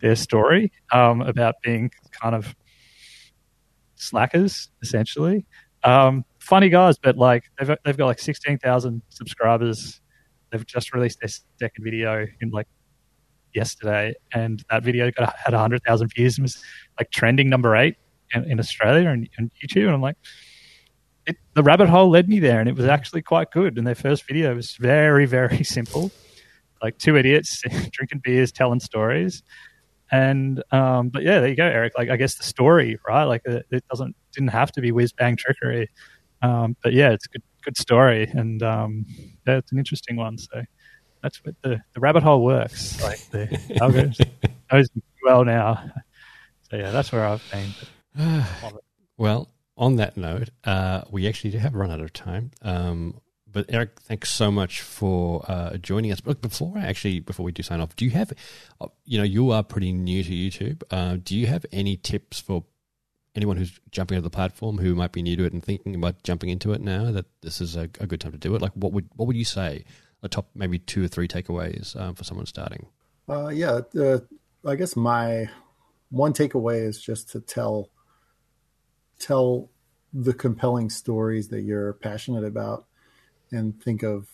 their 0.01 0.15
story 0.15 0.71
um, 0.93 1.23
about 1.23 1.57
being 1.63 1.91
kind 2.13 2.37
of 2.37 2.55
slackers, 3.97 4.71
essentially. 4.81 5.45
Um, 5.83 6.25
funny 6.39 6.69
guys, 6.69 6.97
but 6.97 7.19
like 7.19 7.45
they've 7.59 7.77
they've 7.85 7.97
got 7.97 8.07
like 8.07 8.21
sixteen 8.21 8.59
thousand 8.59 9.03
subscribers. 9.09 10.01
They've 10.53 10.65
just 10.65 10.95
released 10.95 11.19
their 11.21 11.31
second 11.59 11.83
video 11.83 12.29
in 12.41 12.51
like 12.51 12.69
yesterday, 13.55 14.15
and 14.33 14.65
that 14.71 14.85
video 14.85 15.11
got 15.11 15.35
had 15.37 15.53
hundred 15.53 15.83
thousand 15.83 16.13
views 16.15 16.39
and 16.39 16.45
was 16.45 16.63
like 16.97 17.11
trending 17.11 17.51
number 17.51 17.75
eight 17.75 17.97
in, 18.33 18.45
in 18.49 18.61
Australia 18.61 19.09
and, 19.09 19.29
and 19.37 19.51
YouTube. 19.61 19.87
And 19.87 19.95
I'm 19.95 20.01
like, 20.01 20.17
it, 21.27 21.37
the 21.55 21.65
rabbit 21.65 21.89
hole 21.89 22.09
led 22.09 22.29
me 22.29 22.39
there, 22.39 22.61
and 22.61 22.69
it 22.69 22.77
was 22.77 22.87
actually 22.87 23.23
quite 23.23 23.51
good. 23.51 23.79
And 23.79 23.85
their 23.85 23.97
first 23.97 24.29
video 24.29 24.55
was 24.55 24.77
very 24.77 25.27
very 25.27 25.65
simple 25.65 26.13
like 26.85 26.99
two 26.99 27.17
idiots 27.17 27.63
drinking 27.93 28.21
beers, 28.23 28.53
telling 28.53 28.79
stories. 28.79 29.43
And 30.13 30.63
um, 30.71 31.09
but 31.09 31.23
yeah, 31.23 31.41
there 31.41 31.49
you 31.49 31.57
go, 31.57 31.65
Eric. 31.65 31.95
Like 31.97 32.11
I 32.11 32.17
guess 32.17 32.37
the 32.37 32.45
story, 32.45 32.99
right? 33.09 33.25
Like 33.25 33.41
it, 33.47 33.67
it 33.71 33.85
doesn't 33.89 34.15
didn't 34.33 34.51
have 34.51 34.71
to 34.73 34.83
be 34.83 34.93
whiz 34.93 35.13
bang 35.13 35.37
trickery. 35.37 35.89
Um, 36.43 36.77
but 36.83 36.93
yeah, 36.93 37.11
it's 37.11 37.25
a 37.25 37.31
good 37.31 37.43
good 37.65 37.79
story, 37.79 38.31
and 38.33 38.63
um, 38.63 39.07
yeah, 39.47 39.57
it's 39.57 39.73
an 39.73 39.79
interesting 39.79 40.17
one. 40.17 40.37
So 40.37 40.63
that's 41.23 41.43
what 41.43 41.55
the, 41.63 41.81
the 41.95 42.01
rabbit 42.01 42.23
hole 42.23 42.45
works. 42.45 43.03
Like 43.03 43.19
the 43.31 43.79
algorithm 43.81 44.27
knows 44.73 44.91
well 45.25 45.45
now. 45.45 45.83
So 46.71 46.77
yeah, 46.77 46.91
that's 46.91 47.11
where 47.11 47.27
I've 47.27 47.43
been. 47.51 48.45
well, 49.17 49.49
on 49.79 49.97
that 49.97 50.19
note, 50.19 50.51
uh, 50.65 51.03
we 51.11 51.27
actually 51.27 51.51
do 51.51 51.59
have 51.59 51.75
run 51.75 51.91
out 51.91 52.03
of 52.03 52.13
time. 52.13 52.51
Um, 52.61 53.21
but 53.55 53.67
Eric, 53.69 54.01
thanks 54.01 54.31
so 54.31 54.51
much 54.51 54.83
for 54.83 55.45
uh, 55.49 55.77
joining 55.77 56.13
us. 56.13 56.21
But 56.21 56.43
before 56.43 56.77
I 56.77 56.83
actually, 56.83 57.21
before 57.21 57.45
we 57.45 57.53
do 57.53 57.63
sign 57.63 57.81
off, 57.81 57.95
do 57.95 58.05
you 58.05 58.11
have, 58.11 58.33
uh, 58.81 58.89
you 59.05 59.17
know, 59.17 59.25
you 59.25 59.53
are 59.53 59.63
pretty 59.63 59.93
new 59.93 60.25
to 60.25 60.31
YouTube. 60.31 60.83
Uh, 60.91 61.17
do 61.23 61.37
you 61.37 61.47
have 61.47 61.65
any 61.73 61.97
tips 61.97 62.41
for 62.41 62.65
anyone 63.37 63.57
who's 63.57 63.81
jumping 63.93 64.17
onto 64.17 64.25
the 64.25 64.31
platform 64.31 64.79
who 64.79 64.95
might 64.97 65.13
be 65.13 65.23
new 65.23 65.37
to 65.37 65.45
it 65.45 65.53
and 65.53 65.65
thinking 65.65 65.95
about 65.95 66.23
jumping 66.25 66.51
into 66.51 66.73
it 66.73 66.81
now 66.81 67.13
that 67.13 67.27
this 67.43 67.61
is 67.61 67.77
a, 67.77 67.83
a 68.01 68.07
good 68.07 68.21
time 68.21 68.33
to 68.33 68.39
do 68.39 68.55
it? 68.57 68.61
Like, 68.61 68.73
what 68.75 68.93
would 68.93 69.09
what 69.15 69.27
would 69.27 69.37
you 69.37 69.45
say? 69.45 69.85
The 70.21 70.29
top 70.29 70.49
maybe 70.55 70.79
two 70.79 71.05
or 71.05 71.09
three 71.09 71.29
takeaways 71.29 71.99
um, 72.01 72.15
for 72.17 72.25
someone 72.25 72.47
starting. 72.47 72.87
Uh, 73.29 73.49
yeah, 73.49 73.81
uh, 73.97 74.19
I 74.67 74.75
guess 74.75 74.97
my 74.97 75.49
one 76.11 76.33
takeaway 76.33 76.85
is 76.85 77.01
just 77.01 77.31
to 77.31 77.41
tell 77.41 77.91
tell 79.21 79.71
the 80.13 80.35
compelling 80.35 80.91
stories 80.91 81.49
that 81.49 81.63
you're 81.63 81.93
passionate 81.95 82.45
about 82.45 82.87
and 83.55 83.81
think 83.83 84.03
of 84.03 84.29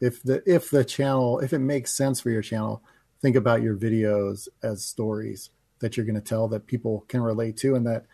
if 0.00 0.22
the 0.22 0.42
if 0.46 0.70
the 0.70 0.84
channel 0.84 1.38
if 1.40 1.52
it 1.52 1.58
makes 1.58 1.92
sense 1.92 2.20
for 2.20 2.30
your 2.30 2.42
channel 2.42 2.82
think 3.20 3.36
about 3.36 3.62
your 3.62 3.76
videos 3.76 4.48
as 4.62 4.84
stories 4.84 5.50
that 5.80 5.96
you're 5.96 6.06
going 6.06 6.14
to 6.14 6.20
tell 6.20 6.48
that 6.48 6.66
people 6.66 7.04
can 7.08 7.20
relate 7.20 7.56
to 7.56 7.74
and 7.74 7.86
that 7.86 8.04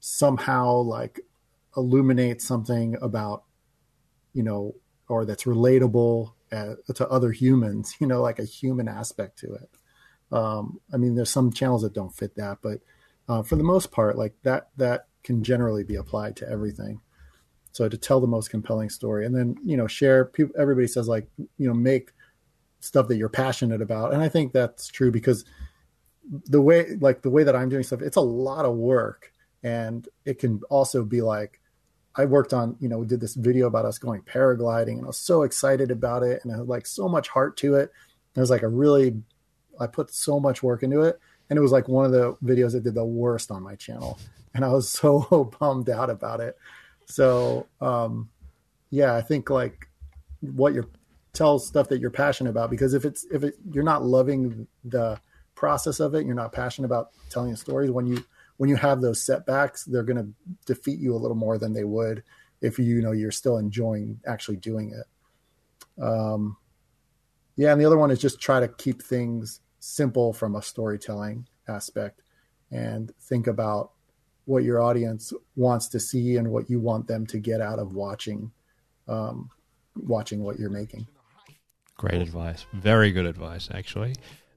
somehow 0.00 0.76
like 0.76 1.20
illuminate 1.76 2.40
something 2.40 2.96
about 3.00 3.44
you 4.32 4.42
know 4.42 4.74
or 5.08 5.24
that's 5.24 5.44
relatable 5.44 6.32
uh, 6.52 6.74
to 6.94 7.08
other 7.08 7.32
humans 7.32 7.96
you 8.00 8.06
know 8.06 8.20
like 8.20 8.38
a 8.38 8.44
human 8.44 8.88
aspect 8.88 9.38
to 9.38 9.54
it. 9.54 9.70
Um, 10.32 10.80
i 10.92 10.96
mean 10.96 11.14
there's 11.14 11.30
some 11.30 11.52
channels 11.52 11.82
that 11.82 11.94
don't 11.94 12.14
fit 12.14 12.36
that 12.36 12.58
but 12.62 12.80
uh, 13.28 13.42
for 13.42 13.56
the 13.56 13.64
most 13.64 13.90
part 13.90 14.16
like 14.16 14.34
that 14.42 14.68
that 14.76 15.06
can 15.22 15.42
generally 15.42 15.84
be 15.84 15.96
applied 15.96 16.36
to 16.36 16.48
everything 16.48 17.00
so 17.72 17.88
to 17.88 17.96
tell 17.96 18.20
the 18.20 18.26
most 18.26 18.50
compelling 18.50 18.90
story 18.90 19.26
and 19.26 19.34
then 19.34 19.56
you 19.64 19.76
know 19.76 19.86
share 19.86 20.24
people, 20.24 20.54
everybody 20.58 20.86
says 20.86 21.08
like 21.08 21.28
you 21.58 21.68
know 21.68 21.74
make 21.74 22.12
stuff 22.80 23.08
that 23.08 23.16
you're 23.16 23.28
passionate 23.28 23.82
about. 23.82 24.12
And 24.12 24.22
i 24.22 24.28
think 24.28 24.52
that's 24.52 24.88
true 24.88 25.10
because 25.10 25.44
the 26.30 26.60
way 26.60 26.96
like 27.00 27.22
the 27.22 27.30
way 27.30 27.42
that 27.42 27.56
i'm 27.56 27.68
doing 27.68 27.82
stuff 27.82 28.02
it's 28.02 28.16
a 28.16 28.20
lot 28.20 28.64
of 28.64 28.76
work 28.76 29.32
and 29.62 30.08
it 30.24 30.38
can 30.38 30.60
also 30.70 31.04
be 31.04 31.22
like 31.22 31.60
i 32.14 32.24
worked 32.24 32.52
on 32.52 32.76
you 32.78 32.88
know 32.88 32.98
we 32.98 33.06
did 33.06 33.20
this 33.20 33.34
video 33.34 33.66
about 33.66 33.84
us 33.84 33.98
going 33.98 34.22
paragliding 34.22 34.94
and 34.94 35.04
i 35.04 35.06
was 35.06 35.16
so 35.16 35.42
excited 35.42 35.90
about 35.90 36.22
it 36.22 36.40
and 36.42 36.52
i 36.52 36.58
had 36.58 36.68
like 36.68 36.86
so 36.86 37.08
much 37.08 37.28
heart 37.28 37.56
to 37.56 37.74
it. 37.74 37.90
It 38.36 38.40
was 38.40 38.50
like 38.50 38.62
a 38.62 38.68
really 38.68 39.20
i 39.80 39.86
put 39.86 40.12
so 40.12 40.38
much 40.38 40.62
work 40.62 40.82
into 40.82 41.00
it 41.00 41.18
and 41.48 41.58
it 41.58 41.62
was 41.62 41.72
like 41.72 41.88
one 41.88 42.04
of 42.04 42.12
the 42.12 42.34
videos 42.44 42.72
that 42.72 42.84
did 42.84 42.94
the 42.94 43.04
worst 43.04 43.50
on 43.50 43.62
my 43.62 43.74
channel. 43.74 44.18
And 44.54 44.64
i 44.64 44.68
was 44.68 44.88
so 44.92 45.50
bummed 45.58 45.90
out 45.90 46.10
about 46.10 46.40
it 46.40 46.56
so 47.10 47.66
um 47.80 48.28
yeah 48.90 49.14
i 49.14 49.20
think 49.20 49.50
like 49.50 49.88
what 50.40 50.72
you're 50.72 50.88
tell 51.32 51.58
stuff 51.58 51.88
that 51.88 52.00
you're 52.00 52.10
passionate 52.10 52.50
about 52.50 52.70
because 52.70 52.94
if 52.94 53.04
it's 53.04 53.24
if 53.30 53.44
it 53.44 53.54
you're 53.72 53.84
not 53.84 54.04
loving 54.04 54.66
the 54.84 55.20
process 55.54 56.00
of 56.00 56.14
it 56.14 56.26
you're 56.26 56.34
not 56.34 56.52
passionate 56.52 56.86
about 56.86 57.10
telling 57.28 57.54
stories 57.54 57.90
when 57.90 58.06
you 58.06 58.24
when 58.56 58.68
you 58.68 58.76
have 58.76 59.00
those 59.00 59.22
setbacks 59.22 59.84
they're 59.84 60.02
going 60.02 60.16
to 60.16 60.28
defeat 60.66 60.98
you 60.98 61.14
a 61.14 61.18
little 61.18 61.36
more 61.36 61.58
than 61.58 61.72
they 61.72 61.84
would 61.84 62.22
if 62.60 62.78
you, 62.78 62.84
you 62.84 63.02
know 63.02 63.12
you're 63.12 63.30
still 63.30 63.58
enjoying 63.58 64.20
actually 64.26 64.56
doing 64.56 64.92
it. 64.92 66.02
Um 66.02 66.56
yeah 67.56 67.72
and 67.72 67.80
the 67.80 67.84
other 67.84 67.98
one 67.98 68.10
is 68.10 68.18
just 68.18 68.40
try 68.40 68.58
to 68.60 68.68
keep 68.68 69.02
things 69.02 69.60
simple 69.78 70.32
from 70.32 70.56
a 70.56 70.62
storytelling 70.62 71.46
aspect 71.68 72.22
and 72.70 73.12
think 73.20 73.46
about 73.46 73.92
what 74.50 74.64
your 74.64 74.82
audience 74.82 75.32
wants 75.54 75.86
to 75.88 76.00
see 76.00 76.36
and 76.36 76.50
what 76.50 76.68
you 76.68 76.80
want 76.80 77.06
them 77.06 77.24
to 77.28 77.38
get 77.38 77.60
out 77.60 77.78
of 77.78 77.94
watching 77.94 78.50
um, 79.08 79.48
watching 79.96 80.42
what 80.42 80.58
you're 80.58 80.70
making. 80.70 81.06
Great 81.96 82.20
advice. 82.20 82.66
Very 82.72 83.12
good 83.12 83.26
advice, 83.26 83.68
actually. 83.72 84.14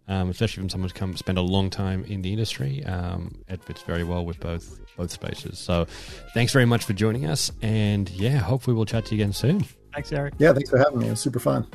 Um, 0.07 0.29
especially 0.29 0.61
from 0.61 0.69
someone 0.69 0.89
who's 0.89 0.93
come 0.93 1.15
spend 1.15 1.37
a 1.37 1.41
long 1.41 1.69
time 1.69 2.03
in 2.05 2.21
the 2.21 2.31
industry. 2.31 2.83
Um, 2.83 3.41
it 3.47 3.63
fits 3.63 3.81
very 3.83 4.03
well 4.03 4.25
with 4.25 4.39
both 4.39 4.81
both 4.97 5.11
spaces. 5.11 5.59
So, 5.59 5.85
thanks 6.33 6.51
very 6.51 6.65
much 6.65 6.83
for 6.83 6.91
joining 6.91 7.25
us, 7.25 7.51
and 7.61 8.09
yeah, 8.09 8.37
hopefully 8.37 8.75
we'll 8.75 8.85
chat 8.85 9.05
to 9.05 9.15
you 9.15 9.21
again 9.21 9.31
soon. 9.31 9.65
Thanks, 9.93 10.11
Eric. 10.11 10.33
Yeah, 10.39 10.51
thanks 10.51 10.69
for 10.69 10.77
having 10.77 10.99
me. 10.99 11.07
It 11.07 11.11
was 11.11 11.21
super 11.21 11.39
fun. 11.39 11.67